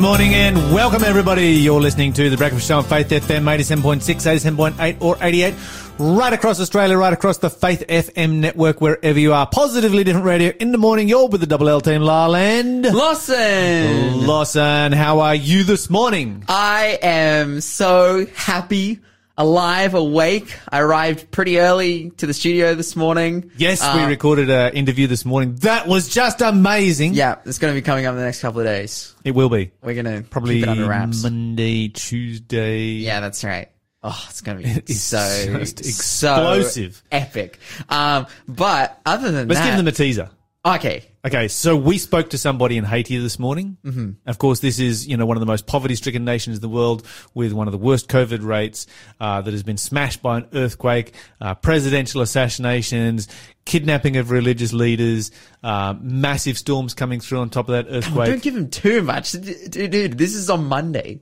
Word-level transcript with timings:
morning 0.00 0.34
and 0.34 0.56
welcome 0.72 1.04
everybody. 1.04 1.48
You're 1.48 1.80
listening 1.80 2.14
to 2.14 2.30
the 2.30 2.36
Breakfast 2.36 2.66
Show 2.66 2.78
on 2.78 2.84
Faith 2.84 3.08
FM 3.10 3.44
87.6, 3.44 4.00
87.8 4.00 5.02
or 5.02 5.18
88 5.20 5.54
right 5.98 6.32
across 6.32 6.58
Australia, 6.58 6.96
right 6.96 7.12
across 7.12 7.38
the 7.38 7.50
Faith 7.50 7.84
FM 7.86 8.36
network, 8.36 8.80
wherever 8.80 9.18
you 9.18 9.34
are. 9.34 9.46
Positively 9.46 10.02
different 10.02 10.26
radio 10.26 10.52
in 10.58 10.72
the 10.72 10.78
morning. 10.78 11.06
You're 11.08 11.28
with 11.28 11.42
the 11.42 11.46
Double 11.46 11.68
L 11.68 11.82
team, 11.82 12.00
Larland. 12.00 12.90
Lawson! 12.90 14.26
Lawson, 14.26 14.92
how 14.92 15.20
are 15.20 15.34
you 15.34 15.64
this 15.64 15.90
morning? 15.90 16.44
I 16.48 16.98
am 17.02 17.60
so 17.60 18.26
happy, 18.34 19.00
alive, 19.38 19.94
awake. 19.94 20.56
I 20.68 20.80
arrived 20.80 21.30
pretty 21.30 21.58
early 21.58 22.10
to 22.18 22.26
the 22.26 22.34
studio 22.34 22.74
this 22.74 22.94
morning. 22.96 23.50
Yes, 23.56 23.80
we 23.94 24.00
Uh, 24.02 24.08
recorded 24.08 24.50
an 24.50 24.74
interview 24.74 25.06
this 25.06 25.24
morning. 25.24 25.54
That 25.60 25.86
was 25.86 26.08
just 26.08 26.40
amazing. 26.40 27.14
Yeah, 27.14 27.36
it's 27.44 27.58
going 27.58 27.72
to 27.74 27.78
be 27.80 27.82
coming 27.84 28.06
up 28.06 28.12
in 28.12 28.18
the 28.18 28.24
next 28.24 28.40
couple 28.42 28.60
of 28.60 28.66
days. 28.66 29.14
It 29.24 29.32
will 29.32 29.48
be. 29.48 29.70
We're 29.82 29.94
going 30.02 30.22
to 30.22 30.28
Probably 30.28 30.56
keep 30.56 30.64
it 30.64 30.68
under 30.68 30.86
wraps. 30.88 31.22
Monday, 31.22 31.88
Tuesday. 31.88 32.80
Yeah, 32.82 33.20
that's 33.20 33.42
right. 33.44 33.68
Oh, 34.02 34.18
it's 34.30 34.40
going 34.40 34.58
to 34.58 34.64
be 34.64 34.70
It's 34.70 35.00
so 35.00 35.18
just 35.58 35.84
so 35.84 36.52
explosive. 36.52 37.02
epic. 37.12 37.58
Um, 37.88 38.26
but 38.48 38.98
other 39.04 39.30
than 39.30 39.46
Let's 39.48 39.60
that, 39.60 39.66
give 39.68 39.76
them 39.76 39.88
a 39.88 39.92
teaser. 39.92 40.30
okay. 40.64 41.04
Okay, 41.22 41.48
so 41.48 41.76
we 41.76 41.98
spoke 41.98 42.30
to 42.30 42.38
somebody 42.38 42.78
in 42.78 42.84
Haiti 42.84 43.18
this 43.18 43.38
morning. 43.38 43.76
Mm-hmm. 43.84 44.12
Of 44.26 44.38
course, 44.38 44.60
this 44.60 44.78
is 44.78 45.06
you 45.06 45.18
know 45.18 45.26
one 45.26 45.36
of 45.36 45.40
the 45.40 45.46
most 45.46 45.66
poverty-stricken 45.66 46.24
nations 46.24 46.56
in 46.56 46.62
the 46.62 46.68
world, 46.68 47.06
with 47.34 47.52
one 47.52 47.68
of 47.68 47.72
the 47.72 47.78
worst 47.78 48.08
COVID 48.08 48.42
rates 48.42 48.86
uh, 49.20 49.42
that 49.42 49.50
has 49.50 49.62
been 49.62 49.76
smashed 49.76 50.22
by 50.22 50.38
an 50.38 50.48
earthquake, 50.54 51.12
uh, 51.42 51.54
presidential 51.54 52.22
assassinations, 52.22 53.28
kidnapping 53.66 54.16
of 54.16 54.30
religious 54.30 54.72
leaders, 54.72 55.30
uh, 55.62 55.94
massive 56.00 56.56
storms 56.56 56.94
coming 56.94 57.20
through 57.20 57.40
on 57.40 57.50
top 57.50 57.68
of 57.68 57.74
that 57.74 57.94
earthquake. 57.94 58.28
Don't 58.28 58.42
give 58.42 58.56
him 58.56 58.70
too 58.70 59.02
much. 59.02 59.32
Dude, 59.32 60.16
this 60.16 60.34
is 60.34 60.48
on 60.48 60.64
Monday. 60.64 61.20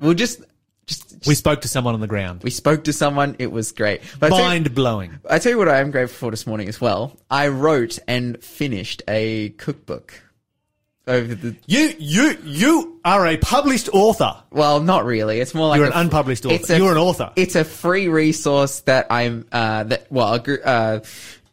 We'll 0.00 0.14
just, 0.14 0.40
just, 0.86 1.08
just- 1.10 1.26
We 1.26 1.34
spoke 1.34 1.62
to 1.62 1.68
someone 1.68 1.94
on 1.94 2.00
the 2.00 2.06
ground. 2.06 2.42
we 2.42 2.50
spoke 2.50 2.84
to 2.84 2.92
someone. 2.92 3.36
It 3.38 3.50
was 3.52 3.72
great. 3.72 4.02
But 4.18 4.32
I 4.32 4.36
you- 4.38 4.42
Mind 4.44 4.74
blowing. 4.74 5.18
I 5.28 5.38
tell 5.38 5.52
you 5.52 5.58
what 5.58 5.68
I 5.68 5.80
am 5.80 5.90
grateful 5.90 6.28
for 6.28 6.30
this 6.30 6.46
morning 6.46 6.68
as 6.68 6.80
well. 6.80 7.16
I 7.30 7.48
wrote 7.48 7.98
and 8.06 8.42
finished 8.42 9.02
a 9.08 9.50
cookbook 9.50 10.20
over 11.06 11.34
the. 11.34 11.54
You 11.66 11.92
you 11.98 12.38
you 12.44 13.00
are 13.04 13.26
a 13.26 13.36
published 13.36 13.88
author. 13.92 14.36
Well, 14.50 14.80
not 14.80 15.04
really. 15.04 15.40
It's 15.40 15.54
more 15.54 15.68
like 15.68 15.78
You're 15.78 15.86
an 15.86 15.92
fr- 15.92 15.98
unpublished 15.98 16.46
author. 16.46 16.72
a- 16.74 16.78
You're 16.78 16.92
an 16.92 16.98
author. 16.98 17.30
It's 17.36 17.56
a 17.56 17.64
free 17.64 18.08
resource 18.08 18.80
that 18.80 19.06
I'm. 19.10 19.46
Uh, 19.52 19.84
that 19.84 20.06
well, 20.10 20.34
a 20.34 20.66
uh, 20.66 21.00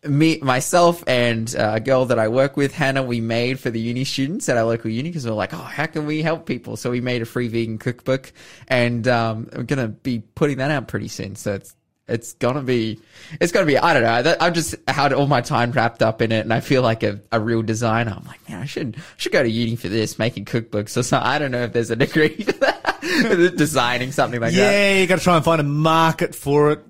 me 0.03 0.39
myself 0.41 1.03
and 1.05 1.55
uh, 1.55 1.73
a 1.75 1.79
girl 1.79 2.05
that 2.05 2.17
I 2.17 2.27
work 2.27 2.57
with, 2.57 2.73
Hannah, 2.73 3.03
we 3.03 3.21
made 3.21 3.59
for 3.59 3.69
the 3.69 3.79
uni 3.79 4.03
students 4.03 4.49
at 4.49 4.57
our 4.57 4.63
local 4.63 4.89
uni 4.89 5.09
because 5.09 5.25
we're 5.25 5.33
like, 5.33 5.53
oh, 5.53 5.57
how 5.57 5.85
can 5.85 6.05
we 6.05 6.21
help 6.21 6.45
people? 6.45 6.75
So 6.75 6.89
we 6.89 7.01
made 7.01 7.21
a 7.21 7.25
free 7.25 7.47
vegan 7.47 7.77
cookbook, 7.77 8.33
and 8.67 9.07
um, 9.07 9.49
I'm 9.53 9.65
gonna 9.65 9.89
be 9.89 10.19
putting 10.19 10.57
that 10.57 10.71
out 10.71 10.87
pretty 10.87 11.07
soon. 11.07 11.35
So 11.35 11.55
it's. 11.55 11.75
It's 12.07 12.33
gonna 12.33 12.63
be, 12.63 12.99
it's 13.39 13.53
gonna 13.53 13.67
be, 13.67 13.77
I 13.77 13.93
don't 13.93 14.03
know. 14.03 14.35
I've 14.41 14.53
just 14.53 14.75
had 14.85 15.13
all 15.13 15.27
my 15.27 15.39
time 15.39 15.71
wrapped 15.71 16.01
up 16.01 16.21
in 16.21 16.33
it 16.33 16.41
and 16.41 16.53
I 16.53 16.59
feel 16.59 16.81
like 16.81 17.03
a, 17.03 17.21
a 17.31 17.39
real 17.39 17.61
designer. 17.61 18.13
I'm 18.17 18.25
like, 18.25 18.49
man, 18.49 18.59
I 18.59 18.65
should, 18.65 18.97
should 19.15 19.31
go 19.31 19.41
to 19.41 19.49
uni 19.49 19.77
for 19.77 19.87
this, 19.87 20.19
making 20.19 20.43
cookbooks 20.43 20.97
or 20.97 21.03
something. 21.03 21.25
I 21.25 21.39
don't 21.39 21.51
know 21.51 21.61
if 21.61 21.71
there's 21.71 21.89
a 21.89 21.95
degree 21.95 22.35
for 22.43 22.51
that. 22.53 23.53
Designing 23.55 24.11
something 24.11 24.41
like 24.41 24.51
that. 24.51 24.57
yeah, 24.59 24.99
you 24.99 25.07
got 25.07 25.19
to 25.19 25.23
try 25.23 25.37
and 25.37 25.45
find 25.45 25.61
a 25.61 25.63
market 25.63 26.35
for 26.35 26.71
it. 26.71 26.83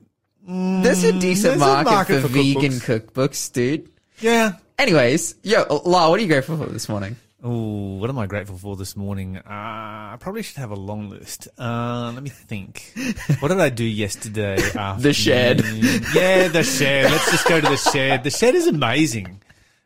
There's 0.48 1.04
a 1.04 1.12
decent 1.14 1.60
there's 1.60 1.62
a 1.62 1.66
market, 1.66 1.92
market 1.92 2.22
for, 2.22 2.28
for 2.28 2.34
vegan 2.34 2.72
cookbooks. 2.74 3.52
dude. 3.52 3.90
Yeah. 4.20 4.54
Anyways, 4.80 5.36
yo, 5.44 5.64
La, 5.86 6.10
what 6.10 6.20
are 6.20 6.24
you 6.24 6.28
grateful 6.28 6.58
for 6.58 6.66
this 6.66 6.90
morning? 6.90 7.16
Oh, 7.44 7.96
what 7.98 8.10
am 8.10 8.20
I 8.20 8.28
grateful 8.28 8.58
for 8.58 8.76
this 8.76 8.96
morning? 8.96 9.38
Uh, 9.38 9.42
I 9.48 10.18
probably 10.20 10.44
should 10.44 10.58
have 10.58 10.70
a 10.72 10.76
long 10.76 11.10
list. 11.10 11.48
Uh, 11.58 12.12
let 12.14 12.22
me 12.22 12.30
think. 12.30 12.94
What 13.40 13.48
did 13.50 13.60
I 13.60 13.70
do 13.70 13.84
yesterday? 13.84 14.58
The 15.00 15.14
shed. 15.14 15.62
Yeah, 16.14 16.48
the 16.50 16.64
shed. 16.64 17.12
Let's 17.12 17.32
just 17.32 17.48
go 17.48 17.60
to 17.60 17.68
the 17.68 17.78
shed. 17.78 18.24
The 18.24 18.30
shed 18.30 18.54
is 18.56 18.68
amazing. 18.68 19.42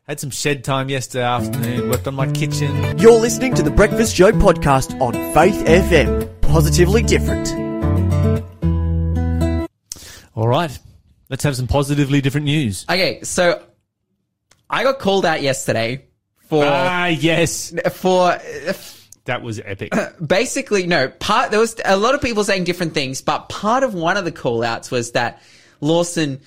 Had 0.07 0.19
some 0.19 0.29
shed 0.29 0.63
time 0.63 0.89
yesterday 0.89 1.23
afternoon. 1.23 1.89
Worked 1.89 2.07
on 2.07 2.15
my 2.15 2.29
kitchen. 2.31 2.97
You're 2.99 3.19
listening 3.19 3.55
to 3.55 3.63
the 3.63 3.71
Breakfast 3.71 4.15
Show 4.15 4.31
podcast 4.33 4.99
on 5.01 5.13
Faith 5.33 5.65
FM. 5.65 6.41
Positively 6.41 7.03
different. 7.03 7.64
All 10.35 10.47
right. 10.47 10.77
Let's 11.29 11.43
have 11.43 11.55
some 11.55 11.67
positively 11.67 12.21
different 12.21 12.45
news. 12.45 12.85
Okay, 12.89 13.21
so 13.23 13.63
I 14.69 14.83
got 14.83 14.99
called 14.99 15.25
out 15.25 15.41
yesterday 15.41 16.05
for 16.47 16.63
Ah, 16.65 17.07
yes. 17.07 17.73
for 17.93 18.37
That 19.25 19.41
was 19.41 19.59
epic. 19.59 19.91
basically 20.25 20.85
no 20.85 21.07
part. 21.07 21.51
There 21.51 21.59
was 21.59 21.75
a 21.83 21.97
lot 21.97 22.13
of 22.13 22.21
people 22.21 22.43
saying 22.43 22.65
different 22.65 22.93
things, 22.93 23.21
but 23.21 23.49
part 23.49 23.83
of 23.83 23.93
one 23.93 24.17
of 24.17 24.25
the 24.25 24.31
call 24.31 24.63
outs 24.63 24.91
was 24.91 25.13
that 25.13 25.41
Lawson 25.81 26.41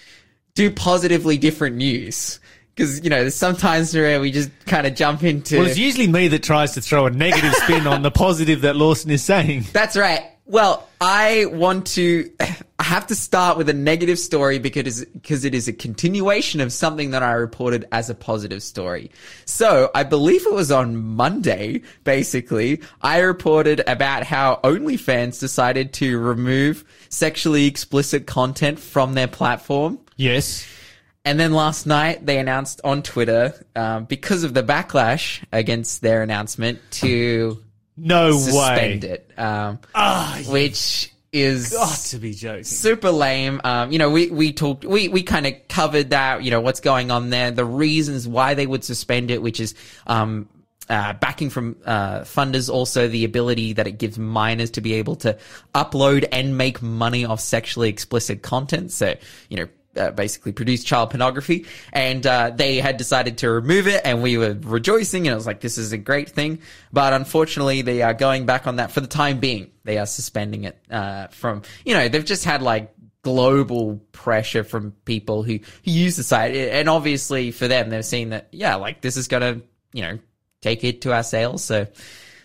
do 0.54 0.70
positively 0.70 1.38
different 1.38 1.76
news. 1.76 2.38
Because, 2.74 3.02
you 3.02 3.10
know, 3.10 3.22
there's 3.22 3.34
sometimes 3.34 3.92
where 3.92 4.20
we 4.20 4.30
just 4.30 4.50
kind 4.66 4.86
of 4.86 4.94
jump 4.94 5.24
into. 5.24 5.58
Well, 5.58 5.66
it's 5.66 5.76
usually 5.76 6.06
me 6.06 6.28
that 6.28 6.44
tries 6.44 6.74
to 6.74 6.80
throw 6.80 7.06
a 7.06 7.10
negative 7.10 7.52
spin 7.54 7.88
on 7.88 8.02
the 8.02 8.12
positive 8.12 8.60
that 8.60 8.76
Lawson 8.76 9.10
is 9.10 9.24
saying. 9.24 9.64
That's 9.72 9.96
right. 9.96 10.22
Well, 10.48 10.88
I 10.98 11.44
want 11.44 11.88
to, 11.88 12.32
I 12.40 12.82
have 12.82 13.06
to 13.08 13.14
start 13.14 13.58
with 13.58 13.68
a 13.68 13.74
negative 13.74 14.18
story 14.18 14.58
because, 14.58 15.04
because 15.04 15.44
it 15.44 15.54
is 15.54 15.68
a 15.68 15.74
continuation 15.74 16.62
of 16.62 16.72
something 16.72 17.10
that 17.10 17.22
I 17.22 17.32
reported 17.32 17.86
as 17.92 18.08
a 18.08 18.14
positive 18.14 18.62
story. 18.62 19.10
So 19.44 19.90
I 19.94 20.04
believe 20.04 20.46
it 20.46 20.54
was 20.54 20.72
on 20.72 20.96
Monday, 20.96 21.82
basically, 22.04 22.80
I 23.02 23.18
reported 23.18 23.82
about 23.86 24.24
how 24.24 24.60
OnlyFans 24.64 25.38
decided 25.38 25.92
to 25.94 26.18
remove 26.18 26.82
sexually 27.10 27.66
explicit 27.66 28.26
content 28.26 28.78
from 28.78 29.12
their 29.12 29.28
platform. 29.28 29.98
Yes. 30.16 30.66
And 31.26 31.38
then 31.38 31.52
last 31.52 31.84
night 31.86 32.24
they 32.24 32.38
announced 32.38 32.80
on 32.84 33.02
Twitter, 33.02 33.52
um, 33.76 34.06
because 34.06 34.44
of 34.44 34.54
the 34.54 34.62
backlash 34.62 35.44
against 35.52 36.00
their 36.00 36.22
announcement 36.22 36.80
to 36.92 37.62
No 37.98 38.32
suspend 38.32 39.02
way. 39.04 39.10
it. 39.10 39.30
Um, 39.36 39.78
Ah, 39.94 40.40
which 40.48 41.12
is 41.32 41.70
got 41.70 41.98
to 41.98 42.18
be 42.18 42.32
joking. 42.32 42.64
super 42.64 43.10
lame. 43.10 43.60
Um, 43.64 43.92
you 43.92 43.98
know, 43.98 44.10
we, 44.10 44.30
we 44.30 44.52
talked, 44.52 44.84
we, 44.84 45.08
we 45.08 45.22
kind 45.22 45.46
of 45.46 45.54
covered 45.68 46.10
that, 46.10 46.42
you 46.42 46.50
know, 46.50 46.60
what's 46.60 46.80
going 46.80 47.10
on 47.10 47.28
there, 47.30 47.50
the 47.50 47.64
reasons 47.66 48.26
why 48.26 48.54
they 48.54 48.66
would 48.66 48.82
suspend 48.82 49.30
it, 49.30 49.42
which 49.42 49.60
is, 49.60 49.74
um, 50.06 50.48
uh, 50.88 51.12
backing 51.12 51.50
from 51.50 51.76
uh, 51.84 52.20
funders, 52.20 52.70
also 52.72 53.08
the 53.08 53.26
ability 53.26 53.74
that 53.74 53.86
it 53.86 53.98
gives 53.98 54.18
minors 54.18 54.70
to 54.70 54.80
be 54.80 54.94
able 54.94 55.16
to 55.16 55.36
upload 55.74 56.26
and 56.32 56.56
make 56.56 56.80
money 56.80 57.26
off 57.26 57.40
sexually 57.40 57.90
explicit 57.90 58.42
content. 58.42 58.90
So, 58.90 59.14
you 59.50 59.58
know, 59.58 59.68
uh, 59.98 60.10
basically 60.12 60.52
produced 60.52 60.86
child 60.86 61.10
pornography, 61.10 61.66
and 61.92 62.26
uh, 62.26 62.50
they 62.54 62.78
had 62.78 62.96
decided 62.96 63.38
to 63.38 63.50
remove 63.50 63.86
it, 63.86 64.00
and 64.04 64.22
we 64.22 64.38
were 64.38 64.56
rejoicing, 64.62 65.26
and 65.26 65.32
it 65.32 65.36
was 65.36 65.46
like 65.46 65.60
this 65.60 65.78
is 65.78 65.92
a 65.92 65.98
great 65.98 66.30
thing. 66.30 66.60
But 66.92 67.12
unfortunately, 67.12 67.82
they 67.82 68.02
are 68.02 68.14
going 68.14 68.46
back 68.46 68.66
on 68.66 68.76
that 68.76 68.92
for 68.92 69.00
the 69.00 69.06
time 69.06 69.40
being. 69.40 69.70
They 69.84 69.98
are 69.98 70.06
suspending 70.06 70.64
it 70.64 70.78
uh, 70.90 71.28
from 71.28 71.62
you 71.84 71.94
know 71.94 72.08
they've 72.08 72.24
just 72.24 72.44
had 72.44 72.62
like 72.62 72.94
global 73.22 73.96
pressure 74.12 74.64
from 74.64 74.92
people 75.04 75.42
who, 75.42 75.58
who 75.84 75.90
use 75.90 76.16
the 76.16 76.22
site, 76.22 76.54
and 76.54 76.88
obviously 76.88 77.50
for 77.50 77.68
them, 77.68 77.90
they're 77.90 78.02
seeing 78.02 78.30
that 78.30 78.48
yeah, 78.52 78.76
like 78.76 79.00
this 79.00 79.16
is 79.16 79.28
gonna 79.28 79.60
you 79.92 80.02
know 80.02 80.18
take 80.60 80.84
it 80.84 81.02
to 81.02 81.12
our 81.12 81.22
sales, 81.22 81.64
so 81.64 81.86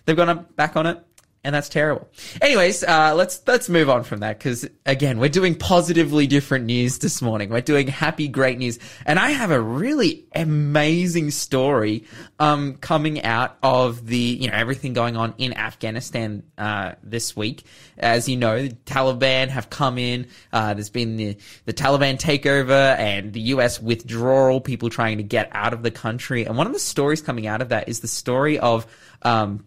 they've 0.06 0.18
gone 0.18 0.46
back 0.56 0.76
on 0.76 0.88
it 0.88 1.04
and 1.44 1.54
that's 1.54 1.68
terrible. 1.68 2.08
Anyways, 2.42 2.84
uh, 2.84 3.14
let's 3.16 3.42
let's 3.46 3.68
move 3.68 3.90
on 3.90 4.04
from 4.04 4.22
that 4.22 4.40
because 4.40 4.68
again, 4.86 5.20
we're 5.20 5.28
doing 5.28 5.56
positively 5.56 6.26
different 6.26 6.66
news 6.66 7.00
this 7.00 7.22
morning. 7.22 7.50
We're 7.50 7.60
doing 7.62 7.88
happy, 7.88 8.30
great 8.30 8.58
news, 8.58 8.80
and 9.06 9.20
I 9.20 9.32
have 9.32 9.52
a 9.52 9.60
really 9.60 10.26
amazing 10.34 11.32
story 11.32 12.06
um, 12.40 12.76
coming 12.76 13.24
out 13.24 13.58
of 13.62 14.06
the 14.06 14.18
you 14.18 14.48
know 14.48 14.54
everything 14.54 14.94
going 14.94 15.18
on 15.18 15.34
in 15.38 15.58
Afghanistan 15.58 16.44
uh, 16.58 16.94
this 17.04 17.36
week. 17.36 17.64
As 17.98 18.30
you 18.30 18.38
know, 18.38 18.62
the 18.62 18.70
Taliban 18.86 19.50
have 19.50 19.70
come 19.70 19.98
in. 19.98 20.28
Uh, 20.54 20.74
there's 20.74 20.90
been 20.90 21.18
the 21.18 21.36
the 21.66 21.74
Taliban 21.74 22.18
takeover 22.18 22.98
and 22.98 23.34
the 23.34 23.42
U.S. 23.42 23.82
withdrawal. 23.82 24.62
People 24.62 24.90
trying 24.90 25.18
to 25.18 25.24
get 25.24 25.50
out 25.52 25.74
of 25.74 25.84
the 25.84 25.92
country, 25.92 26.46
and 26.46 26.58
one 26.58 26.68
of 26.68 26.74
the 26.74 26.80
stories 26.80 27.22
coming 27.22 27.48
out 27.48 27.62
of 27.62 27.70
that 27.70 27.90
is 27.90 28.00
the 28.00 28.08
story 28.08 28.58
of. 28.60 28.88
Um, 29.24 29.66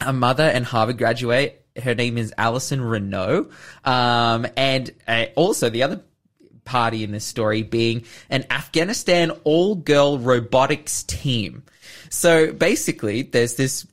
a 0.00 0.12
mother 0.12 0.44
and 0.44 0.64
Harvard 0.64 0.98
graduate. 0.98 1.64
Her 1.80 1.94
name 1.94 2.18
is 2.18 2.32
Allyson 2.36 2.80
Reneau. 2.80 3.50
Um, 3.84 4.46
and 4.56 4.90
uh, 5.06 5.26
also 5.36 5.70
the 5.70 5.82
other 5.82 6.02
party 6.64 7.04
in 7.04 7.10
this 7.10 7.24
story 7.24 7.62
being 7.62 8.04
an 8.28 8.44
Afghanistan 8.50 9.30
all 9.44 9.74
girl 9.74 10.18
robotics 10.18 11.02
team. 11.04 11.64
So 12.10 12.52
basically, 12.52 13.22
there's 13.22 13.54
this 13.54 13.86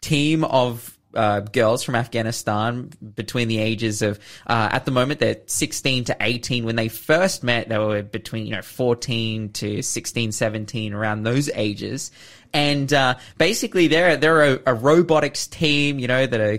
team 0.00 0.44
of 0.44 0.98
uh, 1.14 1.40
girls 1.40 1.82
from 1.82 1.94
Afghanistan 1.94 2.90
between 3.14 3.48
the 3.48 3.58
ages 3.58 4.02
of, 4.02 4.18
uh, 4.46 4.68
at 4.72 4.84
the 4.84 4.90
moment, 4.90 5.20
they're 5.20 5.40
16 5.46 6.04
to 6.04 6.16
18. 6.20 6.64
When 6.64 6.76
they 6.76 6.88
first 6.88 7.42
met, 7.42 7.68
they 7.68 7.78
were 7.78 8.02
between, 8.02 8.46
you 8.46 8.52
know, 8.52 8.62
14 8.62 9.52
to 9.52 9.82
16, 9.82 10.32
17, 10.32 10.92
around 10.94 11.22
those 11.22 11.50
ages. 11.54 12.10
And, 12.52 12.92
uh, 12.92 13.16
basically 13.38 13.88
they're, 13.88 14.16
they're 14.16 14.54
a, 14.54 14.60
a 14.66 14.74
robotics 14.74 15.46
team, 15.46 15.98
you 15.98 16.08
know, 16.08 16.26
that 16.26 16.40
are, 16.40 16.58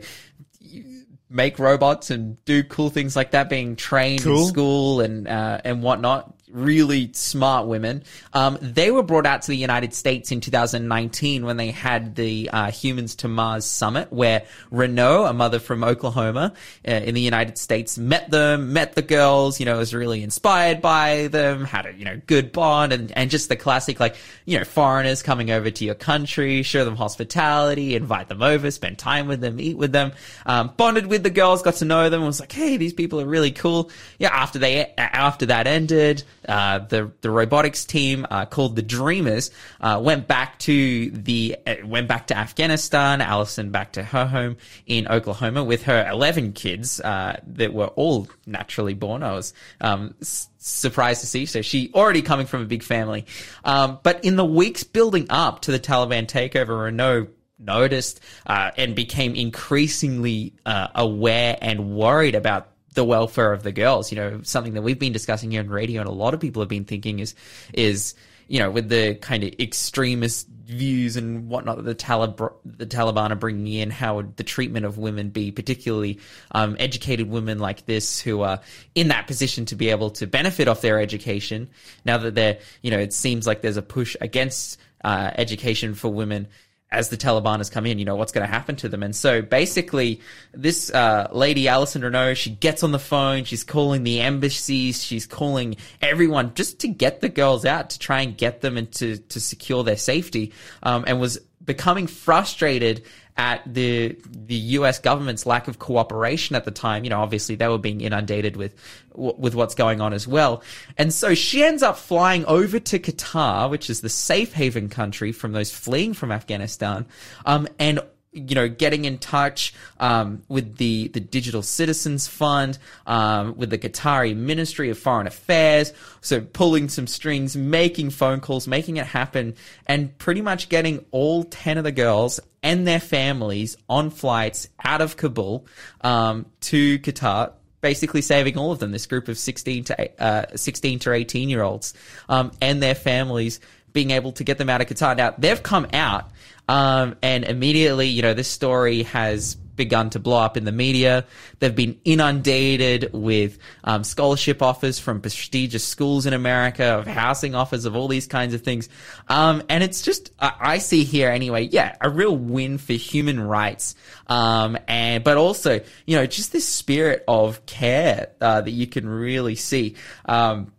make 1.30 1.58
robots 1.58 2.12
and 2.12 2.44
do 2.46 2.64
cool 2.64 2.90
things 2.90 3.16
like 3.16 3.32
that, 3.32 3.50
being 3.50 3.76
trained 3.76 4.22
Cool. 4.22 4.42
in 4.44 4.48
school 4.48 5.02
and, 5.02 5.28
uh, 5.28 5.62
and 5.64 5.82
whatnot. 5.82 6.34
Really 6.54 7.12
smart 7.14 7.66
women. 7.66 8.04
Um, 8.32 8.60
they 8.62 8.92
were 8.92 9.02
brought 9.02 9.26
out 9.26 9.42
to 9.42 9.48
the 9.48 9.58
United 9.58 9.92
States 9.96 10.32
in 10.32 10.40
2019 10.40 11.48
when 11.48 11.58
they 11.58 11.72
had 11.72 12.14
the 12.16 12.48
uh, 12.54 12.70
Humans 12.70 13.16
to 13.16 13.28
Mars 13.28 13.66
Summit, 13.66 14.14
where 14.14 14.46
Reneau, 14.72 15.28
a 15.28 15.34
mother 15.34 15.58
from 15.58 15.84
Oklahoma 15.84 16.54
uh, 16.88 16.92
in 16.92 17.16
the 17.16 17.22
United 17.22 17.58
States, 17.58 17.98
met 17.98 18.30
them, 18.30 18.72
met 18.72 18.94
the 18.94 19.02
girls. 19.02 19.60
You 19.60 19.66
know, 19.66 19.80
was 19.80 19.96
really 19.96 20.22
inspired 20.22 20.80
by 20.80 21.28
them, 21.30 21.66
had 21.66 21.88
a 21.88 21.94
you 21.94 22.06
know 22.06 22.22
good 22.28 22.52
bond, 22.52 22.94
and 22.94 23.12
and 23.14 23.32
just 23.32 23.50
the 23.50 23.56
classic 23.56 24.00
like 24.00 24.16
you 24.46 24.60
know 24.60 24.64
foreigners 24.64 25.24
coming 25.24 25.50
over 25.50 25.72
to 25.72 25.84
your 25.84 25.96
country, 25.96 26.62
show 26.62 26.86
them 26.86 26.96
hospitality, 26.96 27.96
invite 27.96 28.30
them 28.30 28.44
over, 28.44 28.70
spend 28.70 29.00
time 29.00 29.28
with 29.28 29.42
them, 29.42 29.60
eat 29.60 29.76
with 29.76 29.92
them, 29.92 30.12
um, 30.46 30.72
bonded 30.78 31.08
with 31.08 31.24
the 31.24 31.32
girls, 31.32 31.64
got 31.64 31.74
to 31.76 31.86
know 31.86 32.12
them, 32.12 32.24
was 32.24 32.40
like, 32.40 32.52
hey, 32.52 32.78
these 32.78 32.94
people 32.94 33.20
are 33.20 33.26
really 33.26 33.52
cool. 33.52 33.90
Yeah, 34.20 34.30
after 34.30 34.60
they 34.60 34.94
after 34.98 35.48
that 35.48 35.66
ended. 35.66 36.24
Uh, 36.48 36.80
the 36.80 37.12
the 37.22 37.30
robotics 37.30 37.86
team 37.86 38.26
uh, 38.30 38.46
called 38.46 38.76
the 38.76 38.82
Dreamers 38.82 39.52
uh, 39.82 40.00
went 40.04 40.28
back 40.28 40.60
to 40.60 41.10
the 41.12 41.56
uh, 41.66 41.76
went 41.86 42.08
back 42.08 42.28
to 42.28 42.38
Afghanistan. 42.38 43.22
Allyson 43.22 43.72
back 43.72 43.94
to 43.94 44.04
her 44.04 44.26
home 44.26 44.58
in 44.86 45.08
Oklahoma 45.08 45.64
with 45.64 45.84
her 45.84 46.08
eleven 46.10 46.54
kids 46.54 47.00
uh, 47.02 47.40
that 47.48 47.74
were 47.74 47.88
all 47.88 48.28
naturally 48.46 48.94
born. 48.94 49.24
I 49.24 49.34
was 49.34 49.54
um, 49.82 50.16
s- 50.22 50.50
surprised 50.58 51.22
to 51.22 51.28
see. 51.28 51.46
So 51.46 51.62
she 51.62 51.92
already 51.94 52.22
coming 52.22 52.46
from 52.46 52.62
a 52.62 52.66
big 52.66 52.84
family. 52.84 53.26
Um, 53.64 54.00
but 54.04 54.24
in 54.26 54.36
the 54.36 54.46
weeks 54.46 54.84
building 54.84 55.28
up 55.30 55.62
to 55.62 55.72
the 55.72 55.80
Taliban 55.80 56.28
takeover, 56.28 56.92
Reneau 56.92 57.30
noticed 57.60 58.20
and 58.46 58.96
became 58.96 59.36
increasingly 59.36 60.54
aware 60.66 61.58
and 61.62 61.96
worried 61.96 62.36
about 62.36 62.73
the 62.94 63.04
welfare 63.04 63.54
of 63.54 63.64
the 63.64 63.72
girls. 63.72 64.12
You 64.12 64.18
know, 64.18 64.42
something 64.44 64.74
that 64.74 64.82
we've 64.82 65.00
been 65.00 65.14
discussing 65.14 65.52
here 65.52 65.62
on 65.62 65.70
radio, 65.70 66.02
and 66.02 66.10
a 66.10 66.14
lot 66.14 66.34
of 66.34 66.40
people 66.40 66.62
have 66.62 66.70
been 66.70 66.86
thinking 66.86 67.20
is 67.20 67.36
is 67.74 68.16
you 68.48 68.60
know 68.60 68.72
with 68.72 68.90
the 68.90 69.16
kind 69.16 69.44
of 69.44 69.54
extremist 69.60 70.48
views 70.66 71.18
and 71.18 71.50
whatnot 71.50 71.78
that 71.78 71.84
the 71.84 71.94
Talib- 71.94 72.54
the 72.66 72.86
Taliban 72.86 73.32
are 73.32 73.36
bringing 73.36 73.68
in, 73.68 73.90
how 73.90 74.16
would 74.16 74.38
the 74.38 74.44
treatment 74.44 74.86
of 74.86 74.98
women 74.98 75.30
be, 75.30 75.52
particularly 75.52 76.20
um, 76.52 76.76
educated 76.80 77.30
women 77.30 77.60
like 77.60 77.86
this 77.86 78.20
who 78.22 78.42
are 78.42 78.62
in 78.96 79.10
that 79.10 79.28
position 79.28 79.66
to 79.66 79.76
be 79.76 79.90
able 79.90 80.10
to 80.12 80.28
benefit 80.28 80.68
off 80.68 80.82
their 80.82 81.00
education. 81.00 81.70
Now 82.06 82.18
that 82.20 82.36
they're, 82.36 82.60
you 82.82 82.92
know, 82.92 83.00
it 83.00 83.14
seems 83.14 83.46
like 83.46 83.62
there's 83.62 83.78
a 83.78 83.82
push 83.82 84.16
against 84.22 84.80
uh, 85.04 85.32
education 85.36 85.96
for 85.96 86.12
women 86.12 86.48
as 86.94 87.10
the 87.10 87.18
Taliban 87.18 87.58
has 87.58 87.70
come 87.70 87.86
in, 87.86 87.98
you 88.00 88.06
know, 88.06 88.16
what's 88.16 88.32
going 88.32 88.46
to 88.46 88.52
happen 88.52 88.76
to 88.78 88.88
them. 88.88 89.04
And 89.04 89.16
so 89.16 89.42
basically, 89.42 90.22
this 90.54 90.92
uh, 90.92 91.28
lady, 91.32 91.68
Allyson 91.68 92.04
Reneau, 92.04 92.36
she 92.36 92.52
gets 92.52 92.84
on 92.84 92.92
the 92.92 93.00
phone, 93.00 93.44
she's 93.44 93.64
calling 93.64 94.04
the 94.04 94.22
embassies, 94.22 95.04
she's 95.04 95.26
calling 95.26 95.76
everyone 96.02 96.54
just 96.54 96.80
to 96.82 96.88
get 96.88 97.20
the 97.20 97.30
girls 97.30 97.66
out, 97.66 97.90
to 97.90 98.00
try 98.00 98.22
and 98.22 98.38
get 98.38 98.62
them 98.62 98.78
and 98.78 98.92
to, 98.94 99.18
to 99.18 99.40
secure 99.40 99.84
their 99.84 99.98
safety, 99.98 100.54
um, 100.84 101.04
and 101.08 101.20
was 101.20 101.40
becoming 101.66 102.08
frustrated 102.08 103.04
at 103.38 103.62
the 103.66 104.16
the 104.26 104.56
US 104.56 105.00
government's 105.00 105.46
lack 105.46 105.68
of 105.68 105.80
cooperation 105.80 106.56
at 106.56 106.66
the 106.66 106.72
time. 106.72 107.04
You 107.04 107.10
know, 107.10 107.22
obviously 107.22 107.56
they 107.56 107.68
were 107.68 107.78
being 107.78 108.02
inundated 108.02 108.56
with 108.56 108.76
with 109.14 109.56
what's 109.56 109.76
going 109.76 110.02
on 110.02 110.14
as 110.14 110.28
well. 110.28 110.64
And 110.98 111.14
so 111.14 111.34
she 111.34 111.64
ends 111.64 111.84
up 111.84 111.98
flying 111.98 112.46
over 112.46 112.80
to 112.80 113.00
Qatar, 113.00 113.70
which 113.70 113.90
is 113.90 114.02
the 114.02 114.10
safe 114.10 114.54
haven 114.54 114.90
country 114.90 115.32
from 115.32 115.52
those 115.52 115.72
fleeing 115.72 116.14
from 116.14 116.32
Afghanistan, 116.32 117.06
um, 117.46 117.68
and 117.80 118.00
you 118.34 118.56
know, 118.56 118.68
getting 118.68 119.06
in 119.06 119.18
touch 119.20 119.74
um, 120.00 120.44
with 120.48 120.78
the 120.78 121.08
the 121.10 121.20
Digital 121.20 121.62
Citizens 121.62 122.28
Fund, 122.28 122.78
um, 123.06 123.56
with 123.58 123.70
the 123.70 123.78
Qatari 123.78 124.36
Ministry 124.36 124.90
of 124.90 124.98
Foreign 124.98 125.28
Affairs. 125.28 125.94
So 126.22 126.42
pulling 126.42 126.90
some 126.90 127.08
strings, 127.08 127.56
making 127.56 128.10
phone 128.10 128.40
calls, 128.40 128.68
making 128.68 128.98
it 128.98 129.06
happen, 129.06 129.56
and 129.86 130.18
pretty 130.18 130.42
much 130.42 130.70
getting 130.70 131.06
all 131.12 131.44
ten 131.44 131.78
of 131.78 131.84
the 131.84 131.92
girls 131.92 132.40
and 132.62 132.88
their 132.88 133.00
families 133.00 133.78
on 133.90 134.10
flights 134.10 134.68
out 134.84 135.02
of 135.02 135.18
Kabul 135.18 135.68
um, 136.02 136.46
to 136.62 137.00
Qatar 137.00 137.54
basically 137.82 138.22
saving 138.22 138.58
all 138.58 138.72
of 138.72 138.80
them. 138.80 138.92
This 138.92 139.06
group 139.06 139.28
of 139.28 139.38
sixteen 139.38 139.84
to 139.84 140.24
uh, 140.24 140.56
sixteen 140.56 141.00
to 141.00 141.12
eighteen 141.12 141.50
year 141.50 141.62
olds 141.62 141.94
um, 142.30 142.52
and 142.62 142.82
their 142.82 142.96
families, 142.96 143.60
being 143.92 144.12
able 144.12 144.32
to 144.32 144.44
get 144.44 144.58
them 144.58 144.70
out 144.70 144.82
of 144.82 144.88
Qatar. 144.88 145.16
Now 145.18 145.36
they've 145.38 145.62
come 145.62 145.88
out, 145.94 146.32
um, 146.68 147.16
and 147.22 147.44
immediately, 147.44 148.08
you 148.08 148.22
know, 148.22 148.34
this 148.34 148.48
story 148.48 149.04
has 149.04 149.56
begun 149.76 150.10
to 150.12 150.20
blow 150.20 150.38
up 150.38 150.56
in 150.56 150.66
the 150.66 150.72
media. 150.72 151.26
They've 151.60 151.76
been 151.76 152.00
inundated 152.06 153.10
with 153.14 153.58
um, 153.84 154.04
scholarship 154.04 154.62
offers 154.62 155.00
from 155.00 155.22
prestigious 155.22 155.84
schools 155.84 156.26
in 156.26 156.34
America, 156.34 156.86
of 156.86 157.08
housing 157.08 157.56
offers, 157.56 157.86
of 157.86 157.96
all 157.96 158.08
these 158.08 158.28
kinds 158.28 158.54
of 158.54 158.62
things. 158.62 158.88
Um, 159.28 159.64
and 159.70 159.84
it's 159.84 160.02
just, 160.02 160.32
I, 160.40 160.54
I 160.60 160.78
see 160.78 161.04
here 161.04 161.30
anyway, 161.30 161.64
yeah, 161.64 161.96
a 162.02 162.10
real 162.10 162.38
win 162.38 162.78
for 162.78 162.94
human 162.94 163.42
rights. 163.42 163.96
Um, 164.28 164.78
and, 164.88 165.24
but 165.24 165.38
also, 165.38 165.82
you 166.06 166.16
know, 166.16 166.26
just 166.26 166.52
this 166.52 166.68
spirit 166.68 167.24
of 167.28 167.66
care, 167.66 168.30
uh, 168.42 168.62
that 168.62 168.72
you 168.72 168.88
can 168.88 169.08
really 169.08 169.56
see. 169.56 169.96
Um, 170.26 170.72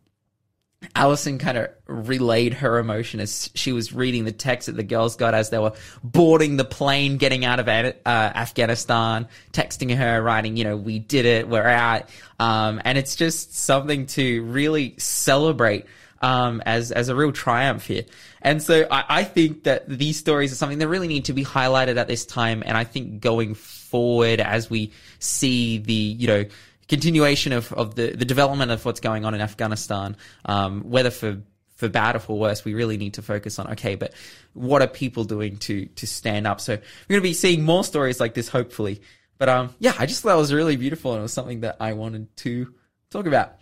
Allyson 0.94 1.38
kind 1.38 1.58
of 1.58 1.68
relayed 1.86 2.54
her 2.54 2.78
emotion 2.78 3.20
as 3.20 3.50
she 3.54 3.72
was 3.72 3.92
reading 3.92 4.24
the 4.24 4.32
text 4.32 4.66
that 4.66 4.76
the 4.76 4.82
girls 4.82 5.16
got 5.16 5.34
as 5.34 5.50
they 5.50 5.58
were 5.58 5.72
boarding 6.02 6.56
the 6.56 6.64
plane, 6.64 7.16
getting 7.16 7.44
out 7.44 7.60
of 7.60 7.68
uh, 7.68 7.92
Afghanistan, 8.06 9.28
texting 9.52 9.94
her, 9.96 10.22
writing, 10.22 10.56
you 10.56 10.64
know, 10.64 10.76
we 10.76 10.98
did 10.98 11.26
it, 11.26 11.48
we're 11.48 11.66
out. 11.66 12.08
Um, 12.38 12.80
and 12.84 12.98
it's 12.98 13.16
just 13.16 13.56
something 13.56 14.06
to 14.06 14.42
really 14.44 14.94
celebrate. 14.98 15.86
Um, 16.22 16.62
as 16.64 16.90
as 16.90 17.10
a 17.10 17.14
real 17.14 17.32
triumph 17.32 17.86
here, 17.86 18.04
and 18.40 18.62
so 18.62 18.86
I, 18.90 19.04
I 19.10 19.24
think 19.24 19.64
that 19.64 19.86
these 19.86 20.16
stories 20.16 20.52
are 20.52 20.54
something 20.54 20.78
that 20.78 20.88
really 20.88 21.08
need 21.08 21.26
to 21.26 21.34
be 21.34 21.44
highlighted 21.44 21.98
at 21.98 22.08
this 22.08 22.24
time. 22.24 22.62
And 22.64 22.78
I 22.78 22.84
think 22.84 23.20
going 23.20 23.52
forward, 23.52 24.40
as 24.40 24.70
we 24.70 24.92
see 25.18 25.76
the 25.76 25.92
you 25.92 26.26
know 26.26 26.44
continuation 26.88 27.52
of, 27.52 27.72
of 27.72 27.94
the, 27.94 28.10
the 28.10 28.24
development 28.24 28.70
of 28.70 28.84
what's 28.84 29.00
going 29.00 29.24
on 29.24 29.34
in 29.34 29.40
Afghanistan, 29.40 30.16
um, 30.44 30.82
whether 30.82 31.10
for 31.10 31.42
for 31.76 31.88
bad 31.88 32.14
or 32.14 32.20
for 32.20 32.38
worse, 32.38 32.64
we 32.64 32.72
really 32.72 32.96
need 32.96 33.14
to 33.14 33.22
focus 33.22 33.58
on 33.58 33.72
okay, 33.72 33.96
but 33.96 34.12
what 34.52 34.80
are 34.82 34.86
people 34.86 35.24
doing 35.24 35.56
to 35.58 35.86
to 35.86 36.06
stand 36.06 36.46
up? 36.46 36.60
So 36.60 36.74
we're 36.74 37.14
going 37.14 37.20
to 37.20 37.28
be 37.28 37.34
seeing 37.34 37.62
more 37.62 37.84
stories 37.84 38.20
like 38.20 38.34
this, 38.34 38.48
hopefully. 38.48 39.02
But 39.38 39.48
um, 39.48 39.74
yeah, 39.78 39.94
I 39.98 40.06
just 40.06 40.22
thought 40.22 40.34
it 40.34 40.38
was 40.38 40.52
really 40.52 40.76
beautiful 40.76 41.12
and 41.12 41.20
it 41.20 41.22
was 41.22 41.32
something 41.32 41.60
that 41.60 41.76
I 41.80 41.94
wanted 41.94 42.34
to 42.38 42.72
talk 43.10 43.26
about. 43.26 43.56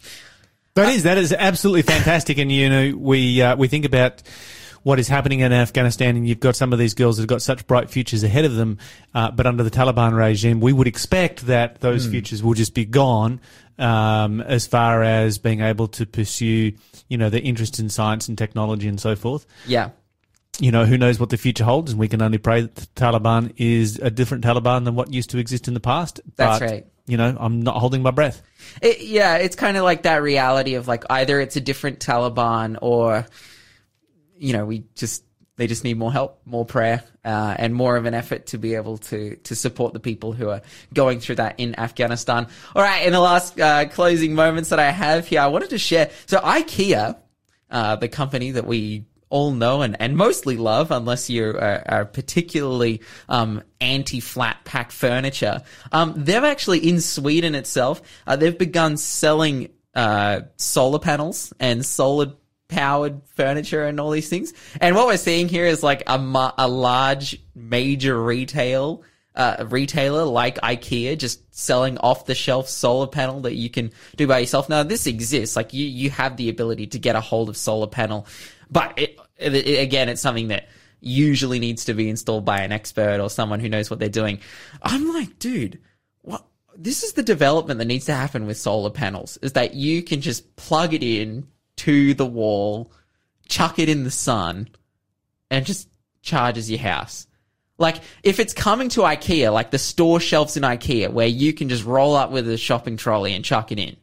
That 0.75 0.93
is 0.93 1.03
that 1.03 1.19
is 1.19 1.33
absolutely 1.33 1.83
fantastic, 1.83 2.39
and 2.39 2.51
you 2.51 2.71
know 2.71 2.97
we 2.97 3.43
uh, 3.43 3.57
we 3.57 3.69
think 3.69 3.85
about 3.85 4.23
what 4.83 4.99
is 4.99 5.09
happening 5.09 5.41
in 5.41 5.53
Afghanistan, 5.53 6.17
and 6.17 6.29
you've 6.29 6.41
got 6.41 6.57
some 6.57 6.73
of 6.73 6.79
these 6.79 6.95
girls 6.95 7.17
that 7.17 7.23
have 7.23 7.29
got 7.29 7.43
such 7.43 7.67
bright 7.67 7.91
futures 7.91 8.23
ahead 8.25 8.45
of 8.45 8.55
them, 8.55 8.79
uh, 9.15 9.31
but 9.31 9.47
under 9.47 9.63
the 9.63 9.71
Taliban 9.71 10.17
regime, 10.17 10.61
we 10.61 10.73
would 10.73 10.87
expect 10.89 11.47
that 11.47 11.81
those 11.81 12.07
futures 12.07 12.43
will 12.43 12.55
just 12.55 12.75
be 12.75 12.85
gone. 12.85 13.41
Um, 13.79 14.43
as 14.43 14.67
far 14.67 15.03
as 15.03 15.39
being 15.39 15.61
able 15.61 15.89
to 15.89 16.07
pursue, 16.07 16.73
you 17.09 17.19
know, 17.19 17.31
their 17.31 17.41
interest 17.41 17.79
in 17.81 17.89
science 17.89 18.29
and 18.29 18.37
technology 18.37 18.87
and 18.87 19.01
so 19.01 19.17
forth. 19.17 19.47
Yeah, 19.67 19.91
You 20.61 20.71
know, 20.71 20.85
who 20.85 20.99
knows 20.99 21.19
what 21.19 21.31
the 21.31 21.39
future 21.39 21.65
holds, 21.65 21.91
and 21.93 21.99
we 21.99 22.07
can 22.07 22.21
only 22.21 22.39
pray 22.39 22.61
that 22.61 22.75
the 22.75 22.87
Taliban 22.95 23.53
is 23.57 23.99
a 23.99 24.11
different 24.11 24.45
Taliban 24.45 24.85
than 24.85 24.95
what 24.95 25.13
used 25.13 25.31
to 25.31 25.39
exist 25.39 25.67
in 25.69 25.75
the 25.75 25.81
past. 25.81 26.21
That's 26.37 26.61
But, 26.61 26.71
right. 26.71 26.87
You 27.07 27.17
know, 27.17 27.35
I'm 27.41 27.63
not 27.63 27.77
holding 27.77 28.03
my 28.03 28.13
breath. 28.13 28.43
It, 28.81 29.01
yeah, 29.01 29.37
it's 29.37 29.57
kind 29.57 29.77
of 29.77 29.85
like 29.85 30.03
that 30.03 30.23
reality 30.23 30.75
of 30.75 30.87
like 30.87 31.05
either 31.11 31.41
it's 31.41 31.57
a 31.57 31.61
different 31.61 31.99
Taliban 31.99 32.77
or, 32.81 33.27
you 34.43 34.53
know, 34.53 34.67
we 34.67 34.85
just 34.95 35.25
they 35.57 35.67
just 35.67 35.85
need 35.85 35.97
more 35.99 36.13
help, 36.13 36.41
more 36.45 36.65
prayer, 36.65 37.05
uh, 37.25 37.55
and 37.59 37.75
more 37.75 37.97
of 37.97 38.07
an 38.07 38.15
effort 38.15 38.47
to 38.47 38.59
be 38.59 38.75
able 38.75 38.99
to 38.99 39.37
to 39.37 39.55
support 39.55 39.93
the 39.93 40.01
people 40.01 40.33
who 40.33 40.49
are 40.49 40.63
going 40.93 41.21
through 41.21 41.37
that 41.37 41.55
in 41.59 41.79
Afghanistan. 41.79 42.49
All 42.75 42.83
right, 42.83 43.07
in 43.07 43.13
the 43.13 43.21
last 43.21 43.61
uh, 43.61 43.87
closing 43.89 44.35
moments 44.35 44.71
that 44.71 44.81
I 44.81 44.91
have 44.91 45.29
here, 45.29 45.41
I 45.41 45.47
wanted 45.47 45.71
to 45.71 45.79
share. 45.79 46.11
So 46.27 46.39
IKEA, 46.39 47.17
uh, 47.71 47.97
the 47.97 48.09
company 48.09 48.51
that 48.53 48.67
we 48.67 49.05
all 49.29 49.53
know 49.53 49.81
and, 49.81 49.97
and 49.99 50.17
mostly 50.17 50.57
love, 50.57 50.91
unless 50.91 51.31
you 51.31 51.47
are, 51.47 51.83
are 51.87 52.05
particularly 52.05 53.01
um, 53.31 53.63
anti-flat 53.81 54.59
pack 54.65 54.91
furniture. 54.91 55.63
Um, 55.91 56.13
they've 56.17 56.45
actually 56.45 56.87
in 56.87 57.01
Sweden 57.01 57.55
itself, 57.55 58.03
uh, 58.27 58.37
they've 58.37 58.59
begun 58.59 58.97
selling 58.99 59.71
uh, 59.95 60.43
solar 60.57 60.99
panels 60.99 61.53
and 61.61 61.85
solar 61.85 62.35
powered 62.73 63.21
furniture 63.37 63.85
and 63.85 64.01
all 64.01 64.11
these 64.11 64.29
things. 64.29 64.53
And 64.81 64.97
what 64.97 65.07
we're 65.07 65.17
seeing 65.19 65.49
here 65.49 65.67
is 65.67 65.83
like 65.83 66.03
a, 66.09 66.53
a 66.59 66.67
large 66.69 67.39
major 67.55 68.21
retail 68.21 69.03
uh, 69.35 69.65
retailer 69.71 70.25
like 70.25 70.57
IKEA 70.61 71.17
just 71.19 71.41
selling 71.55 71.97
off 71.99 72.27
the 72.27 72.35
shelf 72.35 72.69
solar 72.69 73.07
panel 73.07 73.41
that 73.41 73.55
you 73.55 73.71
can 73.71 73.91
do 74.17 74.27
by 74.27 74.39
yourself. 74.41 74.69
Now 74.69 74.83
this 74.83 75.07
exists. 75.07 75.57
Like 75.57 75.73
you, 75.73 75.87
you 75.87 76.11
have 76.11 76.37
the 76.37 76.49
ability 76.49 76.89
to 76.89 76.99
get 76.99 77.17
a 77.17 77.21
hold 77.21 77.49
of 77.49 77.57
solar 77.57 77.87
panel, 77.87 78.27
but 78.71 78.99
it, 78.99 79.19
it- 79.39 79.81
again, 79.81 80.09
it's 80.09 80.21
something 80.21 80.49
that 80.49 80.69
usually 81.01 81.59
needs 81.59 81.87
to 81.87 81.95
be 81.95 82.09
installed 82.09 82.45
by 82.45 82.61
an 82.61 82.73
expert 82.73 83.21
or 83.21 83.29
someone 83.31 83.59
who 83.61 83.69
knows 83.69 83.91
what 83.91 83.99
they're 83.99 84.09
doing. 84.09 84.39
I'm 84.83 85.13
like, 85.13 85.39
dude, 85.39 85.81
what? 86.23 86.45
This 86.77 87.03
is 87.03 87.13
the 87.15 87.23
development 87.23 87.79
that 87.79 87.87
needs 87.87 88.07
to 88.07 88.15
happen 88.15 88.47
with 88.47 88.57
solar 88.57 88.91
panels 88.91 89.37
is 89.43 89.53
that 89.55 89.75
you 89.75 90.03
can 90.03 90.21
just 90.21 90.57
plug 90.57 90.95
it 90.95 91.03
in 91.03 91.47
to 91.83 92.15
the 92.15 92.27
wall, 92.27 92.93
chuck 93.49 93.79
it 93.79 93.89
in 93.89 94.05
the 94.05 94.11
sun, 94.11 94.69
and 95.51 95.67
just 95.67 95.89
charges 96.23 96.71
your 96.71 96.81
house. 96.81 97.27
Like, 97.77 97.97
if 98.23 98.39
it's 98.39 98.55
coming 98.55 98.89
to 98.91 99.01
IKEA, 99.01 99.53
like 99.53 99.73
the 99.73 99.79
store 99.79 100.21
shelves 100.21 100.57
in 100.57 100.63
IKEA, 100.63 101.11
where 101.11 101.27
you 101.27 101.53
can 101.53 101.69
just 101.69 101.85
roll 101.85 102.15
up 102.15 102.31
with 102.31 102.49
a 102.49 102.57
shopping 102.57 102.97
trolley 102.97 103.35
and 103.35 103.45
chuck 103.45 103.73
it 103.73 103.79
in. 103.81 103.97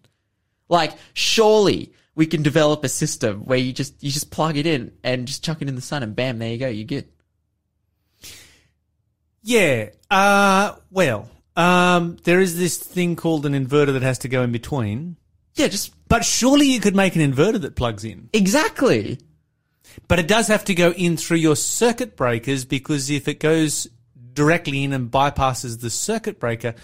Like, 0.67 0.93
surely 1.13 1.93
we 2.15 2.25
can 2.25 2.43
develop 2.43 2.83
a 2.83 2.89
system 2.89 3.45
where 3.45 3.57
you 3.57 3.71
just, 3.71 4.03
you 4.03 4.11
just 4.11 4.29
plug 4.29 4.57
it 4.57 4.65
in 4.65 4.91
and 5.03 5.25
just 5.25 5.43
chuck 5.43 5.61
it 5.61 5.69
in 5.69 5.75
the 5.75 5.81
sun 5.81 6.03
and 6.03 6.15
bam, 6.15 6.39
there 6.39 6.51
you 6.51 6.57
go, 6.57 6.67
you're 6.67 6.85
good. 6.85 7.07
Yeah. 9.41 9.91
Uh, 10.11 10.75
well, 10.91 11.29
um, 11.55 12.17
there 12.25 12.41
is 12.41 12.57
this 12.57 12.77
thing 12.77 13.15
called 13.15 13.45
an 13.45 13.53
inverter 13.53 13.93
that 13.93 14.01
has 14.01 14.19
to 14.19 14.27
go 14.27 14.43
in 14.43 14.51
between. 14.51 15.15
Yeah, 15.55 15.67
just 15.67 15.93
But 16.09 16.25
surely 16.25 16.65
you 16.67 16.79
could 16.81 16.95
make 16.95 17.15
an 17.15 17.21
inverter 17.21 17.61
that 17.61 17.75
plugs 17.75 18.03
in. 18.03 18.29
exactly. 18.33 19.19
But 20.07 20.19
it 20.19 20.27
does 20.27 20.47
have 20.47 20.65
to 20.65 20.75
go 20.75 20.91
in 20.91 21.17
through 21.17 21.37
your 21.37 21.55
circuit 21.55 22.15
breakers 22.15 22.63
because 22.65 23.09
if 23.09 23.27
it 23.27 23.39
goes 23.39 23.87
directly 24.33 24.83
in 24.83 24.93
and 24.93 25.09
bypasses 25.11 25.81
the 25.81 25.89
circuit 25.89 26.39
breaker, 26.39 26.75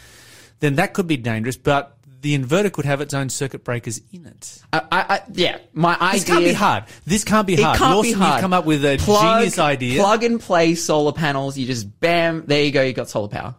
then 0.59 0.75
that 0.75 0.93
could 0.93 1.07
be 1.07 1.17
dangerous. 1.17 1.55
But 1.57 1.97
the 2.21 2.37
inverter 2.37 2.71
could 2.71 2.85
have 2.85 3.01
its 3.01 3.13
own 3.13 3.29
circuit 3.29 3.63
breakers 3.63 4.01
in 4.11 4.25
it. 4.25 4.61
I, 4.73 4.79
I, 4.79 4.85
I 5.15 5.21
yeah, 5.33 5.57
my 5.73 5.95
idea. 5.99 6.11
This 6.19 6.23
can't 6.25 6.43
be 6.45 6.53
hard. 6.53 6.83
This 7.05 7.23
can't 7.23 7.47
be 7.47 7.53
It 7.53 7.59
hard. 7.61 7.77
can't 7.77 7.95
Lawson, 7.95 8.11
be 8.13 8.17
hard. 8.19 8.33
You've 8.33 8.41
come 8.41 8.53
up 8.53 8.65
with 8.65 8.83
a 8.85 8.97
Plug- 8.97 9.37
genius 9.37 9.59
idea. 9.59 9.99
Plug 10.01 10.23
and 10.23 10.39
play 10.41 10.75
solar 10.75 11.13
panels. 11.13 11.57
You 11.57 11.67
just 11.67 11.99
bam, 11.99 12.43
there 12.47 12.63
you 12.63 12.71
go. 12.71 12.81
You 12.81 12.93
got 12.93 13.09
solar 13.09 13.27
power. 13.29 13.55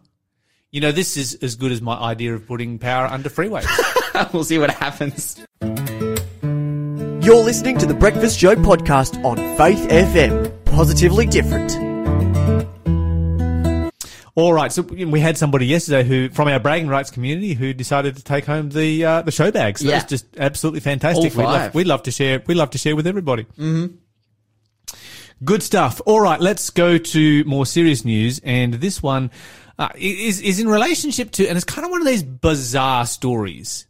You 0.72 0.80
know, 0.80 0.92
this 0.92 1.16
is 1.16 1.34
as 1.36 1.54
good 1.54 1.70
as 1.72 1.80
my 1.80 1.94
idea 1.96 2.34
of 2.34 2.46
putting 2.46 2.78
power 2.78 3.06
under 3.06 3.30
freeways. 3.30 3.64
we'll 4.32 4.44
see 4.44 4.58
what 4.58 4.70
happens. 4.70 5.36
You're 5.62 7.42
listening 7.42 7.78
to 7.78 7.86
the 7.86 7.94
Breakfast 7.98 8.38
Show 8.38 8.54
podcast 8.54 9.22
on 9.24 9.36
Faith 9.56 9.88
FM. 9.88 10.64
Positively 10.64 11.26
different. 11.26 11.74
All 14.36 14.52
right, 14.52 14.70
so 14.70 14.82
we 14.82 15.18
had 15.18 15.38
somebody 15.38 15.66
yesterday 15.66 16.04
who, 16.06 16.28
from 16.28 16.46
our 16.48 16.60
bragging 16.60 16.88
rights 16.88 17.10
community, 17.10 17.54
who 17.54 17.72
decided 17.72 18.16
to 18.16 18.22
take 18.22 18.44
home 18.44 18.68
the 18.68 19.02
uh, 19.04 19.22
the 19.22 19.30
show 19.32 19.50
bags. 19.50 19.80
That 19.80 19.88
Yeah. 19.88 19.94
was 19.96 20.04
just 20.04 20.26
absolutely 20.36 20.80
fantastic. 20.80 21.32
All 21.32 21.38
We 21.38 21.44
love, 21.46 21.60
five. 21.62 21.74
we 21.74 21.84
love 21.84 22.02
to 22.02 22.10
share. 22.10 22.42
We 22.46 22.54
love 22.54 22.70
to 22.70 22.78
share 22.78 22.94
with 22.94 23.06
everybody. 23.06 23.44
Mm-hmm. 23.58 23.94
Good 25.44 25.62
stuff. 25.62 26.02
All 26.04 26.20
right, 26.20 26.38
let's 26.40 26.68
go 26.70 26.98
to 26.98 27.44
more 27.44 27.64
serious 27.64 28.04
news, 28.04 28.38
and 28.44 28.74
this 28.74 29.02
one 29.02 29.30
uh, 29.78 29.88
is 29.96 30.40
is 30.42 30.60
in 30.60 30.68
relationship 30.68 31.30
to, 31.32 31.48
and 31.48 31.56
it's 31.56 31.64
kind 31.64 31.86
of 31.86 31.90
one 31.90 32.02
of 32.02 32.06
these 32.06 32.22
bizarre 32.22 33.06
stories. 33.06 33.85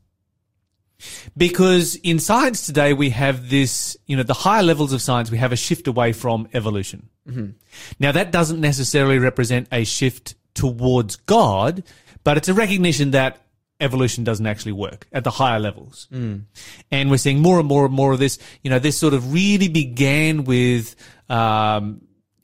Because 1.37 1.97
in 1.97 2.19
science 2.19 2.67
today, 2.67 2.93
we 2.93 3.11
have 3.11 3.51
this, 3.51 3.97
you 4.07 4.17
know, 4.17 4.23
the 4.23 4.35
higher 4.35 4.63
levels 4.63 4.93
of 4.93 5.03
science, 5.03 5.31
we 5.31 5.39
have 5.39 5.53
a 5.53 5.57
shift 5.57 5.87
away 5.87 6.13
from 6.13 6.49
evolution. 6.55 7.09
Mm-hmm. 7.29 7.51
Now, 7.99 8.13
that 8.13 8.33
doesn't 8.33 8.61
necessarily 8.61 9.19
represent 9.19 9.69
a 9.73 9.85
shift 9.85 10.35
towards 10.55 11.17
God, 11.17 11.85
but 12.25 12.37
it's 12.37 12.49
a 12.49 12.55
recognition 12.55 13.11
that 13.13 13.43
evolution 13.81 14.25
doesn't 14.25 14.47
actually 14.47 14.73
work 14.73 15.07
at 15.13 15.25
the 15.25 15.31
higher 15.31 15.61
levels. 15.61 16.09
Mm. 16.11 16.45
And 16.91 17.11
we're 17.11 17.19
seeing 17.19 17.41
more 17.41 17.59
and 17.59 17.69
more 17.69 17.85
and 17.85 17.95
more 17.95 18.13
of 18.13 18.19
this. 18.19 18.39
You 18.63 18.71
know, 18.71 18.79
this 18.79 18.97
sort 18.97 19.15
of 19.15 19.33
really 19.33 19.69
began 19.69 20.45
with, 20.45 20.97
um, 21.29 22.01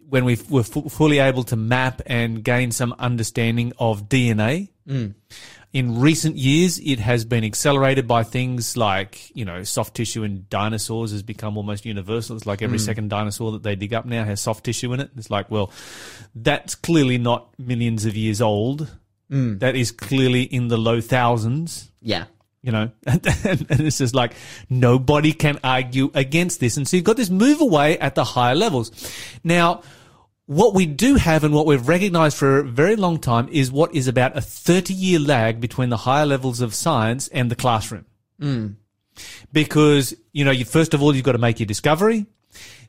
when 0.08 0.26
we 0.26 0.38
were 0.50 0.62
fu- 0.62 0.90
fully 0.90 1.20
able 1.20 1.42
to 1.44 1.56
map 1.56 2.02
and 2.04 2.44
gain 2.44 2.70
some 2.70 2.94
understanding 2.98 3.72
of 3.78 4.10
DNA. 4.10 4.68
Mm. 4.86 5.14
In 5.72 6.00
recent 6.00 6.36
years, 6.36 6.78
it 6.78 6.98
has 6.98 7.24
been 7.24 7.44
accelerated 7.44 8.06
by 8.06 8.24
things 8.24 8.76
like, 8.76 9.34
you 9.34 9.46
know, 9.46 9.62
soft 9.62 9.94
tissue 9.94 10.22
in 10.22 10.44
dinosaurs 10.50 11.12
has 11.12 11.22
become 11.22 11.56
almost 11.56 11.86
universal. 11.86 12.36
It's 12.36 12.44
like 12.44 12.60
every 12.60 12.76
hmm. 12.76 12.84
second 12.84 13.08
dinosaur 13.08 13.52
that 13.52 13.62
they 13.62 13.74
dig 13.74 13.94
up 13.94 14.04
now 14.04 14.22
has 14.24 14.40
soft 14.40 14.64
tissue 14.64 14.92
in 14.92 15.00
it. 15.00 15.10
It's 15.16 15.30
like, 15.30 15.50
well, 15.50 15.72
that's 16.34 16.74
clearly 16.74 17.16
not 17.16 17.58
millions 17.58 18.04
of 18.04 18.16
years 18.16 18.42
old. 18.42 18.86
Hmm. 19.30 19.58
That 19.58 19.74
is 19.74 19.92
clearly 19.92 20.42
in 20.42 20.68
the 20.68 20.76
low 20.76 21.00
thousands 21.00 21.90
Yeah. 22.02 22.26
you 22.60 22.70
know, 22.70 22.90
and, 23.06 23.26
and 23.26 23.80
it's 23.80 23.96
just 23.96 24.14
like 24.14 24.34
nobody 24.68 25.32
can 25.32 25.58
argue 25.64 26.10
against 26.12 26.60
this. 26.60 26.76
And 26.76 26.86
so 26.86 26.98
you've 26.98 27.04
got 27.04 27.16
this 27.16 27.30
move 27.30 27.62
away 27.62 27.98
at 27.98 28.14
the 28.14 28.24
higher 28.24 28.54
levels. 28.54 28.90
Now, 29.42 29.80
what 30.46 30.74
we 30.74 30.86
do 30.86 31.14
have 31.16 31.44
and 31.44 31.54
what 31.54 31.66
we've 31.66 31.86
recognized 31.86 32.36
for 32.36 32.58
a 32.58 32.64
very 32.64 32.96
long 32.96 33.18
time 33.18 33.48
is 33.48 33.70
what 33.70 33.94
is 33.94 34.08
about 34.08 34.36
a 34.36 34.40
30 34.40 34.92
year 34.92 35.18
lag 35.18 35.60
between 35.60 35.88
the 35.88 35.98
higher 35.98 36.26
levels 36.26 36.60
of 36.60 36.74
science 36.74 37.28
and 37.28 37.50
the 37.50 37.56
classroom. 37.56 38.06
Hmm. 38.40 38.68
Because, 39.52 40.14
you 40.32 40.44
know, 40.44 40.50
you, 40.50 40.64
first 40.64 40.94
of 40.94 41.02
all, 41.02 41.14
you've 41.14 41.24
got 41.24 41.32
to 41.32 41.38
make 41.38 41.60
your 41.60 41.66
discovery. 41.66 42.26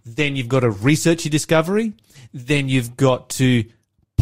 Then 0.06 0.36
you've 0.36 0.48
got 0.48 0.62
to 0.62 0.70
research 0.70 1.26
your 1.26 1.32
discovery. 1.32 1.94
Then 2.34 2.70
you've 2.70 2.98
got 2.98 3.30
to 3.32 3.66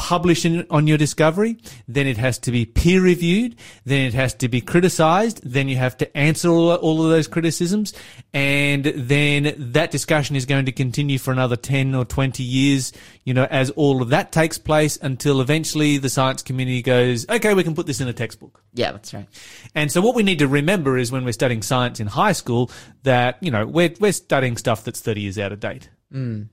publish 0.02 0.46
in, 0.46 0.66
on 0.72 0.88
your 0.88 0.98
discovery. 0.98 1.58
Then 1.88 2.08
it 2.08 2.18
has 2.18 2.40
to 2.40 2.52
be 2.52 2.66
peer 2.66 3.00
reviewed. 3.02 3.56
Then 3.86 4.08
it 4.08 4.16
has 4.16 4.34
to 4.36 4.50
be 4.50 4.60
criticized. 4.60 5.42
Then 5.44 5.70
you 5.70 5.78
have 5.78 5.96
to 5.98 6.18
answer 6.18 6.50
all, 6.50 6.74
all 6.74 7.06
of 7.06 7.12
those 7.12 7.28
criticisms. 7.28 7.94
And 8.34 8.84
then 8.84 9.54
that 9.74 9.92
discussion 9.92 10.36
is 10.36 10.48
going 10.48 10.66
to 10.66 10.72
continue 10.72 11.20
for 11.20 11.32
another 11.32 11.56
10 11.56 11.94
or 11.94 12.04
20 12.04 12.42
years, 12.42 12.94
you 13.26 13.36
know, 13.36 13.46
as 13.52 13.70
all 13.72 14.02
of 14.02 14.10
that 14.10 14.32
takes 14.32 14.58
place 14.58 14.98
until 15.04 15.40
eventually 15.40 16.00
the 16.00 16.10
science 16.10 16.42
community 16.42 16.82
goes, 16.82 17.30
okay, 17.30 17.54
we 17.54 17.64
can 17.64 17.76
put 17.76 17.86
this 17.86 18.02
in 18.02 18.08
a 18.08 18.14
textbook. 18.14 18.64
Yeah, 18.74 18.94
that's 18.94 19.14
right. 19.14 19.28
And 19.76 19.92
so 19.92 20.02
what 20.02 20.16
we 20.16 20.24
need 20.24 20.40
to 20.40 20.48
remember 20.48 20.98
is 20.98 21.12
when 21.12 21.26
we're 21.26 21.32
studying 21.32 21.62
science 21.62 22.00
in 22.00 22.08
high 22.08 22.32
school 22.32 22.72
that, 23.04 23.38
you 23.40 23.52
know, 23.52 23.68
we're, 23.68 23.94
we're 24.00 24.14
studying 24.14 24.58
stuff 24.58 24.84
that's 24.84 25.00
30 25.00 25.22
years 25.22 25.38
out 25.38 25.52
of 25.52 25.60
date. 25.60 25.92
Mm. 26.12 26.48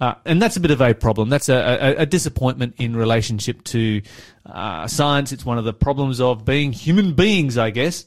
Uh, 0.00 0.14
and 0.24 0.40
that's 0.40 0.56
a 0.56 0.60
bit 0.60 0.70
of 0.70 0.80
a 0.80 0.94
problem. 0.94 1.28
That's 1.28 1.48
a, 1.48 1.54
a, 1.54 2.02
a 2.02 2.06
disappointment 2.06 2.76
in 2.78 2.96
relationship 2.96 3.62
to 3.64 4.00
uh, 4.46 4.86
science. 4.86 5.30
It's 5.32 5.44
one 5.44 5.58
of 5.58 5.64
the 5.64 5.74
problems 5.74 6.20
of 6.20 6.44
being 6.44 6.72
human 6.72 7.12
beings, 7.12 7.58
I 7.58 7.70
guess. 7.70 8.06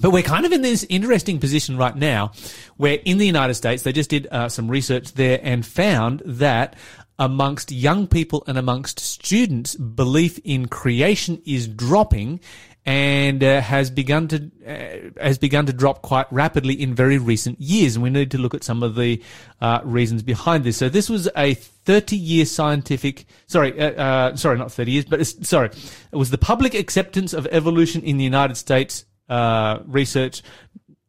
But 0.00 0.10
we're 0.10 0.22
kind 0.22 0.46
of 0.46 0.52
in 0.52 0.62
this 0.62 0.86
interesting 0.88 1.38
position 1.38 1.76
right 1.76 1.94
now 1.96 2.32
where 2.76 2.98
in 3.04 3.18
the 3.18 3.26
United 3.26 3.54
States, 3.54 3.82
they 3.82 3.92
just 3.92 4.10
did 4.10 4.26
uh, 4.30 4.48
some 4.48 4.68
research 4.68 5.12
there 5.14 5.40
and 5.42 5.64
found 5.64 6.22
that 6.24 6.76
amongst 7.18 7.70
young 7.70 8.06
people 8.06 8.42
and 8.46 8.58
amongst 8.58 8.98
students, 8.98 9.74
belief 9.76 10.38
in 10.44 10.66
creation 10.66 11.40
is 11.44 11.68
dropping 11.68 12.40
and 12.84 13.44
uh, 13.44 13.60
has 13.60 13.90
begun 13.90 14.26
to 14.28 14.50
uh, 14.66 15.22
has 15.22 15.38
begun 15.38 15.66
to 15.66 15.72
drop 15.72 16.02
quite 16.02 16.26
rapidly 16.32 16.74
in 16.74 16.94
very 16.94 17.18
recent 17.18 17.60
years, 17.60 17.94
and 17.94 18.02
we 18.02 18.10
need 18.10 18.30
to 18.32 18.38
look 18.38 18.54
at 18.54 18.64
some 18.64 18.82
of 18.82 18.96
the 18.96 19.22
uh, 19.60 19.80
reasons 19.84 20.22
behind 20.22 20.64
this. 20.64 20.78
So 20.78 20.88
this 20.88 21.08
was 21.08 21.28
a 21.36 21.54
30 21.54 22.16
year 22.16 22.44
scientific, 22.44 23.26
sorry, 23.46 23.78
uh, 23.78 23.90
uh, 23.92 24.36
sorry, 24.36 24.58
not 24.58 24.72
30 24.72 24.90
years, 24.90 25.04
but 25.04 25.24
sorry, 25.26 25.70
it 26.12 26.16
was 26.16 26.30
the 26.30 26.38
public 26.38 26.74
acceptance 26.74 27.32
of 27.32 27.46
evolution 27.52 28.02
in 28.02 28.16
the 28.16 28.24
United 28.24 28.56
States 28.56 29.04
uh, 29.28 29.78
research. 29.86 30.42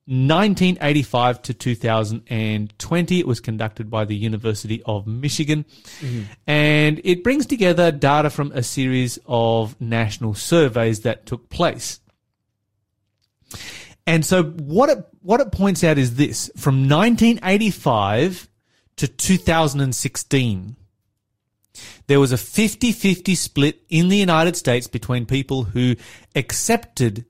1985 0.06 1.42
to 1.44 1.54
2020. 1.54 3.20
It 3.20 3.28
was 3.28 3.40
conducted 3.40 3.90
by 3.90 4.04
the 4.04 4.16
University 4.16 4.84
of 4.86 5.08
Michigan. 5.08 5.66
Mm-hmm. 6.00 6.24
And 6.46 7.02
it 7.06 7.24
brings 7.24 7.46
together 7.46 7.92
data 7.92 8.30
from 8.30 8.52
a 8.52 8.64
series 8.64 9.18
of 9.26 9.80
national 9.80 10.34
surveys 10.34 11.02
that 11.02 11.26
took 11.26 11.50
place. 11.50 12.02
And 14.06 14.26
so 14.26 14.44
what 14.44 14.90
it, 14.90 15.06
what 15.22 15.40
it 15.40 15.54
points 15.54 15.84
out 15.84 15.98
is 15.98 16.16
this 16.16 16.52
from 16.58 16.90
1985 16.90 18.50
to 18.98 19.08
2016, 19.08 20.76
there 22.08 22.20
was 22.20 22.32
a 22.32 22.38
50 22.38 22.92
50 22.92 23.36
split 23.36 23.82
in 23.90 24.10
the 24.10 24.18
United 24.18 24.58
States 24.58 24.88
between 24.88 25.26
people 25.26 25.64
who 25.64 25.96
accepted 26.36 27.26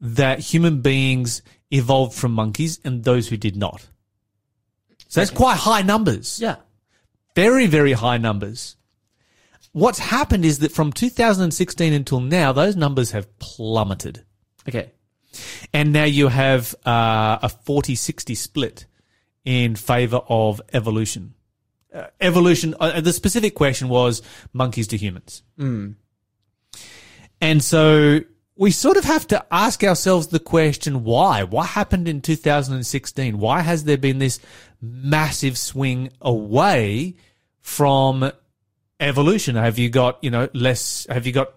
that 0.00 0.40
human 0.40 0.80
beings 0.80 1.42
evolved 1.70 2.14
from 2.14 2.32
monkeys 2.32 2.80
and 2.84 3.04
those 3.04 3.28
who 3.28 3.36
did 3.36 3.56
not. 3.56 3.86
So 5.08 5.20
that's 5.20 5.30
quite 5.30 5.56
high 5.56 5.82
numbers. 5.82 6.40
Yeah. 6.40 6.56
Very, 7.34 7.66
very 7.66 7.92
high 7.92 8.18
numbers. 8.18 8.76
What's 9.72 9.98
happened 9.98 10.44
is 10.44 10.60
that 10.60 10.72
from 10.72 10.92
2016 10.92 11.92
until 11.92 12.20
now, 12.20 12.52
those 12.52 12.76
numbers 12.76 13.12
have 13.12 13.38
plummeted. 13.38 14.24
Okay. 14.68 14.90
And 15.72 15.92
now 15.92 16.04
you 16.04 16.28
have 16.28 16.74
uh, 16.84 17.38
a 17.42 17.48
40 17.48 17.94
60 17.94 18.34
split 18.34 18.86
in 19.44 19.76
favor 19.76 20.20
of 20.28 20.60
evolution. 20.72 21.34
Uh, 21.92 22.06
evolution, 22.20 22.74
uh, 22.78 23.00
the 23.00 23.12
specific 23.12 23.54
question 23.54 23.88
was 23.88 24.22
monkeys 24.52 24.88
to 24.88 24.96
humans. 24.96 25.42
And 27.40 27.62
so 27.62 28.20
we 28.60 28.70
sort 28.70 28.98
of 28.98 29.04
have 29.04 29.26
to 29.26 29.42
ask 29.50 29.82
ourselves 29.82 30.26
the 30.26 30.38
question, 30.38 31.02
why? 31.02 31.42
What 31.44 31.68
happened 31.68 32.06
in 32.06 32.20
2016? 32.20 33.38
Why 33.38 33.62
has 33.62 33.84
there 33.84 33.96
been 33.96 34.18
this 34.18 34.38
massive 34.82 35.56
swing 35.56 36.10
away 36.20 37.16
from 37.62 38.30
evolution? 39.00 39.56
Have 39.56 39.78
you 39.78 39.88
got, 39.88 40.22
you 40.22 40.30
know, 40.30 40.50
less, 40.52 41.06
have 41.08 41.26
you 41.26 41.32
got 41.32 41.54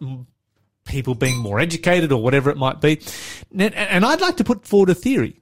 people 0.86 1.14
being 1.14 1.38
more 1.38 1.60
educated 1.60 2.14
or 2.14 2.24
whatever 2.24 2.50
it 2.50 2.56
might 2.56 2.80
be? 2.80 3.02
And 3.54 4.06
I'd 4.06 4.22
like 4.22 4.38
to 4.38 4.46
put 4.46 4.66
forward 4.66 4.90
a 4.90 4.96
theory. 4.96 5.42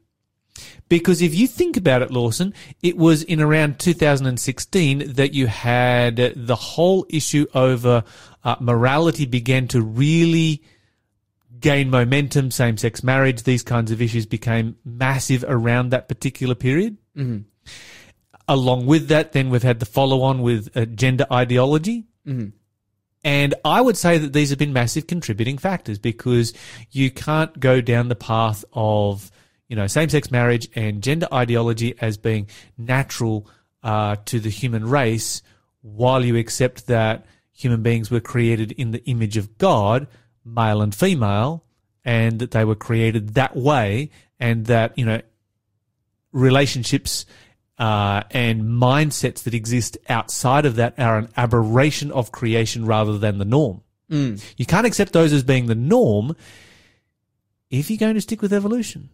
Because 0.90 1.22
if 1.22 1.36
you 1.36 1.48
think 1.48 1.78
about 1.78 2.02
it, 2.02 2.10
Lawson, 2.10 2.56
it 2.82 2.98
was 2.98 3.22
in 3.22 3.40
around 3.40 3.78
2016 3.78 5.14
that 5.14 5.36
you 5.36 5.46
had 5.46 6.34
the 6.36 6.56
whole 6.56 7.06
issue 7.08 7.46
over 7.54 8.04
uh, 8.44 8.56
morality 8.60 9.28
began 9.28 9.68
to 9.68 9.82
really 9.84 10.64
gain 11.62 11.90
momentum. 11.90 12.52
Same 12.52 12.78
sex 12.78 13.04
marriage, 13.04 13.44
these 13.44 13.64
kinds 13.64 13.92
of 13.92 14.02
issues 14.02 14.26
became 14.26 14.76
massive 14.84 15.46
around 15.48 15.90
that 15.90 16.08
particular 16.08 16.56
period. 16.56 16.98
Mm-hmm. 17.16 17.40
Along 18.48 18.86
with 18.86 19.08
that, 19.08 19.32
then 19.32 19.50
we've 19.50 19.64
had 19.64 19.80
the 19.80 19.86
follow 19.86 20.24
on 20.24 20.42
with 20.42 20.76
uh, 20.76 20.86
gender 20.86 21.26
ideology. 21.32 22.06
Mm-hmm. 22.28 22.50
And 23.24 23.54
I 23.64 23.82
would 23.82 23.98
say 23.98 24.18
that 24.18 24.34
these 24.34 24.50
have 24.50 24.58
been 24.58 24.74
massive 24.74 25.06
contributing 25.08 25.58
factors 25.58 26.00
because 26.00 26.54
you 26.90 27.12
can't 27.12 27.58
go 27.60 27.80
down 27.80 28.10
the 28.10 28.16
path 28.16 28.66
of, 28.74 29.30
you 29.68 29.76
know, 29.76 29.86
same 29.88 30.10
sex 30.10 30.32
marriage 30.32 30.68
and 30.76 31.04
gender 31.04 31.28
ideology 31.32 31.94
as 32.02 32.18
being 32.18 32.48
natural 32.78 33.48
uh, 33.84 34.16
to 34.26 34.40
the 34.40 34.50
human 34.50 34.86
race 34.86 35.44
while 35.82 36.26
you 36.26 36.36
accept 36.36 36.88
that 36.88 37.26
human 37.54 37.84
beings 37.84 38.10
were 38.10 38.20
created 38.20 38.72
in 38.74 38.92
the 38.92 39.04
image 39.06 39.38
of 39.38 39.58
God, 39.58 40.08
male 40.46 40.82
and 40.82 40.94
female, 40.94 41.64
and 42.04 42.40
that 42.40 42.52
they 42.52 42.66
were 42.66 42.76
created 42.76 43.36
that 43.36 43.56
way, 43.56 44.10
and 44.40 44.66
that, 44.66 44.98
you 44.98 45.06
know, 45.06 45.22
relationships 46.32 47.26
uh, 47.78 48.24
and 48.32 48.64
mindsets 48.64 49.44
that 49.44 49.54
exist 49.54 49.98
outside 50.08 50.66
of 50.66 50.76
that 50.76 51.00
are 51.00 51.18
an 51.18 51.30
aberration 51.36 52.12
of 52.12 52.32
creation 52.32 52.86
rather 52.86 53.18
than 53.18 53.38
the 53.38 53.46
norm. 53.46 53.82
Mm. 54.10 54.44
You 54.58 54.66
can't 54.66 54.86
accept 54.86 55.14
those 55.14 55.34
as 55.34 55.44
being 55.44 55.66
the 55.68 55.76
norm 55.76 56.36
if 57.70 57.90
you're 57.90 57.98
going 57.98 58.16
to 58.16 58.22
stick 58.22 58.42
with 58.42 58.54
evolution. 58.54 59.10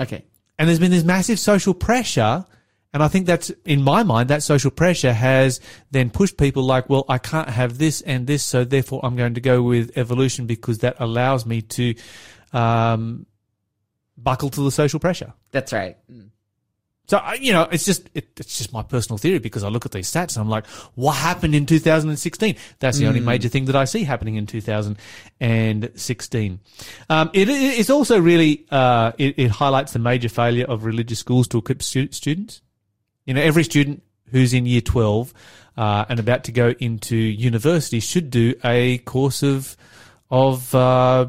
Okay. 0.00 0.24
And 0.58 0.68
there's 0.68 0.78
been 0.78 0.90
this 0.90 1.04
massive 1.04 1.38
social 1.38 1.74
pressure. 1.74 2.46
And 2.92 3.02
I 3.02 3.08
think 3.08 3.26
that's, 3.26 3.50
in 3.66 3.82
my 3.82 4.02
mind, 4.02 4.30
that 4.30 4.42
social 4.42 4.70
pressure 4.70 5.12
has 5.12 5.60
then 5.90 6.08
pushed 6.08 6.38
people 6.38 6.62
like, 6.62 6.88
well, 6.88 7.04
I 7.08 7.18
can't 7.18 7.50
have 7.50 7.76
this 7.76 8.00
and 8.00 8.26
this, 8.26 8.42
so 8.42 8.64
therefore 8.64 9.00
I'm 9.02 9.14
going 9.14 9.34
to 9.34 9.42
go 9.42 9.62
with 9.62 9.96
evolution 9.96 10.46
because 10.46 10.78
that 10.78 10.96
allows 10.98 11.44
me 11.44 11.60
to 11.62 11.94
um, 12.52 13.26
buckle 14.16 14.48
to 14.50 14.62
the 14.62 14.70
social 14.70 15.00
pressure. 15.00 15.34
That's 15.50 15.72
right. 15.72 15.96
Mm. 16.10 16.30
So 17.08 17.20
you 17.40 17.52
know, 17.54 17.62
it's 17.62 17.86
just 17.86 18.10
it, 18.14 18.28
it's 18.36 18.58
just 18.58 18.70
my 18.72 18.82
personal 18.82 19.16
theory 19.16 19.38
because 19.38 19.64
I 19.64 19.68
look 19.68 19.86
at 19.86 19.92
these 19.92 20.12
stats 20.12 20.36
and 20.36 20.42
I'm 20.42 20.50
like, 20.50 20.66
what 20.94 21.12
happened 21.12 21.54
in 21.54 21.64
2016? 21.64 22.54
That's 22.80 22.98
the 22.98 23.06
only 23.06 23.20
major 23.20 23.48
thing 23.48 23.64
that 23.64 23.76
I 23.76 23.86
see 23.86 24.04
happening 24.04 24.34
in 24.34 24.46
2016. 24.46 26.60
Um, 27.08 27.30
it, 27.32 27.48
it's 27.48 27.88
also 27.88 28.20
really 28.20 28.66
uh, 28.70 29.12
it, 29.16 29.38
it, 29.38 29.50
highlights 29.50 29.94
the 29.94 30.00
major 30.00 30.28
failure 30.28 30.66
of 30.66 30.84
religious 30.84 31.18
schools 31.18 31.48
to 31.48 31.56
equip 31.56 31.82
stu- 31.82 32.12
students. 32.12 32.60
You 33.28 33.34
know, 33.34 33.42
every 33.42 33.62
student 33.62 34.02
who's 34.30 34.54
in 34.54 34.64
year 34.64 34.80
12 34.80 35.34
uh, 35.76 36.06
and 36.08 36.18
about 36.18 36.44
to 36.44 36.52
go 36.52 36.70
into 36.78 37.14
university 37.14 38.00
should 38.00 38.30
do 38.30 38.54
a 38.64 38.96
course 38.98 39.42
of 39.42 39.76
of 40.30 40.74
uh, 40.74 41.26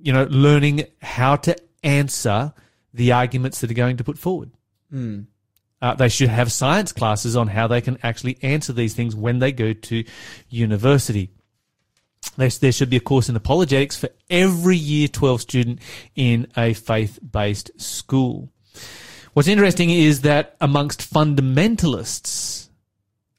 you 0.00 0.14
know 0.14 0.24
learning 0.30 0.86
how 1.02 1.36
to 1.36 1.54
answer 1.82 2.54
the 2.94 3.12
arguments 3.12 3.60
that 3.60 3.70
are 3.70 3.74
going 3.74 3.98
to 3.98 4.04
put 4.04 4.16
forward. 4.16 4.52
Mm. 4.90 5.26
Uh, 5.82 5.94
they 5.96 6.08
should 6.08 6.30
have 6.30 6.50
science 6.50 6.92
classes 6.92 7.36
on 7.36 7.48
how 7.48 7.66
they 7.66 7.82
can 7.82 7.98
actually 8.02 8.38
answer 8.40 8.72
these 8.72 8.94
things 8.94 9.14
when 9.14 9.40
they 9.40 9.52
go 9.52 9.74
to 9.74 10.02
university. 10.48 11.28
There, 12.38 12.48
there 12.48 12.72
should 12.72 12.88
be 12.88 12.96
a 12.96 13.00
course 13.00 13.28
in 13.28 13.36
apologetics 13.36 13.98
for 13.98 14.08
every 14.30 14.78
year 14.78 15.08
12 15.08 15.42
student 15.42 15.80
in 16.16 16.48
a 16.56 16.72
faith 16.72 17.18
based 17.30 17.70
school. 17.78 18.48
What's 19.34 19.48
interesting 19.48 19.90
is 19.90 20.20
that 20.20 20.56
amongst 20.60 21.12
fundamentalists, 21.12 22.68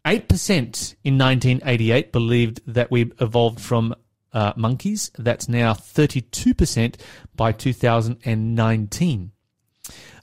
8% 0.06 0.96
in 1.04 1.18
1988 1.18 2.12
believed 2.12 2.62
that 2.68 2.92
we 2.92 3.12
evolved 3.22 3.62
from 3.62 3.96
uh, 4.34 4.52
monkeys. 4.58 5.10
That's 5.18 5.48
now 5.48 5.74
32% 5.74 6.96
by 7.34 7.54
2019. 7.54 9.32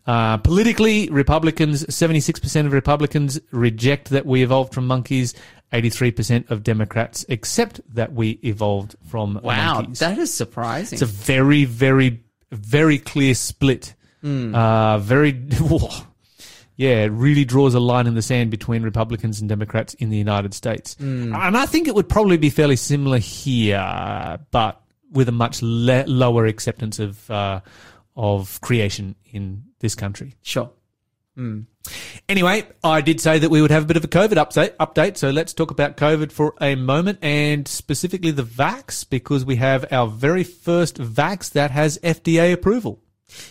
Uh, 0.04 0.36
politically, 0.38 1.08
Republicans, 1.08 1.86
76% 1.86 2.66
of 2.66 2.72
Republicans 2.74 3.40
reject 3.50 4.10
that 4.10 4.26
we 4.26 4.42
evolved 4.42 4.74
from 4.74 4.86
monkeys. 4.86 5.34
83% 5.72 6.50
of 6.50 6.62
Democrats 6.62 7.24
accept 7.30 7.80
that 7.94 8.12
we 8.12 8.32
evolved 8.44 8.94
from 9.08 9.40
wow, 9.42 9.76
monkeys. 9.76 10.00
that 10.00 10.18
is 10.18 10.34
surprising. 10.34 10.96
It's 10.96 11.02
a 11.02 11.06
very, 11.06 11.64
very, 11.64 12.22
very 12.50 12.98
clear 12.98 13.34
split. 13.34 13.94
Mm. 14.22 14.54
Uh, 14.54 14.98
very, 14.98 15.30
yeah, 16.76 17.04
it 17.04 17.12
really 17.12 17.44
draws 17.44 17.74
a 17.74 17.80
line 17.80 18.06
in 18.06 18.14
the 18.14 18.22
sand 18.22 18.50
between 18.50 18.82
Republicans 18.82 19.40
and 19.40 19.48
Democrats 19.48 19.94
in 19.94 20.10
the 20.10 20.16
United 20.16 20.54
States. 20.54 20.94
Mm. 20.96 21.36
And 21.36 21.56
I 21.56 21.66
think 21.66 21.88
it 21.88 21.94
would 21.94 22.08
probably 22.08 22.36
be 22.36 22.50
fairly 22.50 22.76
similar 22.76 23.18
here, 23.18 24.38
but 24.50 24.80
with 25.10 25.28
a 25.28 25.32
much 25.32 25.60
le- 25.62 26.06
lower 26.06 26.46
acceptance 26.46 26.98
of, 26.98 27.30
uh, 27.30 27.60
of 28.16 28.60
creation 28.60 29.14
in 29.30 29.64
this 29.80 29.94
country. 29.94 30.34
Sure. 30.42 30.70
Mm. 31.36 31.66
Anyway, 32.28 32.66
I 32.84 33.00
did 33.00 33.20
say 33.20 33.38
that 33.38 33.50
we 33.50 33.62
would 33.62 33.70
have 33.70 33.84
a 33.84 33.86
bit 33.86 33.96
of 33.96 34.04
a 34.04 34.08
COVID 34.08 34.34
update, 34.34 34.76
update, 34.76 35.16
so 35.16 35.30
let's 35.30 35.52
talk 35.52 35.70
about 35.70 35.96
COVID 35.96 36.30
for 36.30 36.54
a 36.60 36.74
moment 36.74 37.18
and 37.22 37.66
specifically 37.66 38.30
the 38.30 38.42
vax 38.42 39.08
because 39.08 39.44
we 39.44 39.56
have 39.56 39.90
our 39.90 40.06
very 40.06 40.44
first 40.44 40.98
vax 41.00 41.50
that 41.52 41.70
has 41.70 41.98
FDA 41.98 42.52
approval. 42.52 43.00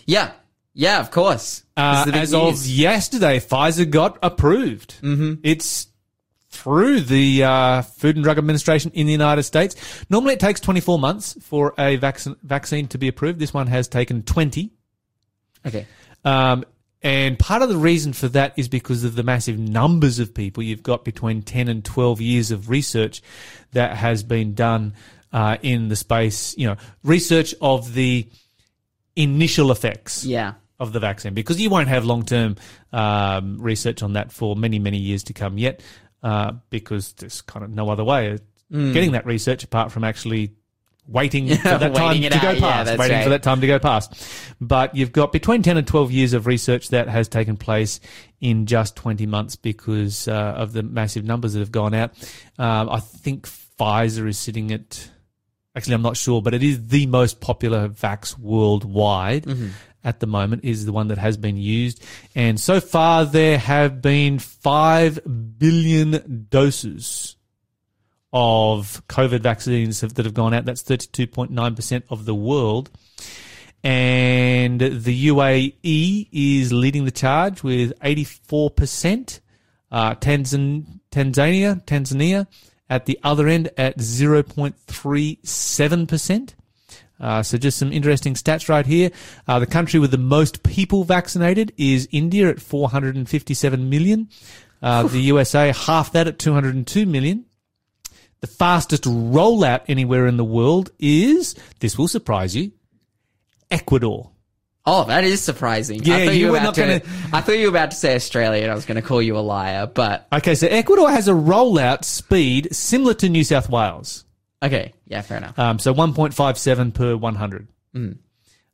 Yeah. 0.06 0.32
Yeah, 0.74 1.00
of 1.00 1.12
course. 1.12 1.64
Uh, 1.76 2.06
as 2.14 2.32
news. 2.34 2.62
of 2.62 2.68
yesterday, 2.68 3.40
Pfizer 3.40 3.90
got 3.90 4.18
approved. 4.24 5.02
Mm-hmm. 5.02 5.36
It's 5.44 5.88
through 6.50 7.02
the 7.02 7.44
uh, 7.44 7.82
Food 7.82 8.16
and 8.16 8.24
Drug 8.24 8.38
Administration 8.38 8.92
in 8.94 9.06
the 9.06 9.12
United 9.12 9.44
States. 9.44 9.76
Normally, 10.10 10.34
it 10.34 10.40
takes 10.40 10.60
24 10.60 11.00
months 11.00 11.38
for 11.42 11.74
a 11.78 11.96
vaccine 11.98 12.36
vaccine 12.44 12.88
to 12.90 12.98
be 12.98 13.08
approved. 13.08 13.40
This 13.40 13.54
one 13.54 13.68
has 13.68 13.88
taken 13.88 14.24
20. 14.24 14.72
Okay. 15.66 15.86
Um, 16.24 16.66
and 17.02 17.40
part 17.40 17.64
of 17.64 17.70
the 17.70 17.78
reason 17.78 18.14
for 18.14 18.28
that 18.30 18.54
is 18.58 18.68
because 18.68 19.04
of 19.04 19.16
the 19.16 19.24
massive 19.24 19.58
numbers 19.58 20.20
of 20.20 20.34
people. 20.34 20.62
You've 20.62 20.84
got 20.84 21.04
between 21.04 21.42
10 21.42 21.68
and 21.68 21.84
12 21.84 22.22
years 22.22 22.52
of 22.52 22.70
research 22.70 23.24
that 23.72 23.98
has 23.98 24.22
been 24.22 24.54
done 24.54 24.94
uh, 25.34 25.58
in 25.64 25.88
the 25.88 25.96
space, 25.96 26.56
you 26.58 26.68
know, 26.68 26.76
research 27.04 27.56
of 27.60 27.94
the 27.94 28.28
initial 29.16 29.72
effects 29.72 30.26
yeah. 30.26 30.54
Of 30.82 30.92
the 30.92 31.00
vaccine 31.00 31.34
because 31.34 31.62
you 31.62 31.70
won't 31.70 31.88
have 31.88 32.04
long 32.04 32.26
term 32.26 32.58
um, 32.92 33.58
research 33.62 34.04
on 34.04 34.14
that 34.14 34.32
for 34.32 34.56
many, 34.56 34.80
many 34.80 34.98
years 34.98 35.24
to 35.24 35.34
come 35.34 35.58
yet 35.58 35.82
uh, 36.24 36.52
because 36.70 37.14
there's 37.14 37.42
kind 37.42 37.64
of 37.64 37.72
no 37.72 37.90
other 37.90 38.04
way 38.04 38.32
of 38.32 38.42
Mm. 38.72 38.94
getting 38.94 39.12
that 39.12 39.26
research 39.26 39.66
apart 39.66 39.92
from 39.92 40.06
actually 40.06 40.56
waiting 41.06 41.50
for 41.58 41.78
that 41.78 41.94
time 41.94 42.16
to 42.22 42.26
it 42.26 42.32
go 42.32 42.38
out. 42.38 42.56
Yeah, 42.56 42.60
past, 42.62 42.98
waiting 42.98 43.18
right. 43.18 43.24
for 43.24 43.30
that 43.32 43.44
time 43.44 43.60
to 43.60 43.68
go 43.68 43.80
past. 43.80 44.56
But 44.62 44.96
you've 44.96 45.12
got 45.12 45.34
between 45.34 45.62
10 45.62 45.76
and 45.76 45.86
12 45.86 46.10
years 46.12 46.32
of 46.32 46.48
research 46.48 46.88
that 46.90 47.10
has 47.10 47.28
taken 47.28 47.58
place 47.58 48.00
in 48.40 48.66
just 48.66 48.96
20 48.96 49.26
months 49.26 49.58
because 49.58 50.30
uh, 50.30 50.54
of 50.56 50.72
the 50.72 50.84
massive 50.84 51.26
numbers 51.26 51.52
that 51.52 51.60
have 51.60 51.72
gone 51.72 51.94
out. 51.94 52.12
Um, 52.58 52.90
I 52.90 53.02
think 53.02 53.46
Pfizer 53.46 54.26
is 54.26 54.38
sitting 54.38 54.72
at, 54.72 55.10
actually, 55.76 55.96
I'm 55.96 56.02
not 56.02 56.16
sure, 56.16 56.42
but 56.42 56.54
it 56.54 56.64
is 56.64 56.88
the 56.88 57.08
most 57.08 57.42
popular 57.42 57.90
vax 57.90 58.40
worldwide. 58.40 59.48
Mm-hmm. 59.48 59.68
At 60.04 60.20
the 60.20 60.28
moment, 60.28 60.66
is 60.66 60.86
the 60.86 60.92
one 60.92 61.10
that 61.10 61.20
has 61.20 61.38
been 61.38 61.58
used, 61.58 62.04
and 62.34 62.60
so 62.60 62.80
far 62.80 63.24
there 63.24 63.60
have 63.60 64.02
been 64.02 64.40
five 64.40 65.20
billion 65.60 66.48
doses 66.50 67.36
of 68.34 69.06
COVID 69.08 69.42
vaccines 69.42 70.02
that 70.02 70.18
have 70.18 70.34
gone 70.34 70.54
out. 70.54 70.66
That's 70.66 70.84
32.9% 70.84 72.04
of 72.10 72.26
the 72.26 72.36
world. 72.36 72.90
And 73.84 74.80
the 74.80 75.28
UAE 75.28 76.30
is 76.32 76.72
leading 76.72 77.04
the 77.06 77.12
charge 77.12 77.64
with 77.64 77.98
84%. 78.00 79.40
Uh, 79.92 80.14
Tanzan, 80.16 81.02
Tanzania, 81.12 81.84
Tanzania 81.84 82.48
at 82.90 83.06
the 83.06 83.20
other 83.24 83.48
end 83.48 83.70
at 83.78 83.98
0.37%. 83.98 86.54
Uh, 87.22 87.44
so 87.44 87.58
just 87.58 87.78
some 87.78 87.94
interesting 87.94 88.34
stats 88.34 88.68
right 88.68 88.86
here. 88.86 89.12
Uh, 89.48 89.60
the 89.60 89.68
country 89.68 90.00
with 90.00 90.10
the 90.12 90.18
most 90.18 90.64
people 90.64 91.04
vaccinated 91.04 91.72
is 91.78 92.10
India 92.12 92.50
at 92.50 92.60
457 92.60 93.90
million. 93.90 94.28
Uh, 94.82 95.04
the 95.04 95.20
USA 95.22 95.72
half 95.72 96.12
that 96.14 96.28
at 96.28 96.40
202 96.40 97.06
million. 97.06 97.46
The 98.42 98.48
fastest 98.48 99.04
rollout 99.04 99.82
anywhere 99.88 100.26
in 100.26 100.38
the 100.38 100.44
world 100.44 100.90
is, 100.98 101.54
this 101.80 101.96
will 101.96 102.08
surprise 102.08 102.56
you, 102.56 102.72
Ecuador. 103.70 104.32
Oh, 104.84 105.04
that 105.04 105.24
is 105.24 105.42
surprising. 105.42 106.02
Yeah, 106.04 106.16
I 106.16 106.26
thought 106.26 106.34
you 106.34 106.48
you, 106.48 106.52
were 106.52 106.60
not 106.60 106.76
gonna- 106.76 107.02
I 107.32 107.42
thought 107.42 107.52
you 107.52 107.66
were 107.72 107.78
about 107.78 107.92
to 107.92 107.98
say 107.98 108.16
Australia, 108.16 108.64
and 108.64 108.72
I 108.72 108.76
was 108.76 108.86
going 108.86 108.96
to 108.96 109.08
call 109.08 109.22
you 109.22 109.38
a 109.38 109.40
liar. 109.40 109.86
But 109.86 110.26
Okay, 110.34 110.56
so 110.56 110.66
Ecuador 110.66 111.12
has 111.12 111.28
a 111.28 111.34
rollout 111.34 112.04
speed 112.04 112.70
similar 112.76 113.14
to 113.16 113.30
New 113.30 113.44
South 113.44 113.70
Wales. 113.70 114.26
Okay, 114.62 114.94
yeah, 115.08 115.22
fair 115.22 115.38
enough. 115.38 115.58
Um, 115.58 115.80
so 115.80 115.94
1.57 115.94 116.94
per 116.94 117.16
100. 117.16 117.68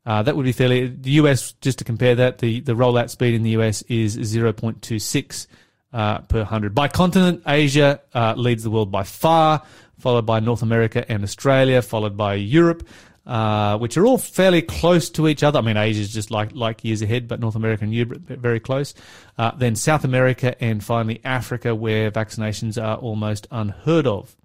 Uh, 0.08 0.24
that 0.24 0.38
would 0.38 0.46
be 0.46 0.54
fairly. 0.54 0.88
The 0.88 1.12
US, 1.12 1.52
just 1.60 1.80
to 1.80 1.84
compare 1.84 2.16
that, 2.16 2.38
the, 2.38 2.62
the 2.62 2.74
rollout 2.74 3.10
speed 3.10 3.34
in 3.34 3.44
the 3.44 3.52
US 3.52 3.82
is 3.84 4.18
0.26 4.18 5.48
uh, 5.92 6.20
per 6.20 6.40
100. 6.40 6.74
By 6.74 6.88
continent, 6.88 7.44
Asia 7.46 8.00
uh, 8.14 8.34
leads 8.38 8.64
the 8.64 8.70
world 8.70 8.90
by 8.90 9.04
far, 9.04 9.64
followed 10.00 10.26
by 10.26 10.40
North 10.40 10.62
America 10.62 11.10
and 11.12 11.24
Australia, 11.24 11.82
followed 11.82 12.16
by 12.16 12.36
Europe, 12.36 12.88
uh, 13.26 13.78
which 13.80 13.98
are 13.98 14.06
all 14.06 14.18
fairly 14.18 14.62
close 14.62 15.10
to 15.10 15.28
each 15.28 15.44
other. 15.44 15.60
I 15.60 15.62
mean, 15.62 15.76
Asia 15.76 16.00
is 16.00 16.14
just 16.14 16.32
like, 16.32 16.54
like 16.54 16.86
years 16.86 17.02
ahead, 17.02 17.28
but 17.28 17.42
North 17.42 17.56
America 17.58 17.84
and 17.84 17.94
Europe 17.94 18.30
are 18.30 18.38
very 18.38 18.62
close. 18.62 18.94
Uh, 19.38 19.52
then 19.58 19.76
South 19.76 20.06
America 20.06 20.56
and 20.64 20.82
finally 20.82 21.20
Africa, 21.26 21.76
where 21.76 22.12
vaccinations 22.12 22.82
are 22.82 22.96
almost 22.96 23.46
unheard 23.52 24.08
of. 24.08 24.38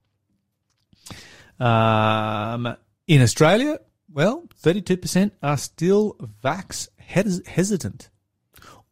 Um, 1.60 2.76
in 3.06 3.22
Australia, 3.22 3.78
well, 4.12 4.44
32% 4.62 5.32
are 5.42 5.56
still 5.56 6.16
vax 6.42 6.88
hes- 6.98 7.46
hesitant 7.46 8.10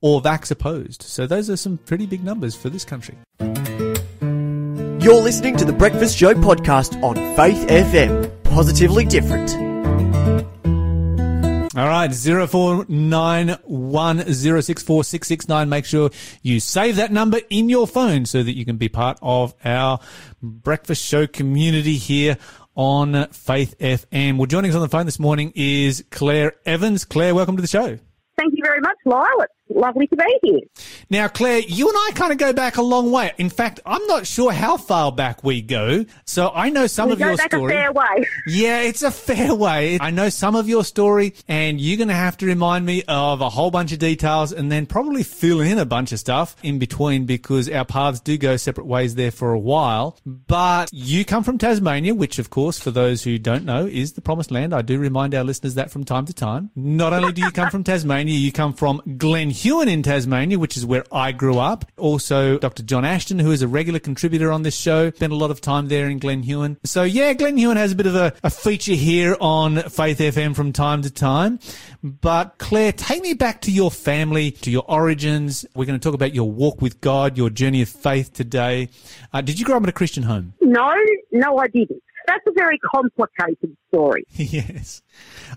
or 0.01 0.21
vax 0.23 0.51
opposed. 0.51 1.03
So 1.03 1.27
those 1.27 1.51
are 1.51 1.57
some 1.57 1.79
pretty 1.79 2.07
big 2.07 2.25
numbers 2.25 2.55
for 2.55 2.71
this 2.71 2.85
country. 2.85 3.17
You're 3.41 5.23
listening 5.23 5.57
to 5.57 5.65
the 5.65 5.75
Breakfast 5.77 6.17
Show 6.17 6.35
podcast 6.35 7.03
on 7.03 7.17
Faith 7.37 7.67
FM. 7.69 8.31
Positively 8.45 9.05
different. 9.05 9.70
All 11.81 11.89
right, 11.89 12.13
zero 12.13 12.47
four 12.47 12.85
nine 12.91 13.57
one 13.65 14.31
zero 14.35 14.61
six 14.61 14.83
four 14.83 15.03
six 15.03 15.27
six 15.27 15.49
nine. 15.49 15.71
Make 15.71 15.87
sure 15.87 16.11
you 16.43 16.61
save 16.61 16.97
that 16.97 17.11
number 17.11 17.41
in 17.49 17.71
your 17.71 17.87
phone 17.87 18.27
so 18.27 18.43
that 18.43 18.55
you 18.55 18.67
can 18.67 18.77
be 18.77 18.91
part 18.91 19.19
of 19.23 19.55
our 19.65 19.99
breakfast 20.43 21.03
show 21.03 21.27
community 21.27 21.97
here 21.97 22.37
on 22.75 23.29
Faith 23.29 23.79
FM. 23.79 24.37
Well, 24.37 24.45
joining 24.45 24.73
us 24.73 24.75
on 24.75 24.83
the 24.83 24.91
phone 24.91 25.07
this 25.07 25.19
morning 25.19 25.55
is 25.57 26.05
Claire 26.11 26.53
Evans. 26.67 27.07
Claire, 27.07 27.35
welcome 27.35 27.57
to 27.57 27.63
the 27.63 27.67
show. 27.67 27.99
Thank 28.37 28.53
you 28.53 28.63
very 28.63 28.83
much, 28.83 28.99
Lyle. 29.07 29.41
It's 29.41 29.55
lovely 29.75 30.07
to 30.09 30.17
be 30.17 30.39
here. 30.43 30.61
Now, 31.09 31.29
Claire, 31.29 31.61
you 31.61 31.89
and 31.89 31.97
I 31.97 32.11
kind 32.15 32.33
of 32.33 32.39
go 32.39 32.53
back 32.53 32.77
a 32.77 32.83
long 32.83 33.11
way. 33.11 33.33
In 33.39 33.51
fact, 33.51 33.81
I'm 33.87 34.05
not 34.07 34.27
sure 34.27 34.53
how 34.53 34.77
far 34.77 35.11
back 35.13 35.43
we 35.45 35.63
go. 35.63 36.05
So 36.25 36.51
I 36.55 36.71
know 36.71 36.87
some 36.87 37.09
We 37.09 37.15
of 37.15 37.19
go 37.19 37.27
your 37.29 37.37
back 37.37 37.51
story. 37.53 37.73
a 37.73 37.77
fair 37.77 37.93
way. 37.93 38.27
Yeah, 38.47 38.81
it's 38.81 39.03
a 39.03 39.11
fair 39.11 39.55
way. 39.55 39.99
I 40.01 40.11
know 40.11 40.29
some 40.29 40.57
of 40.57 40.69
your 40.69 40.85
story, 40.85 41.35
and 41.49 41.81
you're 41.81 41.97
going 41.97 42.09
to 42.09 42.15
have 42.15 42.37
to 42.39 42.47
remind 42.47 42.85
me 42.87 43.03
of 43.09 43.41
a 43.41 43.49
whole 43.49 43.71
bunch 43.71 43.93
of 43.93 43.99
details 43.99 44.53
and 44.53 44.71
then 44.71 44.87
probably 44.87 45.23
fill 45.23 45.61
in 45.61 45.79
a 45.79 45.85
bunch 45.85 46.13
of 46.13 46.19
stuff 46.19 46.57
in 46.63 46.79
between 46.79 47.27
because 47.27 47.69
our 47.69 47.85
paths 47.85 48.21
do 48.21 48.37
go 48.39 48.57
separate 48.57 48.87
ways 48.87 49.15
there 49.15 49.31
for 49.31 49.53
a 49.53 49.59
while. 49.59 50.19
But 50.27 50.91
you 50.93 51.25
come 51.25 51.45
from 51.45 51.59
Tasmania, 51.59 52.15
which, 52.15 52.39
of 52.39 52.51
course, 52.51 52.79
for 52.79 52.91
those 52.91 53.23
who 53.23 53.39
don't 53.39 53.65
know, 53.65 53.87
is 53.87 54.13
the 54.15 54.21
promised 54.21 54.51
land. 54.51 54.75
I 54.75 54.83
do 54.83 54.99
remind 54.99 55.35
our 55.35 55.45
listeners 55.45 55.75
that 55.75 55.91
from 55.91 56.05
time 56.05 56.27
to 56.27 56.33
time. 56.35 56.71
Not 56.75 57.13
only 57.13 57.33
do 57.33 57.43
you 57.43 57.51
come 57.51 57.71
from 57.71 57.85
Tasmania, 57.91 58.35
you 58.37 58.53
come 58.53 58.73
from 58.73 59.01
Glen 59.17 59.51
Huon 59.61 59.89
in 59.89 60.03
Tasmania, 60.03 60.59
which 60.59 60.79
is 60.79 60.87
where 60.87 61.05
I 61.13 61.33
grew 61.33 61.59
up. 61.59 61.85
Also, 61.99 62.59
Dr. 62.59 62.83
John 62.83 63.05
Ashton, 63.05 63.39
who 63.39 63.51
is 63.51 63.61
a 63.61 63.69
regular 63.69 63.99
contributor 63.99 64.51
on 64.51 64.63
this 64.63 64.75
show, 64.75 65.11
spent 65.11 65.35
a 65.35 65.37
lot 65.37 65.51
of 65.51 65.61
time 65.61 65.89
there 65.89 66.09
in 66.09 66.19
Glen 66.19 66.43
Huon. 66.43 66.79
So 66.85 67.03
yeah, 67.03 67.35
Glen 67.35 67.59
Huon 67.59 67.77
has 67.77 67.93
a 67.93 67.95
bit 67.95 68.07
of 68.07 68.15
a, 68.15 68.33
a 68.43 68.49
feature 68.49 68.95
here 68.95 69.37
on 69.39 69.83
Faith 69.83 70.19
FM 70.19 70.57
from 70.57 70.73
time 70.73 71.03
to 71.03 71.11
time. 71.11 71.59
But 72.03 72.57
Claire, 72.57 72.93
take 72.93 73.23
me 73.23 73.35
back 73.35 73.61
to 73.63 73.71
your 73.71 73.91
family, 73.91 74.51
to 74.51 74.71
your 74.71 74.85
origins. 74.89 75.67
We're 75.75 75.85
going 75.85 76.01
to 76.01 76.03
talk 76.03 76.15
about 76.15 76.35
your 76.35 76.51
walk 76.51 76.81
with 76.81 77.03
God, 77.03 77.37
your 77.37 77.51
journey 77.51 77.83
of 77.83 77.91
faith 77.91 78.33
today. 78.33 78.89
Uh, 79.33 79.43
did 79.43 79.59
you 79.59 79.67
grow 79.67 79.77
up 79.77 79.83
in 79.83 79.91
a 79.91 79.93
Christian 79.93 80.23
home? 80.23 80.55
No, 80.63 80.91
no, 81.33 81.59
I 81.59 81.69
didn't. 81.69 82.03
That's 82.27 82.45
a 82.47 82.53
very 82.53 82.79
complicated 82.79 83.77
story. 83.89 84.25
yes. 84.33 85.03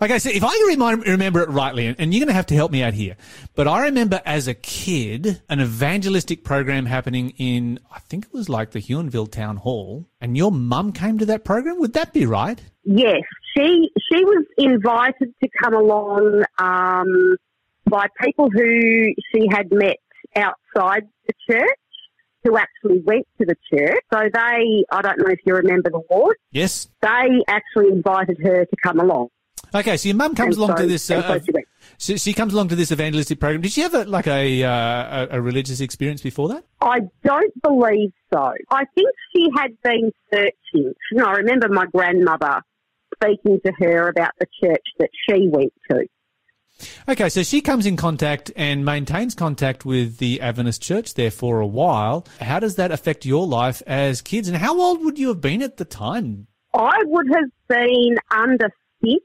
Okay, 0.02 0.20
so 0.20 0.30
if 0.30 0.44
I 0.44 0.66
remind, 0.68 1.06
remember 1.06 1.42
it 1.42 1.50
rightly, 1.50 1.88
and, 1.88 2.14
you're 2.14 2.20
going 2.20 2.28
to 2.28 2.34
have 2.34 2.48
to 2.48 2.56
help 2.56 2.72
me 2.72 2.84
out 2.84 2.94
here, 2.94 3.16
but 3.56 3.68
I 3.68 3.84
remember 3.84 4.22
as 4.26 4.48
a 4.48 4.54
kid 4.54 5.42
an 5.50 5.62
evangelistic 5.62 6.44
program 6.44 6.86
happening 6.86 7.32
in, 7.38 7.80
I 7.92 8.00
think 8.00 8.26
it 8.26 8.34
was 8.34 8.50
like 8.50 8.72
the 8.72 8.80
Huonville 8.80 9.32
Town 9.32 9.58
Hall, 9.58 10.08
and 10.20 10.36
your 10.38 10.52
mum 10.52 10.92
came 10.92 11.18
to 11.20 11.26
that 11.28 11.44
program. 11.44 11.80
Would 11.80 11.94
that 11.94 12.14
be 12.14 12.26
right? 12.26 12.62
Yes, 12.84 13.22
she 13.56 13.90
she 14.12 14.24
was 14.26 14.46
invited 14.58 15.34
to 15.42 15.50
come 15.62 15.74
along 15.74 16.44
um, 16.58 17.38
by 17.86 18.08
people 18.22 18.50
who 18.50 19.14
she 19.32 19.48
had 19.52 19.72
met 19.72 19.98
outside 20.36 21.08
the 21.28 21.34
church, 21.50 21.78
who 22.44 22.58
actually 22.58 23.02
went 23.06 23.28
to 23.40 23.46
the 23.46 23.56
church. 23.72 24.00
So 24.14 24.20
they, 24.34 24.84
I 24.92 25.02
don't 25.02 25.20
know 25.20 25.28
if 25.28 25.40
you 25.46 25.56
remember 25.56 25.90
the 25.90 26.02
ward, 26.10 26.38
Yes. 26.52 26.88
they 27.02 27.44
actually 27.48 27.90
invited 27.92 28.38
her 28.44 28.66
to 28.66 28.76
come 28.84 29.00
along. 29.00 29.30
Okay, 29.76 29.98
so 29.98 30.08
your 30.10 30.16
mum 30.18 30.36
comes 30.36 30.56
And 30.56 30.64
along 30.66 30.78
so- 30.78 30.84
to 30.84 30.88
this. 30.90 31.04
so 31.04 31.18
Uh, 31.18 31.40
she 31.40 31.52
so 31.98 32.16
she 32.18 32.34
comes 32.34 32.54
along 32.54 32.68
to 32.70 32.76
this 32.76 32.92
evangelistic 32.92 33.40
program. 33.40 33.62
Did 33.62 33.72
she 33.72 33.82
have 33.82 33.94
a, 33.96 34.04
like 34.04 34.28
a, 34.28 34.64
uh, 34.64 35.28
a 35.32 35.38
a 35.38 35.42
religious 35.42 35.80
experience 35.82 36.22
before 36.22 36.48
that? 36.50 36.64
I 36.82 37.00
don't 37.24 37.62
believe 37.64 38.12
so. 38.32 38.54
I 38.70 38.86
think 38.96 39.10
she 39.36 39.50
had 39.56 39.72
been 39.84 40.12
searching. 40.32 40.54
You 41.12 41.18
know, 41.18 41.26
I 41.26 41.34
remember 41.38 41.70
my 41.70 41.86
grandmother 41.88 42.62
speaking 43.16 43.60
to 43.66 43.72
her 43.80 44.10
about 44.10 44.32
the 44.40 44.46
church 44.64 44.84
that 45.00 45.10
she 45.28 45.48
went 45.48 45.74
to. 45.90 46.06
Okay, 47.08 47.30
so 47.30 47.44
she 47.44 47.62
comes 47.62 47.86
in 47.86 47.98
contact 47.98 48.52
and 48.56 48.86
maintains 48.86 49.36
contact 49.36 49.86
with 49.86 50.18
the 50.18 50.42
Adventist 50.42 50.82
church 50.82 51.14
there 51.14 51.32
for 51.32 51.60
a 51.60 51.68
while. 51.68 52.26
How 52.40 52.60
does 52.60 52.76
that 52.76 52.92
affect 52.92 53.26
your 53.26 53.46
life 53.48 53.82
as 53.88 54.22
kids? 54.22 54.48
And 54.48 54.58
how 54.58 54.80
old 54.80 55.04
would 55.04 55.20
you 55.20 55.30
have 55.30 55.42
been 55.42 55.62
at 55.62 55.78
the 55.78 55.86
time? 55.86 56.48
I 56.74 57.04
would 57.06 57.28
have 57.34 57.50
been 57.68 58.18
under 58.32 58.70
six. 59.04 59.24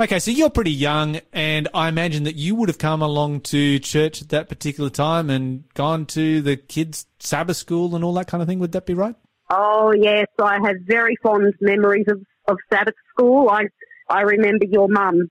Okay, 0.00 0.18
so 0.18 0.30
you're 0.30 0.50
pretty 0.50 0.72
young, 0.72 1.20
and 1.32 1.68
I 1.74 1.88
imagine 1.88 2.24
that 2.24 2.34
you 2.34 2.54
would 2.54 2.68
have 2.68 2.78
come 2.78 3.02
along 3.02 3.42
to 3.42 3.78
church 3.78 4.22
at 4.22 4.30
that 4.30 4.48
particular 4.48 4.90
time 4.90 5.30
and 5.30 5.64
gone 5.74 6.06
to 6.06 6.40
the 6.42 6.56
kids' 6.56 7.06
Sabbath 7.18 7.56
school 7.56 7.94
and 7.94 8.04
all 8.04 8.14
that 8.14 8.26
kind 8.26 8.42
of 8.42 8.48
thing. 8.48 8.58
Would 8.58 8.72
that 8.72 8.86
be 8.86 8.94
right? 8.94 9.14
Oh 9.50 9.92
yes, 9.96 10.26
I 10.42 10.58
have 10.64 10.76
very 10.84 11.16
fond 11.22 11.54
memories 11.60 12.06
of, 12.08 12.20
of 12.48 12.58
Sabbath 12.72 12.94
school. 13.10 13.48
I 13.48 13.64
I 14.08 14.22
remember 14.22 14.66
your 14.66 14.88
mum 14.88 15.28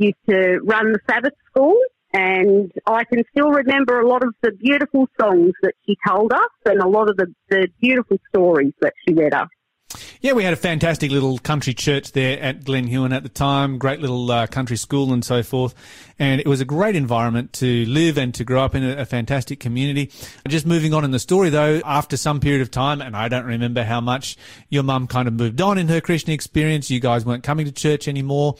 used 0.00 0.18
to 0.28 0.60
run 0.64 0.92
the 0.92 1.00
Sabbath 1.08 1.34
school 1.48 1.76
and 2.12 2.72
I 2.86 3.04
can 3.04 3.22
still 3.30 3.50
remember 3.50 4.00
a 4.00 4.08
lot 4.08 4.24
of 4.24 4.34
the 4.42 4.50
beautiful 4.50 5.06
songs 5.20 5.52
that 5.62 5.74
she 5.86 5.96
told 6.06 6.32
us 6.32 6.50
and 6.64 6.80
a 6.80 6.88
lot 6.88 7.08
of 7.08 7.16
the, 7.16 7.32
the 7.48 7.68
beautiful 7.80 8.18
stories 8.28 8.72
that 8.80 8.94
she 9.06 9.14
read 9.14 9.34
us. 9.34 9.48
Yeah, 10.20 10.34
we 10.34 10.44
had 10.44 10.52
a 10.52 10.56
fantastic 10.56 11.10
little 11.10 11.38
country 11.38 11.72
church 11.72 12.12
there 12.12 12.38
at 12.40 12.64
Glen 12.64 12.86
Huon 12.86 13.12
at 13.12 13.22
the 13.22 13.28
time, 13.28 13.78
great 13.78 14.00
little 14.00 14.30
uh, 14.30 14.46
country 14.46 14.76
school 14.76 15.12
and 15.12 15.24
so 15.24 15.42
forth. 15.42 15.74
And 16.18 16.40
it 16.40 16.46
was 16.46 16.60
a 16.60 16.64
great 16.64 16.94
environment 16.94 17.54
to 17.54 17.86
live 17.86 18.18
and 18.18 18.34
to 18.34 18.44
grow 18.44 18.62
up 18.62 18.74
in 18.74 18.84
a, 18.84 18.98
a 18.98 19.04
fantastic 19.06 19.60
community. 19.60 20.12
Just 20.46 20.66
moving 20.66 20.92
on 20.94 21.04
in 21.04 21.10
the 21.10 21.18
story 21.18 21.48
though, 21.48 21.80
after 21.84 22.16
some 22.16 22.38
period 22.38 22.60
of 22.60 22.70
time, 22.70 23.00
and 23.00 23.16
I 23.16 23.28
don't 23.28 23.46
remember 23.46 23.82
how 23.82 24.00
much, 24.00 24.36
your 24.68 24.82
mum 24.82 25.06
kind 25.06 25.26
of 25.26 25.34
moved 25.34 25.60
on 25.60 25.78
in 25.78 25.88
her 25.88 26.00
Christian 26.00 26.32
experience. 26.32 26.90
You 26.90 27.00
guys 27.00 27.24
weren't 27.24 27.42
coming 27.42 27.66
to 27.66 27.72
church 27.72 28.06
anymore. 28.06 28.56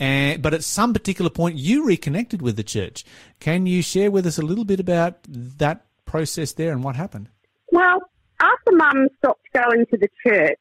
And, 0.00 0.42
but 0.42 0.54
at 0.54 0.64
some 0.64 0.94
particular 0.94 1.30
point, 1.30 1.56
you 1.56 1.86
reconnected 1.86 2.40
with 2.40 2.56
the 2.56 2.64
church. 2.64 3.04
Can 3.38 3.66
you 3.66 3.82
share 3.82 4.10
with 4.10 4.26
us 4.26 4.38
a 4.38 4.42
little 4.42 4.64
bit 4.64 4.80
about 4.80 5.18
that 5.28 5.84
process 6.06 6.52
there 6.54 6.72
and 6.72 6.82
what 6.82 6.96
happened? 6.96 7.28
Well, 7.70 8.00
after 8.40 8.72
Mum 8.72 9.08
stopped 9.18 9.46
going 9.52 9.84
to 9.90 9.98
the 9.98 10.08
church, 10.26 10.58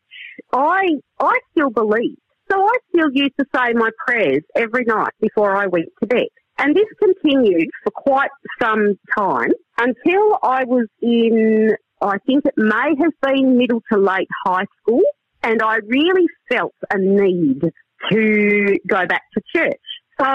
I 0.52 0.82
I 1.20 1.40
still 1.52 1.70
believed. 1.70 2.20
So 2.52 2.60
I 2.60 2.74
still 2.90 3.10
used 3.14 3.36
to 3.40 3.46
say 3.56 3.74
my 3.74 3.90
prayers 4.06 4.44
every 4.56 4.84
night 4.84 5.14
before 5.22 5.56
I 5.56 5.68
went 5.68 5.90
to 6.02 6.08
bed. 6.08 6.28
And 6.58 6.76
this 6.76 6.88
continued 7.02 7.70
for 7.84 7.92
quite 7.92 8.32
some 8.62 9.00
time 9.18 9.52
until 9.78 10.40
I 10.44 10.66
was 10.66 10.88
in, 11.02 11.76
I 12.02 12.18
think 12.26 12.46
it 12.46 12.56
may 12.58 12.96
have 13.00 13.14
been 13.22 13.58
middle 13.58 13.82
to 13.94 13.98
late 13.98 14.28
high 14.46 14.66
school. 14.82 15.02
And 15.42 15.62
I 15.62 15.78
really 15.88 16.26
felt 16.52 16.74
a 16.92 16.98
need 16.98 17.72
to 18.12 18.78
go 18.88 19.06
back 19.06 19.24
to 19.34 19.42
church. 19.56 19.82
So 20.20 20.26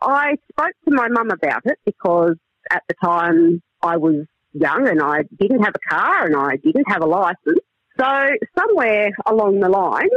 I 0.00 0.36
spoke 0.50 0.72
to 0.88 0.94
my 0.94 1.08
mum 1.08 1.30
about 1.30 1.62
it 1.64 1.78
because 1.84 2.36
at 2.70 2.82
the 2.88 2.94
time 3.02 3.62
I 3.82 3.96
was 3.96 4.26
young 4.52 4.88
and 4.88 5.00
I 5.00 5.22
didn't 5.38 5.62
have 5.62 5.74
a 5.74 5.94
car 5.94 6.26
and 6.26 6.36
I 6.36 6.56
didn't 6.56 6.86
have 6.88 7.02
a 7.02 7.06
license. 7.06 7.60
So 7.98 8.30
somewhere 8.58 9.10
along 9.26 9.60
the 9.60 9.68
line, 9.68 10.08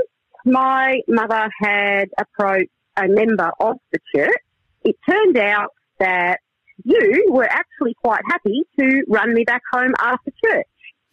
my 0.46 1.00
mother 1.08 1.50
had 1.60 2.10
approached 2.18 2.72
a 2.98 3.08
member 3.08 3.52
of 3.60 3.78
the 3.92 4.00
church. 4.16 4.42
It 4.84 4.96
turned 5.08 5.38
out 5.38 5.70
that 6.00 6.40
you 6.84 7.28
were 7.30 7.48
actually 7.50 7.96
quite 8.04 8.22
happy 8.30 8.64
to 8.80 9.04
run 9.08 9.34
me 9.34 9.44
back 9.44 9.62
home 9.72 9.94
after 10.00 10.32
church. 10.44 10.68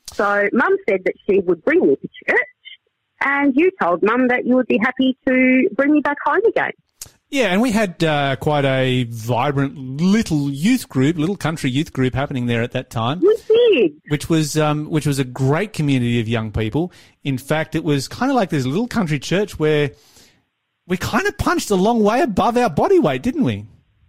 So 0.06 0.48
Mum 0.52 0.76
said 0.88 1.02
that 1.04 1.14
she 1.28 1.40
would 1.40 1.64
bring 1.64 1.80
me 1.80 1.96
to 1.96 2.08
church, 2.26 2.48
and 3.22 3.54
you 3.54 3.70
told 3.82 4.02
Mum 4.02 4.28
that 4.28 4.46
you 4.46 4.56
would 4.56 4.66
be 4.66 4.78
happy 4.78 5.16
to 5.26 5.68
bring 5.74 5.92
me 5.92 6.00
back 6.00 6.16
home 6.24 6.40
again. 6.48 6.72
Yeah, 7.30 7.46
and 7.52 7.62
we 7.62 7.70
had 7.70 8.02
uh, 8.02 8.34
quite 8.36 8.64
a 8.64 9.04
vibrant 9.04 9.76
little 9.76 10.50
youth 10.50 10.88
group, 10.88 11.16
little 11.16 11.36
country 11.36 11.70
youth 11.70 11.92
group 11.92 12.12
happening 12.12 12.46
there 12.46 12.62
at 12.62 12.72
that 12.72 12.90
time. 12.90 13.20
We 13.20 13.36
did. 13.46 14.00
Which 14.08 14.28
was 14.28 14.58
um, 14.58 14.90
which 14.90 15.06
was 15.06 15.20
a 15.20 15.24
great 15.24 15.72
community 15.72 16.18
of 16.18 16.26
young 16.26 16.50
people. 16.50 16.92
In 17.22 17.38
fact, 17.38 17.76
it 17.76 17.84
was 17.84 18.08
kind 18.08 18.32
of 18.32 18.36
like 18.36 18.50
this 18.50 18.66
little 18.66 18.88
country 18.88 19.20
church 19.20 19.60
where 19.60 19.92
we 20.88 20.96
kind 20.96 21.28
of 21.28 21.38
punched 21.38 21.70
a 21.70 21.76
long 21.76 22.02
way 22.02 22.20
above 22.20 22.56
our 22.56 22.68
body 22.68 22.98
weight, 22.98 23.22
didn't 23.22 23.44
we? 23.44 23.64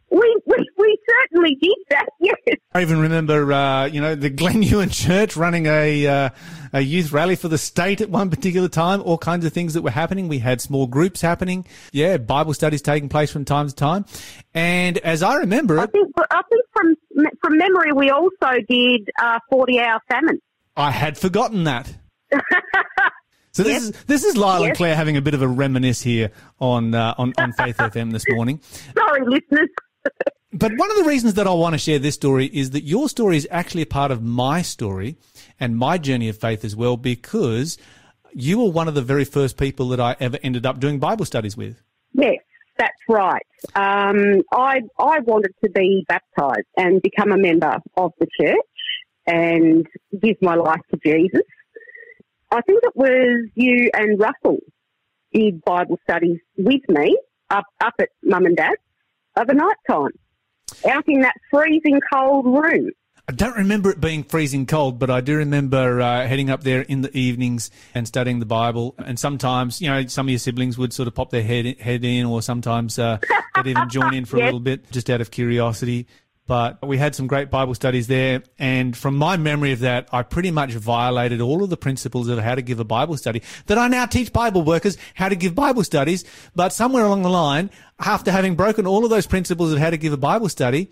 We, 0.10 0.42
we, 0.48 0.68
we 0.78 0.98
certainly 1.08 1.58
did 1.62 1.78
that, 1.92 2.08
yes. 2.20 2.36
I 2.74 2.82
even 2.82 3.02
remember, 3.02 3.52
uh, 3.52 3.86
you 3.86 4.00
know, 4.00 4.16
the 4.16 4.30
Glen 4.42 4.62
Huon 4.62 4.90
Church 4.90 5.36
running 5.36 5.66
a, 5.66 6.08
uh, 6.08 6.30
a 6.72 6.80
youth 6.80 7.12
rally 7.12 7.36
for 7.36 7.50
the 7.50 7.58
state 7.58 8.00
at 8.00 8.10
one 8.10 8.30
particular 8.30 8.70
time, 8.70 9.02
all 9.02 9.18
kinds 9.18 9.44
of 9.46 9.52
things 9.52 9.74
that 9.74 9.82
were 9.82 9.92
happening. 9.92 10.30
We 10.30 10.40
had 10.40 10.62
small 10.62 10.88
groups 10.88 11.20
happening. 11.22 11.66
Yeah, 11.92 12.16
Bible 12.18 12.54
studies 12.54 12.82
taking 12.82 13.10
place 13.10 13.30
from 13.30 13.44
time 13.44 13.68
to 13.68 13.76
time. 13.76 14.06
And 14.54 14.98
as 15.00 15.22
I 15.22 15.36
remember 15.36 15.80
I 15.80 15.86
think, 15.88 16.14
I 16.18 16.42
think 16.50 16.62
from, 16.72 16.96
from 17.42 17.58
memory, 17.58 17.92
we 17.92 18.10
also 18.10 18.54
did 18.70 19.10
uh, 19.22 19.40
40 19.50 19.80
hour 19.82 20.00
famine. 20.10 20.40
I 20.78 20.92
had 20.92 21.18
forgotten 21.18 21.66
that. 21.66 21.94
So 23.54 23.64
this 23.64 23.74
Yes. 23.74 23.84
is 23.84 24.04
this 24.06 24.24
is 24.24 24.38
Lyle 24.38 24.64
and 24.64 24.74
Claire 24.78 24.96
having 24.96 25.18
a 25.18 25.22
bit 25.22 25.34
of 25.34 25.42
a 25.42 25.48
reminisce 25.48 26.02
here 26.02 26.32
on 26.62 26.96
uh, 26.96 27.14
on, 27.18 27.34
on 27.38 27.52
Faith 27.52 27.76
FM 27.80 28.14
this 28.14 28.24
morning. 28.30 28.62
Sorry, 28.98 29.26
listeners. 29.26 29.68
But 30.54 30.74
one 30.76 30.92
of 30.92 30.98
the 30.98 31.06
reasons 31.06 31.36
that 31.36 31.48
I 31.48 31.54
want 31.54 31.74
to 31.74 31.78
share 31.78 31.98
this 31.98 32.16
story 32.16 32.48
is 32.48 32.72
that 32.72 32.84
your 32.84 33.08
story 33.08 33.38
is 33.38 33.48
actually 33.52 33.84
a 33.84 33.88
part 33.88 34.12
of 34.12 34.22
my 34.22 34.62
story 34.62 35.16
and 35.60 35.78
my 35.78 35.98
journey 35.98 36.28
of 36.28 36.38
faith 36.38 36.66
as 36.66 36.76
well, 36.76 36.98
because 36.98 37.78
you 38.34 38.60
were 38.60 38.70
one 38.70 38.88
of 38.88 38.96
the 38.96 39.02
very 39.02 39.24
first 39.24 39.58
people 39.58 39.90
that 39.90 40.00
I 40.00 40.16
ever 40.20 40.38
ended 40.44 40.66
up 40.66 40.80
doing 40.80 41.00
Bible 41.00 41.26
studies 41.26 41.56
with. 41.56 41.82
Yes, 42.14 42.40
that's 42.78 43.00
right. 43.08 43.46
Um, 43.76 44.42
I 44.52 44.82
I 45.00 45.20
wanted 45.22 45.54
to 45.64 45.70
be 45.70 46.06
baptised 46.08 46.68
and 46.76 47.02
become 47.02 47.32
a 47.32 47.38
member 47.38 47.78
of 47.96 48.12
the 48.20 48.28
church 48.40 48.56
and 49.26 49.88
give 50.22 50.36
my 50.42 50.56
life 50.56 50.82
to 50.92 51.00
Jesus. 51.06 51.44
I 52.52 52.60
think 52.62 52.84
it 52.84 52.96
was 52.96 53.50
you 53.56 53.90
and 53.94 54.20
Russell 54.20 54.58
did 55.34 55.64
Bible 55.64 55.98
studies 56.04 56.40
with 56.58 56.82
me 56.90 57.18
up 57.50 57.64
up 57.80 57.94
at 58.00 58.10
Mum 58.24 58.46
and 58.46 58.58
Dad's 58.58 58.82
a 59.36 59.54
night 59.54 59.76
time, 59.90 60.12
out 60.90 61.04
in 61.08 61.22
that 61.22 61.36
freezing 61.50 62.00
cold 62.12 62.46
room. 62.46 62.92
I 63.28 63.34
don't 63.34 63.56
remember 63.56 63.92
it 63.92 64.02
being 64.02 64.24
freezing 64.24 64.66
cold, 64.66 65.00
but 65.00 65.10
I 65.10 65.22
do 65.22 65.38
remember 65.38 66.02
uh, 66.02 66.28
heading 66.28 66.50
up 66.50 66.64
there 66.64 66.82
in 66.82 67.02
the 67.02 67.16
evenings 67.16 67.72
and 67.94 68.08
studying 68.08 68.40
the 68.40 68.46
Bible. 68.46 68.96
And 68.98 69.18
sometimes, 69.18 69.82
you 69.82 69.90
know, 69.90 70.06
some 70.08 70.26
of 70.26 70.32
your 70.32 70.40
siblings 70.40 70.78
would 70.78 70.92
sort 70.92 71.08
of 71.08 71.16
pop 71.16 71.30
their 71.30 71.44
head 71.44 71.80
head 71.80 72.04
in, 72.04 72.26
or 72.26 72.42
sometimes 72.42 73.00
uh, 73.00 73.20
they'd 73.56 73.68
even 73.68 73.90
join 73.90 74.14
in 74.14 74.26
for 74.26 74.38
a 74.38 74.40
little 74.46 74.60
bit, 74.60 74.92
just 74.92 75.10
out 75.10 75.22
of 75.22 75.32
curiosity. 75.32 76.08
But 76.52 76.86
we 76.86 76.98
had 76.98 77.16
some 77.16 77.28
great 77.28 77.50
Bible 77.50 77.74
studies 77.76 78.08
there, 78.08 78.44
and 78.60 78.98
from 78.98 79.16
my 79.16 79.38
memory 79.38 79.72
of 79.72 79.80
that, 79.80 80.10
I 80.12 80.22
pretty 80.24 80.52
much 80.52 80.74
violated 80.74 81.40
all 81.40 81.64
of 81.64 81.70
the 81.70 81.78
principles 81.78 82.28
of 82.28 82.40
how 82.40 82.56
to 82.56 82.62
give 82.62 82.78
a 82.78 82.84
Bible 82.84 83.16
study 83.16 83.42
that 83.68 83.78
I 83.78 83.88
now 83.88 84.06
teach 84.06 84.34
Bible 84.34 84.62
workers 84.62 84.98
how 85.14 85.30
to 85.30 85.38
give 85.38 85.56
Bible 85.56 85.86
studies. 85.86 86.26
But 86.54 86.74
somewhere 86.74 87.06
along 87.06 87.22
the 87.22 87.30
line, 87.30 87.70
after 88.00 88.32
having 88.34 88.56
broken 88.56 88.86
all 88.86 89.06
of 89.06 89.10
those 89.10 89.28
principles 89.28 89.72
of 89.72 89.80
how 89.80 89.92
to 89.92 89.96
give 89.96 90.12
a 90.12 90.18
Bible 90.18 90.50
study, 90.50 90.92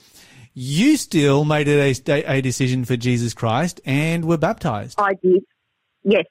you 0.54 0.96
still 0.96 1.44
made 1.44 1.68
a, 1.68 1.94
a 2.08 2.40
decision 2.40 2.86
for 2.86 2.96
Jesus 2.96 3.34
Christ 3.34 3.82
and 3.84 4.24
were 4.24 4.38
baptized. 4.38 4.98
I 4.98 5.16
did. 5.22 5.44
Yes. 6.04 6.24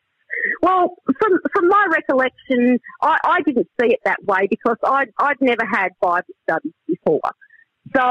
Well, 0.63 0.97
from 1.05 1.39
from 1.53 1.69
my 1.69 1.87
recollection, 1.91 2.79
I, 3.03 3.19
I 3.23 3.43
didn't 3.43 3.69
see 3.79 3.89
it 3.89 4.01
that 4.07 4.25
way 4.25 4.47
because 4.49 4.79
I'd 4.83 5.11
I'd 5.19 5.37
never 5.43 5.67
had 5.71 5.91
Bible 6.01 6.25
studies 6.49 6.73
before. 6.87 7.21
So 7.95 8.03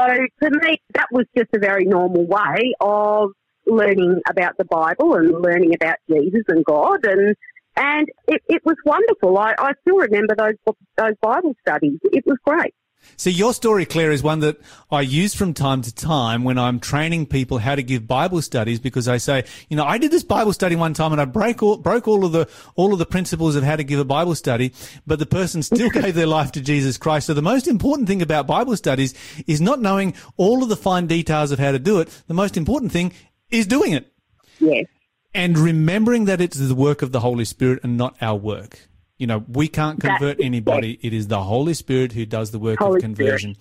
to 0.42 0.50
me, 0.62 0.80
that 0.94 1.06
was 1.10 1.26
just 1.36 1.50
a 1.54 1.58
very 1.58 1.84
normal 1.84 2.26
way 2.26 2.74
of 2.80 3.30
learning 3.66 4.20
about 4.28 4.56
the 4.56 4.64
Bible 4.64 5.14
and 5.14 5.40
learning 5.42 5.74
about 5.74 5.96
Jesus 6.08 6.42
and 6.48 6.64
God, 6.64 7.04
and 7.04 7.36
and 7.76 8.08
it, 8.26 8.42
it 8.48 8.62
was 8.64 8.76
wonderful. 8.84 9.38
I, 9.38 9.54
I 9.58 9.72
still 9.82 9.98
remember 9.98 10.34
those 10.36 10.74
those 10.96 11.14
Bible 11.20 11.54
studies. 11.66 11.98
It 12.04 12.24
was 12.26 12.38
great. 12.44 12.74
See, 13.16 13.30
your 13.32 13.52
story, 13.52 13.84
Claire, 13.84 14.12
is 14.12 14.22
one 14.22 14.40
that 14.40 14.60
I 14.92 15.00
use 15.00 15.34
from 15.34 15.52
time 15.52 15.82
to 15.82 15.92
time 15.92 16.44
when 16.44 16.56
I'm 16.56 16.78
training 16.78 17.26
people 17.26 17.58
how 17.58 17.74
to 17.74 17.82
give 17.82 18.06
Bible 18.06 18.40
studies 18.42 18.78
because 18.78 19.08
I 19.08 19.16
say, 19.16 19.44
you 19.68 19.76
know, 19.76 19.84
I 19.84 19.98
did 19.98 20.12
this 20.12 20.22
Bible 20.22 20.52
study 20.52 20.76
one 20.76 20.94
time 20.94 21.10
and 21.10 21.20
I 21.20 21.24
broke 21.24 21.60
all, 21.62 21.78
broke 21.78 22.06
all 22.06 22.24
of 22.24 22.30
the, 22.30 22.48
all 22.76 22.92
of 22.92 23.00
the 23.00 23.06
principles 23.06 23.56
of 23.56 23.64
how 23.64 23.74
to 23.74 23.82
give 23.82 23.98
a 23.98 24.04
Bible 24.04 24.36
study, 24.36 24.72
but 25.04 25.18
the 25.18 25.26
person 25.26 25.64
still 25.64 25.90
gave 26.00 26.14
their 26.14 26.28
life 26.28 26.52
to 26.52 26.60
Jesus 26.60 26.96
Christ. 26.96 27.26
So 27.26 27.34
the 27.34 27.42
most 27.42 27.66
important 27.66 28.06
thing 28.08 28.22
about 28.22 28.46
Bible 28.46 28.76
studies 28.76 29.14
is 29.48 29.60
not 29.60 29.80
knowing 29.80 30.14
all 30.36 30.62
of 30.62 30.68
the 30.68 30.76
fine 30.76 31.08
details 31.08 31.50
of 31.50 31.58
how 31.58 31.72
to 31.72 31.78
do 31.80 31.98
it. 32.00 32.08
The 32.28 32.34
most 32.34 32.56
important 32.56 32.92
thing 32.92 33.12
is 33.50 33.66
doing 33.66 33.92
it 33.94 34.12
Yes. 34.60 34.86
and 35.34 35.58
remembering 35.58 36.26
that 36.26 36.40
it's 36.40 36.58
the 36.58 36.74
work 36.74 37.02
of 37.02 37.10
the 37.10 37.20
Holy 37.20 37.44
Spirit 37.44 37.80
and 37.82 37.96
not 37.96 38.16
our 38.20 38.36
work. 38.36 38.88
You 39.18 39.26
know, 39.26 39.44
we 39.48 39.68
can't 39.68 40.00
convert 40.00 40.40
anybody. 40.40 40.98
It 41.02 41.12
is 41.12 41.26
the 41.26 41.42
Holy 41.42 41.74
Spirit 41.74 42.12
who 42.12 42.24
does 42.24 42.52
the 42.52 42.58
work 42.58 42.78
Holy 42.78 42.96
of 42.96 43.02
conversion. 43.02 43.56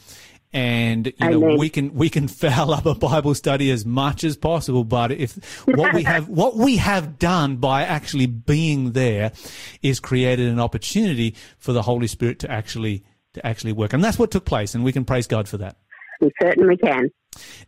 And 0.53 1.07
you 1.07 1.29
know 1.29 1.43
Amen. 1.43 1.57
we 1.57 1.69
can 1.69 1.93
we 1.93 2.09
can 2.09 2.27
foul 2.29 2.71
up 2.71 2.85
a 2.85 2.95
Bible 2.95 3.35
study 3.35 3.69
as 3.69 3.85
much 3.85 4.23
as 4.23 4.37
possible, 4.37 4.85
but 4.85 5.11
if 5.11 5.35
what 5.67 5.93
we 5.93 6.03
have 6.03 6.29
what 6.29 6.55
we 6.55 6.77
have 6.77 7.19
done 7.19 7.57
by 7.57 7.83
actually 7.83 8.27
being 8.27 8.93
there 8.93 9.33
is 9.81 9.99
created 9.99 10.47
an 10.47 10.59
opportunity 10.59 11.35
for 11.57 11.73
the 11.73 11.81
Holy 11.81 12.07
Spirit 12.07 12.39
to 12.39 12.51
actually 12.51 13.03
to 13.33 13.45
actually 13.45 13.73
work, 13.73 13.91
and 13.91 14.01
that's 14.01 14.17
what 14.17 14.31
took 14.31 14.45
place, 14.45 14.73
and 14.73 14.85
we 14.85 14.93
can 14.93 15.03
praise 15.03 15.27
God 15.27 15.49
for 15.49 15.57
that. 15.57 15.75
We 16.21 16.31
certainly 16.41 16.77
can. 16.77 17.09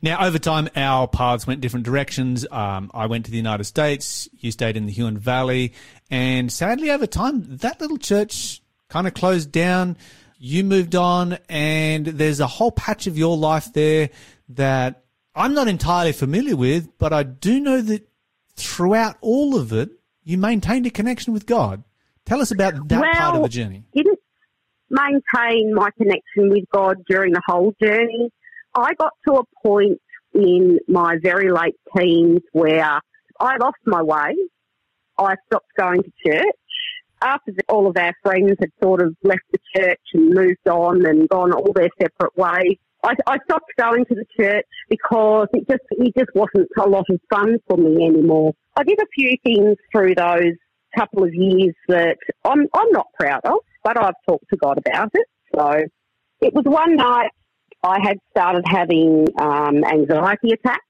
Now, 0.01 0.25
over 0.25 0.39
time, 0.39 0.69
our 0.75 1.07
paths 1.07 1.45
went 1.45 1.61
different 1.61 1.85
directions. 1.85 2.45
Um, 2.49 2.89
I 2.93 3.05
went 3.05 3.25
to 3.25 3.31
the 3.31 3.37
United 3.37 3.65
States. 3.65 4.27
You 4.37 4.51
stayed 4.51 4.77
in 4.77 4.85
the 4.85 4.91
Huon 4.91 5.17
Valley. 5.17 5.73
And 6.09 6.51
sadly, 6.51 6.89
over 6.89 7.05
time, 7.05 7.57
that 7.57 7.79
little 7.79 7.97
church 7.97 8.61
kind 8.89 9.07
of 9.07 9.13
closed 9.13 9.51
down. 9.51 9.97
You 10.37 10.63
moved 10.63 10.95
on, 10.95 11.37
and 11.49 12.05
there's 12.05 12.39
a 12.39 12.47
whole 12.47 12.71
patch 12.71 13.07
of 13.07 13.17
your 13.17 13.35
life 13.37 13.73
there 13.73 14.09
that 14.49 15.03
I'm 15.35 15.53
not 15.53 15.67
entirely 15.67 16.13
familiar 16.13 16.55
with, 16.55 16.97
but 16.97 17.13
I 17.13 17.23
do 17.23 17.59
know 17.59 17.81
that 17.81 18.07
throughout 18.55 19.17
all 19.21 19.55
of 19.55 19.73
it, 19.73 19.89
you 20.23 20.37
maintained 20.37 20.85
a 20.85 20.89
connection 20.89 21.33
with 21.33 21.45
God. 21.45 21.83
Tell 22.25 22.41
us 22.41 22.51
about 22.51 22.87
that 22.89 23.15
part 23.15 23.35
of 23.35 23.43
the 23.43 23.49
journey. 23.49 23.83
didn't 23.93 24.19
maintain 24.89 25.73
my 25.73 25.89
connection 25.97 26.49
with 26.49 26.65
God 26.73 26.97
during 27.07 27.33
the 27.33 27.41
whole 27.45 27.73
journey. 27.81 28.31
I 28.75 28.93
got 28.93 29.13
to 29.27 29.35
a 29.35 29.67
point 29.67 29.99
in 30.33 30.79
my 30.87 31.17
very 31.21 31.51
late 31.51 31.75
teens 31.97 32.41
where 32.51 32.99
I 33.39 33.57
lost 33.57 33.77
my 33.85 34.01
way. 34.01 34.35
I 35.17 35.35
stopped 35.47 35.71
going 35.77 36.03
to 36.03 36.11
church. 36.25 36.45
After 37.21 37.51
all 37.67 37.87
of 37.87 37.97
our 37.97 38.13
friends 38.23 38.53
had 38.59 38.69
sort 38.81 39.01
of 39.01 39.15
left 39.23 39.41
the 39.51 39.59
church 39.75 39.99
and 40.13 40.33
moved 40.33 40.67
on 40.69 41.05
and 41.05 41.27
gone 41.27 41.51
all 41.51 41.73
their 41.73 41.89
separate 42.01 42.37
ways, 42.37 42.77
I, 43.03 43.13
I 43.27 43.37
stopped 43.43 43.71
going 43.77 44.05
to 44.05 44.15
the 44.15 44.25
church 44.39 44.65
because 44.89 45.47
it 45.53 45.67
just 45.69 45.83
it 45.91 46.13
just 46.17 46.29
wasn't 46.33 46.69
a 46.77 46.87
lot 46.87 47.05
of 47.09 47.19
fun 47.29 47.57
for 47.67 47.77
me 47.77 48.05
anymore. 48.05 48.53
I 48.77 48.83
did 48.83 48.99
a 48.99 49.05
few 49.13 49.35
things 49.43 49.75
through 49.91 50.15
those 50.15 50.53
couple 50.97 51.23
of 51.23 51.33
years 51.33 51.75
that 51.89 52.17
I'm 52.45 52.67
I'm 52.73 52.91
not 52.91 53.07
proud 53.19 53.41
of, 53.43 53.59
but 53.83 54.01
I've 54.01 54.15
talked 54.27 54.49
to 54.51 54.57
God 54.57 54.77
about 54.77 55.09
it. 55.13 55.27
So 55.55 55.81
it 56.41 56.53
was 56.53 56.63
one 56.65 56.95
night 56.95 57.31
I 57.83 57.99
had 58.01 58.17
started 58.31 58.63
having 58.67 59.27
um, 59.39 59.83
anxiety 59.83 60.51
attacks, 60.51 60.85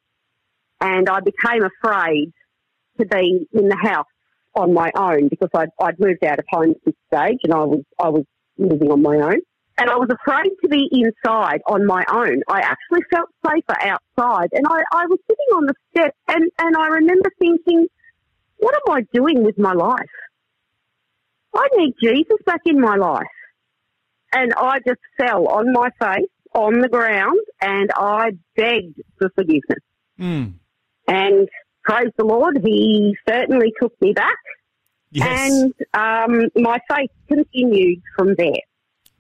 and 0.81 1.07
I 1.09 1.19
became 1.19 1.63
afraid 1.63 2.31
to 2.99 3.05
be 3.05 3.47
in 3.53 3.69
the 3.69 3.77
house 3.77 4.05
on 4.55 4.73
my 4.73 4.91
own 4.95 5.27
because 5.27 5.49
I'd, 5.53 5.69
I'd 5.79 5.99
moved 5.99 6.23
out 6.23 6.39
of 6.39 6.45
home 6.49 6.71
at 6.71 6.85
this 6.85 6.95
stage, 7.07 7.39
and 7.43 7.53
I 7.53 7.63
was 7.63 7.83
I 7.99 8.09
was 8.09 8.25
living 8.57 8.91
on 8.91 9.01
my 9.01 9.15
own. 9.15 9.41
And 9.77 9.89
I 9.89 9.95
was 9.95 10.09
afraid 10.09 10.51
to 10.61 10.67
be 10.67 10.89
inside 10.91 11.61
on 11.65 11.85
my 11.85 12.03
own. 12.11 12.41
I 12.49 12.59
actually 12.59 12.99
felt 13.09 13.29
safer 13.45 13.79
outside. 13.79 14.49
And 14.51 14.67
I, 14.67 14.81
I 14.91 15.05
was 15.05 15.19
sitting 15.25 15.55
on 15.55 15.67
the 15.67 15.73
step 15.89 16.13
and, 16.27 16.51
and 16.59 16.75
I 16.75 16.87
remember 16.87 17.31
thinking, 17.39 17.87
what 18.57 18.75
am 18.75 18.93
I 18.93 19.05
doing 19.13 19.41
with 19.45 19.57
my 19.57 19.71
life? 19.71 20.01
I 21.55 21.65
need 21.77 21.93
Jesus 22.03 22.37
back 22.45 22.59
in 22.65 22.81
my 22.81 22.97
life. 22.97 23.23
And 24.33 24.53
I 24.57 24.79
just 24.85 24.99
fell 25.17 25.47
on 25.47 25.71
my 25.71 25.91
face 25.97 26.27
on 26.53 26.81
the 26.81 26.89
ground 26.89 27.39
and 27.61 27.89
I 27.95 28.31
begged 28.55 29.01
for 29.17 29.29
forgiveness. 29.35 29.83
Mm. 30.19 30.53
And 31.07 31.49
praise 31.83 32.11
the 32.17 32.25
Lord, 32.25 32.59
He 32.63 33.15
certainly 33.27 33.73
took 33.81 33.99
me 34.01 34.13
back. 34.13 34.37
Yes. 35.11 35.51
And 35.51 35.73
um, 35.93 36.49
my 36.55 36.79
faith 36.89 37.09
continued 37.27 38.01
from 38.15 38.35
there. 38.37 38.61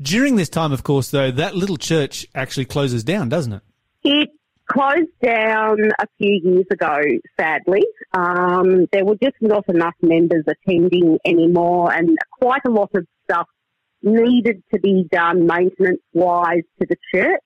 During 0.01 0.35
this 0.35 0.49
time, 0.49 0.71
of 0.71 0.83
course, 0.83 1.09
though, 1.11 1.31
that 1.31 1.55
little 1.55 1.77
church 1.77 2.27
actually 2.33 2.65
closes 2.65 3.03
down, 3.03 3.27
doesn't 3.27 3.53
it? 3.53 3.61
It 4.03 4.29
closed 4.71 5.09
down 5.21 5.77
a 5.99 6.07
few 6.17 6.39
years 6.43 6.65
ago, 6.71 7.01
sadly. 7.37 7.83
Um, 8.13 8.85
there 8.93 9.03
were 9.03 9.17
just 9.21 9.35
not 9.41 9.67
enough 9.67 9.95
members 10.01 10.45
attending 10.47 11.17
anymore, 11.25 11.91
and 11.91 12.17
quite 12.39 12.61
a 12.65 12.69
lot 12.69 12.91
of 12.93 13.05
stuff 13.25 13.47
needed 14.01 14.63
to 14.73 14.79
be 14.79 15.05
done 15.11 15.45
maintenance 15.45 16.01
wise 16.13 16.63
to 16.79 16.87
the 16.87 16.95
church. 17.13 17.41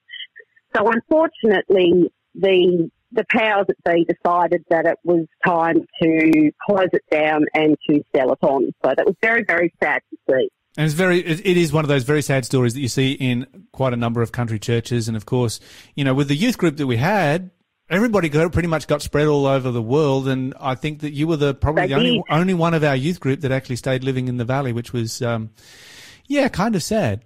So 0.76 0.90
unfortunately, 0.90 2.12
the 2.36 2.90
the 3.14 3.26
powers 3.30 3.68
that 3.68 3.94
be 3.94 4.06
decided 4.06 4.64
that 4.70 4.86
it 4.86 4.98
was 5.04 5.28
time 5.46 5.86
to 6.02 6.52
close 6.66 6.90
it 6.94 7.04
down 7.12 7.46
and 7.54 7.78
to 7.88 8.02
sell 8.16 8.34
it 8.34 8.40
on. 8.42 8.72
So 8.84 8.94
that 8.96 9.06
was 9.06 9.16
very, 9.22 9.44
very 9.48 9.72
sad 9.82 10.02
to 10.10 10.18
see. 10.30 10.50
And 10.76 10.86
it's 10.86 10.96
very, 10.96 11.20
it 11.20 11.58
is 11.58 11.72
one 11.72 11.86
of 11.86 11.90
those 11.90 12.04
very 12.04 12.24
sad 12.24 12.46
stories 12.46 12.74
that 12.74 12.80
you 12.80 12.88
see 12.88 13.12
in 13.12 13.68
quite 13.72 13.94
a 13.94 13.96
number 13.96 14.24
of 14.24 14.32
country 14.32 14.58
churches. 14.58 15.08
And 15.08 15.16
of 15.16 15.28
course, 15.28 15.60
you 15.96 16.04
know, 16.04 16.16
with 16.16 16.28
the 16.28 16.36
youth 16.36 16.58
group 16.58 16.78
that 16.78 16.88
we 16.88 16.98
had, 16.98 17.52
everybody 17.88 18.30
got, 18.30 18.52
pretty 18.52 18.68
much 18.68 18.88
got 18.88 19.04
spread 19.04 19.28
all 19.28 19.46
over 19.46 19.70
the 19.70 19.84
world. 19.84 20.28
And 20.28 20.56
I 20.60 20.74
think 20.74 21.02
that 21.02 21.14
you 21.14 21.28
were 21.28 21.38
the 21.38 21.54
probably 21.54 21.86
the 21.86 21.94
only, 21.94 22.24
only 22.32 22.56
one 22.56 22.74
of 22.74 22.84
our 22.84 22.96
youth 22.96 23.20
group 23.20 23.42
that 23.42 23.52
actually 23.52 23.76
stayed 23.76 24.04
living 24.04 24.28
in 24.28 24.38
the 24.38 24.46
valley, 24.46 24.74
which 24.74 24.92
was, 24.92 25.22
um, 25.22 25.52
yeah, 26.28 26.48
kind 26.48 26.76
of 26.76 26.84
sad. 26.84 27.24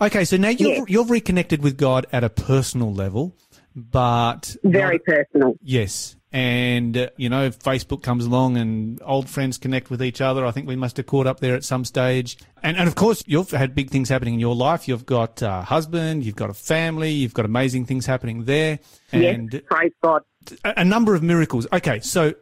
Okay, 0.00 0.24
so 0.24 0.36
now 0.36 0.48
you've, 0.48 0.60
yes. 0.60 0.84
you've 0.88 1.10
reconnected 1.10 1.62
with 1.62 1.78
God 1.78 2.06
at 2.12 2.24
a 2.24 2.28
personal 2.28 2.92
level, 2.92 3.36
but 3.74 4.56
very 4.64 4.96
not, 4.96 5.04
personal. 5.04 5.54
Yes, 5.62 6.16
and 6.34 6.96
uh, 6.96 7.10
you 7.16 7.28
know, 7.28 7.50
Facebook 7.50 8.02
comes 8.02 8.26
along 8.26 8.56
and 8.56 9.00
old 9.04 9.30
friends 9.30 9.56
connect 9.56 9.88
with 9.88 10.02
each 10.02 10.20
other. 10.20 10.44
I 10.44 10.50
think 10.50 10.66
we 10.66 10.74
must 10.74 10.96
have 10.96 11.06
caught 11.06 11.28
up 11.28 11.38
there 11.38 11.54
at 11.54 11.62
some 11.62 11.84
stage. 11.84 12.36
And 12.60 12.76
and 12.76 12.88
of 12.88 12.96
course, 12.96 13.22
you've 13.26 13.52
had 13.52 13.72
big 13.72 13.90
things 13.90 14.08
happening 14.08 14.34
in 14.34 14.40
your 14.40 14.56
life. 14.56 14.88
You've 14.88 15.06
got 15.06 15.40
a 15.42 15.62
husband, 15.62 16.24
you've 16.24 16.34
got 16.34 16.50
a 16.50 16.54
family, 16.54 17.12
you've 17.12 17.34
got 17.34 17.44
amazing 17.44 17.86
things 17.86 18.04
happening 18.04 18.46
there. 18.46 18.80
And 19.12 19.52
yes, 19.52 19.62
praise 19.66 19.92
God. 20.02 20.22
A, 20.64 20.80
a 20.80 20.84
number 20.84 21.14
of 21.14 21.22
miracles. 21.22 21.68
Okay, 21.72 22.00
so 22.00 22.34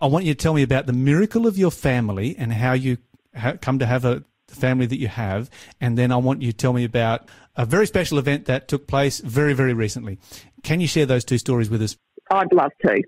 I 0.00 0.06
want 0.06 0.24
you 0.24 0.32
to 0.32 0.38
tell 0.42 0.54
me 0.54 0.62
about 0.62 0.86
the 0.86 0.94
miracle 0.94 1.46
of 1.46 1.58
your 1.58 1.70
family 1.70 2.34
and 2.38 2.50
how 2.50 2.72
you 2.72 2.96
ha- 3.36 3.58
come 3.60 3.78
to 3.80 3.86
have 3.86 4.06
a 4.06 4.24
the 4.48 4.56
family 4.56 4.86
that 4.86 4.98
you 4.98 5.08
have, 5.08 5.48
and 5.80 5.96
then 5.96 6.10
I 6.10 6.16
want 6.16 6.42
you 6.42 6.50
to 6.50 6.56
tell 6.56 6.72
me 6.72 6.84
about 6.84 7.28
a 7.56 7.64
very 7.64 7.86
special 7.86 8.18
event 8.18 8.46
that 8.46 8.68
took 8.68 8.86
place 8.86 9.20
very, 9.20 9.52
very 9.52 9.74
recently. 9.74 10.18
Can 10.62 10.80
you 10.80 10.86
share 10.86 11.06
those 11.06 11.24
two 11.24 11.38
stories 11.38 11.70
with 11.70 11.82
us? 11.82 11.96
I'd 12.30 12.52
love 12.52 12.72
to. 12.82 13.02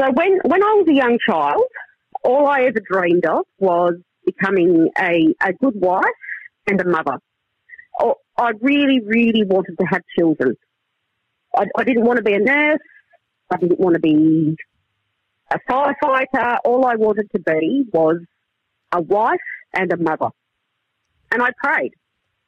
So 0.00 0.10
when, 0.12 0.38
when 0.44 0.62
I 0.62 0.74
was 0.74 0.86
a 0.88 0.94
young 0.94 1.18
child, 1.28 1.64
all 2.24 2.46
I 2.46 2.62
ever 2.62 2.80
dreamed 2.90 3.26
of 3.26 3.44
was 3.58 3.94
becoming 4.24 4.90
a, 4.98 5.34
a 5.40 5.52
good 5.52 5.74
wife 5.74 6.04
and 6.66 6.80
a 6.80 6.88
mother. 6.88 7.18
Oh, 8.00 8.14
I 8.36 8.52
really, 8.60 9.00
really 9.04 9.44
wanted 9.44 9.76
to 9.80 9.86
have 9.86 10.02
children. 10.18 10.54
I, 11.56 11.64
I 11.76 11.84
didn't 11.84 12.04
want 12.04 12.18
to 12.18 12.22
be 12.22 12.34
a 12.34 12.38
nurse. 12.38 12.78
I 13.50 13.56
didn't 13.56 13.80
want 13.80 13.94
to 13.94 14.00
be 14.00 14.56
a 15.50 15.58
firefighter. 15.68 16.58
All 16.64 16.84
I 16.86 16.96
wanted 16.96 17.28
to 17.34 17.40
be 17.40 17.84
was 17.92 18.18
a 18.92 19.00
wife 19.00 19.40
and 19.72 19.92
a 19.92 19.96
mother. 19.96 20.28
And 21.30 21.42
I 21.42 21.50
prayed. 21.62 21.92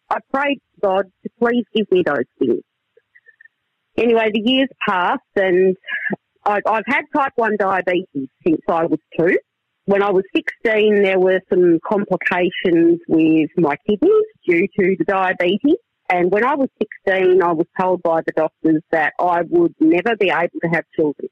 I 0.09 0.19
prayed 0.33 0.61
God 0.83 1.05
to 1.23 1.31
please 1.39 1.65
give 1.75 1.87
me 1.91 2.03
those 2.05 2.25
things. 2.39 2.63
Anyway, 3.97 4.31
the 4.33 4.41
years 4.45 4.69
passed 4.89 5.21
and 5.37 5.77
I, 6.45 6.61
I've 6.67 6.85
had 6.87 7.03
type 7.15 7.33
1 7.37 7.57
diabetes 7.59 8.29
since 8.47 8.61
I 8.69 8.87
was 8.87 8.99
two. 9.19 9.37
When 9.85 10.03
I 10.03 10.11
was 10.11 10.25
16, 10.35 11.03
there 11.03 11.19
were 11.19 11.41
some 11.51 11.79
complications 11.87 13.01
with 13.09 13.51
my 13.57 13.77
kidneys 13.87 14.25
due 14.47 14.67
to 14.79 14.97
the 14.99 15.05
diabetes. 15.05 15.77
And 16.09 16.31
when 16.31 16.45
I 16.45 16.55
was 16.55 16.69
16, 17.07 17.43
I 17.43 17.53
was 17.53 17.67
told 17.81 18.03
by 18.03 18.21
the 18.27 18.33
doctors 18.33 18.83
that 18.91 19.13
I 19.19 19.43
would 19.49 19.75
never 19.81 20.17
be 20.17 20.31
able 20.31 20.61
to 20.63 20.69
have 20.69 20.85
children. 20.97 21.29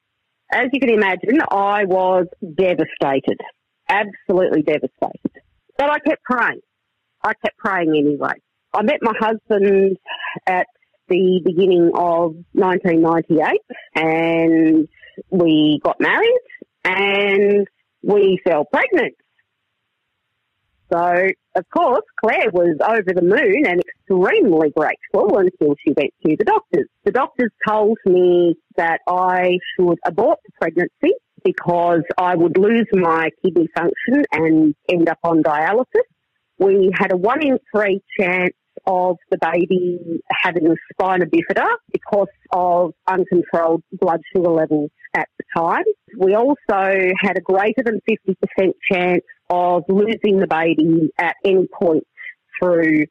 As 0.52 0.66
you 0.72 0.80
can 0.80 0.90
imagine, 0.90 1.40
I 1.50 1.84
was 1.84 2.26
devastated, 2.40 3.40
absolutely 3.88 4.62
devastated. 4.62 5.42
But 5.76 5.90
I 5.90 5.98
kept 5.98 6.22
praying. 6.22 6.60
I 7.22 7.32
kept 7.34 7.58
praying 7.58 7.94
anyway. 7.96 8.34
I 8.74 8.82
met 8.82 8.98
my 9.02 9.14
husband 9.18 9.96
at 10.46 10.66
the 11.08 11.40
beginning 11.44 11.90
of 11.94 12.36
1998 12.52 13.60
and 13.94 14.88
we 15.30 15.80
got 15.82 16.00
married 16.00 16.38
and 16.84 17.66
we 18.02 18.40
fell 18.44 18.64
pregnant. 18.66 19.14
So, 20.92 21.28
of 21.54 21.64
course, 21.74 22.04
Claire 22.20 22.50
was 22.50 22.76
over 22.82 23.12
the 23.14 23.22
moon 23.22 23.66
and 23.66 23.80
extremely 23.80 24.70
grateful 24.70 25.36
until 25.36 25.74
she 25.84 25.92
went 25.94 26.12
to 26.24 26.36
the 26.36 26.44
doctors. 26.44 26.88
The 27.04 27.12
doctors 27.12 27.50
told 27.66 27.98
me 28.06 28.54
that 28.76 29.00
I 29.06 29.58
should 29.76 29.98
abort 30.06 30.38
the 30.46 30.52
pregnancy 30.60 31.14
because 31.44 32.02
I 32.16 32.36
would 32.36 32.56
lose 32.56 32.86
my 32.92 33.28
kidney 33.44 33.68
function 33.76 34.24
and 34.32 34.74
end 34.90 35.08
up 35.08 35.18
on 35.24 35.42
dialysis 35.42 36.06
we 36.58 36.90
had 36.94 37.12
a 37.12 37.16
one 37.16 37.42
in 37.42 37.58
three 37.74 38.00
chance 38.18 38.54
of 38.86 39.16
the 39.30 39.38
baby 39.40 40.22
having 40.30 40.74
spina 40.92 41.26
bifida 41.26 41.66
because 41.92 42.28
of 42.52 42.92
uncontrolled 43.06 43.82
blood 43.92 44.20
sugar 44.34 44.50
levels 44.50 44.90
at 45.14 45.28
the 45.38 45.44
time. 45.56 45.84
We 46.16 46.34
also 46.34 47.12
had 47.20 47.36
a 47.36 47.40
greater 47.40 47.82
than 47.84 48.00
50% 48.08 48.72
chance 48.90 49.24
of 49.50 49.84
losing 49.88 50.38
the 50.38 50.46
baby 50.46 51.10
at 51.18 51.36
any 51.44 51.66
point 51.66 52.04
through 52.60 53.06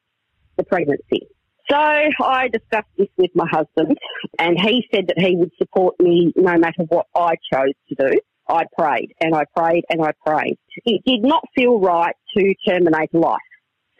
the 0.56 0.64
pregnancy. 0.64 1.28
So 1.70 1.76
I 1.76 2.48
discussed 2.48 2.88
this 2.96 3.08
with 3.18 3.30
my 3.34 3.46
husband 3.50 3.98
and 4.38 4.58
he 4.58 4.86
said 4.92 5.08
that 5.08 5.18
he 5.18 5.36
would 5.36 5.52
support 5.58 6.00
me 6.00 6.32
no 6.34 6.56
matter 6.56 6.84
what 6.88 7.06
I 7.14 7.34
chose 7.52 7.74
to 7.90 7.94
do. 7.94 8.18
I 8.48 8.64
prayed 8.76 9.14
and 9.20 9.34
I 9.34 9.44
prayed 9.56 9.84
and 9.90 10.02
I 10.02 10.12
prayed. 10.26 10.58
It 10.84 11.02
did 11.04 11.22
not 11.22 11.42
feel 11.54 11.78
right 11.78 12.14
to 12.36 12.54
terminate 12.66 13.12
life. 13.12 13.38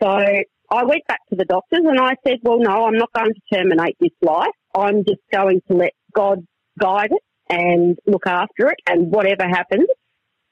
So 0.03 0.09
I 0.09 0.85
went 0.85 1.07
back 1.07 1.21
to 1.31 1.37
the 1.37 1.45
doctors 1.45 1.83
and 1.85 1.99
I 1.99 2.15
said, 2.27 2.39
well, 2.43 2.59
no, 2.59 2.87
I'm 2.87 2.97
not 2.97 3.13
going 3.13 3.33
to 3.35 3.57
terminate 3.57 3.97
this 4.01 4.13
life. 4.23 4.55
I'm 4.75 5.05
just 5.05 5.21
going 5.33 5.61
to 5.69 5.77
let 5.77 5.93
God 6.15 6.47
guide 6.79 7.11
it 7.13 7.23
and 7.51 7.99
look 8.07 8.27
after 8.27 8.69
it 8.69 8.77
and 8.87 9.11
whatever 9.11 9.49
happens, 9.49 9.89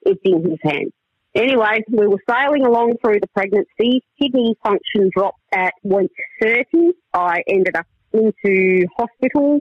it's 0.02 0.20
in 0.24 0.42
his 0.50 0.58
hands. 0.62 0.92
Anyway, 1.34 1.84
we 1.90 2.06
were 2.06 2.22
sailing 2.28 2.64
along 2.64 2.94
through 3.02 3.20
the 3.20 3.28
pregnancy. 3.34 4.02
Kidney 4.18 4.56
function 4.62 5.10
dropped 5.14 5.40
at 5.52 5.74
week 5.82 6.10
30. 6.40 6.92
I 7.12 7.42
ended 7.46 7.76
up 7.76 7.86
into 8.14 8.86
hospital. 8.96 9.60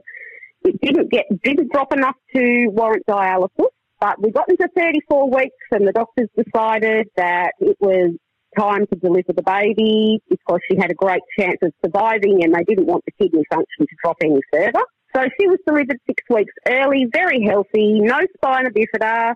It 0.62 0.80
didn't 0.80 1.10
get, 1.10 1.26
didn't 1.44 1.70
drop 1.70 1.92
enough 1.92 2.16
to 2.34 2.68
warrant 2.68 3.04
dialysis. 3.06 3.68
But 4.06 4.22
we 4.22 4.30
got 4.30 4.48
into 4.48 4.68
34 4.76 5.30
weeks 5.30 5.66
and 5.72 5.86
the 5.86 5.90
doctors 5.90 6.28
decided 6.36 7.08
that 7.16 7.54
it 7.58 7.76
was 7.80 8.14
time 8.56 8.86
to 8.86 8.96
deliver 8.96 9.32
the 9.34 9.42
baby 9.42 10.20
because 10.30 10.60
she 10.70 10.78
had 10.78 10.92
a 10.92 10.94
great 10.94 11.22
chance 11.36 11.58
of 11.60 11.72
surviving 11.84 12.44
and 12.44 12.54
they 12.54 12.62
didn't 12.62 12.86
want 12.86 13.04
the 13.04 13.10
kidney 13.20 13.42
function 13.50 13.80
to 13.80 13.96
drop 14.04 14.16
any 14.22 14.40
further. 14.52 14.84
So 15.14 15.22
she 15.40 15.48
was 15.48 15.58
delivered 15.66 15.98
six 16.06 16.22
weeks 16.30 16.52
early, 16.68 17.06
very 17.12 17.44
healthy, 17.44 17.98
no 18.00 18.20
spina 18.36 18.70
bifida. 18.70 19.34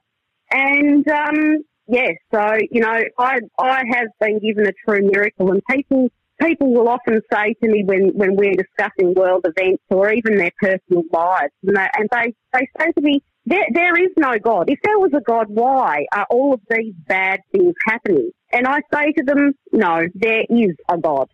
And, 0.53 1.09
um, 1.09 1.65
yeah, 1.89 2.11
so, 2.33 2.57
you 2.71 2.81
know, 2.81 3.01
I, 3.19 3.41
I 3.59 3.83
have 3.91 4.07
been 4.21 4.39
given 4.39 4.69
a 4.69 4.73
true 4.87 5.01
miracle 5.03 5.51
and 5.51 5.63
people, 5.69 6.11
people 6.41 6.73
will 6.73 6.89
often 6.89 7.21
say 7.33 7.55
to 7.61 7.69
me 7.69 7.83
when, 7.85 8.11
when 8.15 8.37
we're 8.37 8.55
discussing 8.55 9.15
world 9.15 9.45
events 9.45 9.83
or 9.91 10.13
even 10.13 10.37
their 10.37 10.53
personal 10.63 11.03
lives, 11.13 11.53
and 11.65 11.77
and 11.77 12.09
they, 12.13 12.35
they 12.53 12.69
say 12.79 12.93
to 12.93 13.01
me, 13.01 13.21
there, 13.51 13.67
there 13.75 13.97
is 13.97 14.13
no 14.17 14.39
God. 14.39 14.71
If 14.71 14.79
there 14.85 14.99
was 14.99 15.11
a 15.13 15.21
God, 15.21 15.47
why 15.49 16.07
are 16.13 16.27
all 16.31 16.55
of 16.55 16.61
these 16.71 16.95
bad 17.09 17.41
things 17.53 17.75
happening? 17.87 18.31
And 18.53 18.67
I 18.67 18.81
say 18.95 19.13
to 19.19 19.25
them, 19.25 19.55
no, 19.73 20.03
there 20.15 20.45
is 20.49 20.77
a 20.89 20.97
God. 20.99 21.29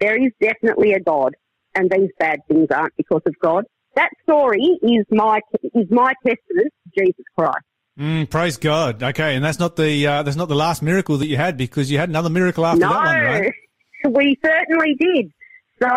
There 0.00 0.16
is 0.16 0.32
definitely 0.40 0.94
a 0.94 1.00
God, 1.00 1.36
and 1.74 1.90
these 1.90 2.08
bad 2.18 2.40
things 2.48 2.68
aren't 2.74 2.96
because 2.96 3.20
of 3.26 3.38
God. 3.38 3.64
That 3.94 4.08
story 4.22 4.78
is 4.82 5.04
my 5.10 5.40
is 5.74 5.90
my 5.90 6.14
testament 6.26 6.72
to 6.84 7.04
Jesus 7.04 7.24
Christ. 7.36 7.58
Mm, 7.98 8.30
praise 8.30 8.56
God. 8.56 9.02
Okay, 9.02 9.34
and 9.34 9.44
that's 9.44 9.58
not 9.58 9.76
the 9.76 10.06
uh, 10.06 10.22
that's 10.22 10.36
not 10.36 10.48
the 10.48 10.54
last 10.54 10.80
miracle 10.80 11.18
that 11.18 11.26
you 11.26 11.36
had 11.36 11.58
because 11.58 11.90
you 11.90 11.98
had 11.98 12.08
another 12.08 12.30
miracle 12.30 12.64
after 12.64 12.80
no, 12.80 12.88
that 12.88 13.04
one, 13.04 13.24
right? 13.24 13.52
We 14.08 14.38
certainly 14.42 14.94
did. 14.98 15.30
So 15.82 15.88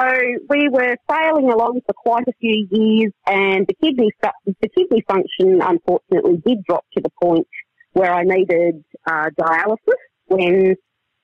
we 0.49 0.69
were 0.69 0.95
sailing 1.11 1.51
along 1.51 1.81
for 1.85 1.93
quite 1.93 2.27
a 2.29 2.33
few 2.39 2.67
years, 2.71 3.11
and 3.27 3.67
the 3.67 3.73
kidney 3.73 4.11
the 4.45 4.69
kidney 4.69 5.03
function 5.05 5.61
unfortunately 5.61 6.41
did 6.45 6.63
drop 6.63 6.85
to 6.93 7.01
the 7.01 7.09
point 7.21 7.47
where 7.91 8.13
I 8.13 8.23
needed 8.23 8.83
uh, 9.05 9.29
dialysis. 9.37 9.99
When 10.27 10.75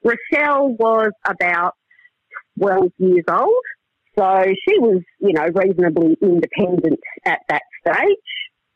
Rochelle 0.04 0.76
was 0.78 1.12
about 1.26 1.76
12 2.60 2.92
years 2.98 3.24
old, 3.30 3.64
so 4.18 4.44
she 4.68 4.78
was, 4.80 5.04
you 5.20 5.32
know, 5.32 5.48
reasonably 5.54 6.18
independent 6.22 7.00
at 7.26 7.40
that 7.48 7.62
stage. 7.82 8.18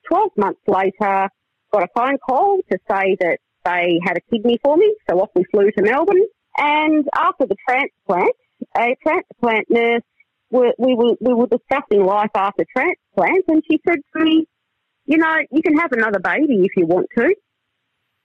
12 0.10 0.30
months 0.38 0.62
later, 0.66 1.28
got 1.74 1.84
a 1.84 1.88
phone 1.94 2.18
call 2.26 2.60
to 2.72 2.78
say 2.90 3.18
that 3.20 3.40
they 3.66 4.00
had 4.06 4.16
a 4.16 4.22
kidney 4.32 4.60
for 4.64 4.78
me, 4.78 4.96
so 5.10 5.20
off 5.20 5.30
we 5.36 5.44
flew 5.52 5.70
to 5.72 5.84
Melbourne. 5.84 6.26
And 6.58 7.06
after 7.18 7.48
the 7.48 7.56
transplant, 7.68 8.36
a 8.78 8.96
transplant 9.04 9.70
nurse, 9.70 10.02
we, 10.50 10.74
we, 10.78 10.96
were, 10.96 11.16
we 11.20 11.34
were 11.34 11.48
discussing 11.48 12.06
life 12.06 12.32
after 12.36 12.66
transplant 12.76 13.46
and 13.48 13.64
she 13.70 13.80
said 13.88 14.00
to 14.16 14.24
me, 14.24 14.46
you 15.06 15.18
know, 15.18 15.38
you 15.52 15.62
can 15.62 15.78
have 15.78 15.92
another 15.92 16.20
baby 16.20 16.64
if 16.64 16.72
you 16.78 16.86
want 16.86 17.08
to. 17.18 17.36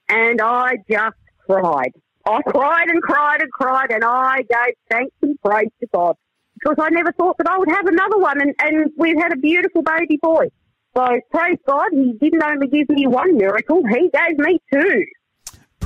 And 0.07 0.41
I 0.41 0.77
just 0.89 1.17
cried. 1.45 1.91
I 2.25 2.41
cried 2.41 2.87
and 2.89 3.01
cried 3.01 3.41
and 3.41 3.51
cried, 3.51 3.91
and 3.91 4.03
I 4.03 4.37
gave 4.37 4.75
thanks 4.89 5.15
and 5.21 5.39
praise 5.41 5.69
to 5.79 5.87
God 5.93 6.15
because 6.59 6.77
I 6.79 6.89
never 6.89 7.11
thought 7.13 7.37
that 7.37 7.47
I 7.47 7.57
would 7.57 7.69
have 7.69 7.85
another 7.85 8.17
one, 8.17 8.41
and, 8.41 8.53
and 8.59 8.91
we've 8.97 9.17
had 9.17 9.31
a 9.31 9.37
beautiful 9.37 9.81
baby 9.81 10.19
boy. 10.21 10.47
So 10.95 11.07
praise 11.31 11.57
God, 11.67 11.89
He 11.91 12.13
didn't 12.19 12.43
only 12.43 12.67
give 12.67 12.89
me 12.89 13.07
one 13.07 13.37
miracle, 13.37 13.81
He 13.87 14.09
gave 14.09 14.37
me 14.37 14.59
two. 14.71 15.05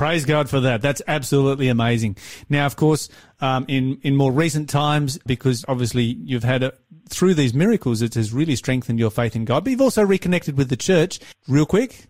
Praise 0.04 0.26
God 0.26 0.50
for 0.50 0.60
that. 0.60 0.82
That's 0.82 1.00
absolutely 1.06 1.68
amazing. 1.68 2.18
Now, 2.50 2.66
of 2.66 2.76
course, 2.76 3.08
um, 3.40 3.64
in 3.68 3.98
in 4.02 4.16
more 4.16 4.30
recent 4.30 4.68
times, 4.68 5.18
because 5.24 5.64
obviously 5.66 6.02
you've 6.02 6.44
had 6.44 6.62
a, 6.62 6.74
through 7.08 7.32
these 7.32 7.54
miracles, 7.54 8.02
it 8.02 8.12
has 8.12 8.30
really 8.30 8.54
strengthened 8.54 8.98
your 8.98 9.10
faith 9.10 9.34
in 9.34 9.46
God. 9.46 9.64
But 9.64 9.70
you've 9.70 9.80
also 9.80 10.04
reconnected 10.04 10.58
with 10.58 10.68
the 10.68 10.76
church. 10.76 11.20
Real 11.48 11.64
quick, 11.64 12.04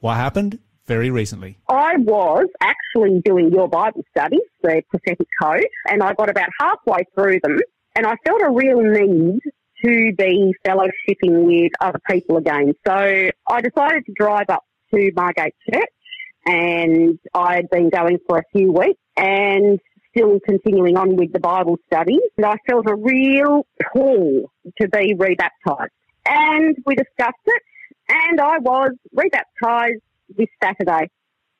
what 0.00 0.16
happened 0.16 0.58
very 0.86 1.08
recently? 1.08 1.56
I 1.68 1.94
was 1.98 2.48
actually 2.60 3.22
doing 3.24 3.52
your 3.52 3.68
Bible 3.68 4.02
studies, 4.10 4.40
the 4.64 4.82
prophetic 4.90 5.28
code, 5.40 5.68
and 5.88 6.02
I 6.02 6.14
got 6.14 6.28
about 6.28 6.48
halfway 6.58 7.04
through 7.14 7.38
them, 7.44 7.60
and 7.94 8.06
I 8.08 8.16
felt 8.26 8.42
a 8.42 8.50
real 8.50 8.80
need 8.80 9.38
to 9.84 10.12
be 10.18 10.52
fellowshipping 10.66 11.44
with 11.44 11.70
other 11.80 12.00
people 12.10 12.38
again. 12.38 12.74
So 12.84 12.92
I 12.92 13.60
decided 13.60 14.04
to 14.06 14.12
drive 14.16 14.46
up 14.48 14.64
to 14.92 15.12
Margate 15.14 15.54
Church 15.70 15.84
and 16.46 17.18
I 17.34 17.56
had 17.56 17.68
been 17.70 17.90
going 17.90 18.18
for 18.26 18.38
a 18.38 18.42
few 18.52 18.72
weeks 18.72 19.00
and 19.16 19.80
still 20.10 20.38
continuing 20.40 20.96
on 20.96 21.16
with 21.16 21.32
the 21.32 21.40
Bible 21.40 21.76
study. 21.86 22.18
And 22.36 22.46
I 22.46 22.56
felt 22.68 22.86
a 22.88 22.94
real 22.94 23.66
pull 23.92 24.50
to 24.80 24.88
be 24.88 25.14
rebaptised. 25.14 25.88
And 26.28 26.76
we 26.86 26.94
discussed 26.94 27.34
it, 27.46 27.62
and 28.08 28.40
I 28.40 28.58
was 28.58 28.90
rebaptised 29.14 30.00
this 30.36 30.48
Saturday. 30.62 31.10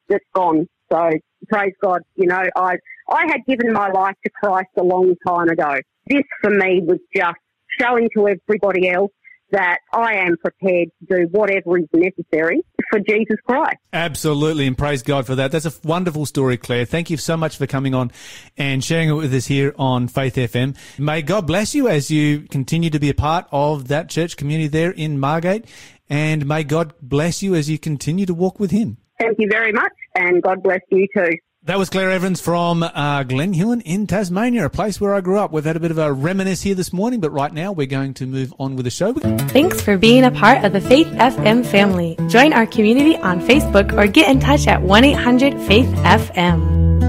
That's 0.08 0.24
gone. 0.34 0.68
So 0.90 1.10
praise 1.48 1.74
God. 1.82 2.02
You 2.14 2.26
know, 2.26 2.42
I 2.56 2.76
I 3.08 3.26
had 3.28 3.44
given 3.46 3.72
my 3.72 3.90
life 3.90 4.16
to 4.24 4.30
Christ 4.30 4.70
a 4.76 4.82
long 4.82 5.14
time 5.26 5.48
ago. 5.48 5.76
This 6.08 6.22
for 6.40 6.50
me 6.50 6.80
was 6.84 6.98
just 7.14 7.38
showing 7.80 8.08
to 8.16 8.28
everybody 8.28 8.88
else 8.88 9.12
that 9.50 9.78
I 9.92 10.14
am 10.14 10.36
prepared 10.36 10.88
to 11.00 11.16
do 11.16 11.28
whatever 11.30 11.78
is 11.78 11.86
necessary 11.92 12.62
for 12.90 13.00
Jesus 13.00 13.36
Christ. 13.46 13.76
Absolutely, 13.92 14.66
and 14.66 14.76
praise 14.76 15.02
God 15.02 15.26
for 15.26 15.34
that. 15.34 15.52
That's 15.52 15.66
a 15.66 15.72
wonderful 15.84 16.26
story, 16.26 16.56
Claire. 16.56 16.84
Thank 16.84 17.10
you 17.10 17.16
so 17.16 17.36
much 17.36 17.56
for 17.56 17.66
coming 17.66 17.94
on 17.94 18.10
and 18.56 18.82
sharing 18.82 19.08
it 19.08 19.14
with 19.14 19.32
us 19.32 19.46
here 19.46 19.74
on 19.78 20.08
Faith 20.08 20.34
FM. 20.34 20.76
May 20.98 21.22
God 21.22 21.46
bless 21.46 21.74
you 21.74 21.88
as 21.88 22.10
you 22.10 22.40
continue 22.42 22.90
to 22.90 22.98
be 22.98 23.10
a 23.10 23.14
part 23.14 23.46
of 23.52 23.88
that 23.88 24.08
church 24.08 24.36
community 24.36 24.68
there 24.68 24.90
in 24.90 25.18
Margate, 25.18 25.66
and 26.08 26.46
may 26.46 26.64
God 26.64 26.94
bless 27.00 27.42
you 27.42 27.54
as 27.54 27.70
you 27.70 27.78
continue 27.78 28.26
to 28.26 28.34
walk 28.34 28.60
with 28.60 28.70
Him. 28.70 28.98
Thank 29.18 29.38
you 29.38 29.48
very 29.50 29.72
much, 29.72 29.92
and 30.14 30.42
God 30.42 30.62
bless 30.62 30.80
you 30.90 31.06
too. 31.14 31.30
That 31.66 31.80
was 31.80 31.90
Claire 31.90 32.12
Evans 32.12 32.40
from 32.40 32.84
uh, 32.84 33.24
Glen 33.24 33.52
Huon 33.52 33.80
in 33.80 34.06
Tasmania, 34.06 34.66
a 34.66 34.70
place 34.70 35.00
where 35.00 35.12
I 35.12 35.20
grew 35.20 35.40
up. 35.40 35.50
We've 35.50 35.64
had 35.64 35.74
a 35.74 35.80
bit 35.80 35.90
of 35.90 35.98
a 35.98 36.12
reminisce 36.12 36.62
here 36.62 36.76
this 36.76 36.92
morning, 36.92 37.18
but 37.18 37.30
right 37.30 37.52
now 37.52 37.72
we're 37.72 37.88
going 37.88 38.14
to 38.14 38.26
move 38.26 38.54
on 38.60 38.76
with 38.76 38.84
the 38.84 38.90
show. 38.90 39.12
Thanks 39.14 39.80
for 39.80 39.98
being 39.98 40.22
a 40.22 40.30
part 40.30 40.64
of 40.64 40.72
the 40.72 40.80
Faith 40.80 41.08
FM 41.08 41.66
family. 41.66 42.16
Join 42.28 42.52
our 42.52 42.66
community 42.66 43.16
on 43.16 43.40
Facebook 43.40 43.92
or 43.98 44.06
get 44.06 44.30
in 44.30 44.38
touch 44.38 44.68
at 44.68 44.82
1 44.82 45.04
800 45.06 45.60
Faith 45.66 45.88
FM. 45.88 47.05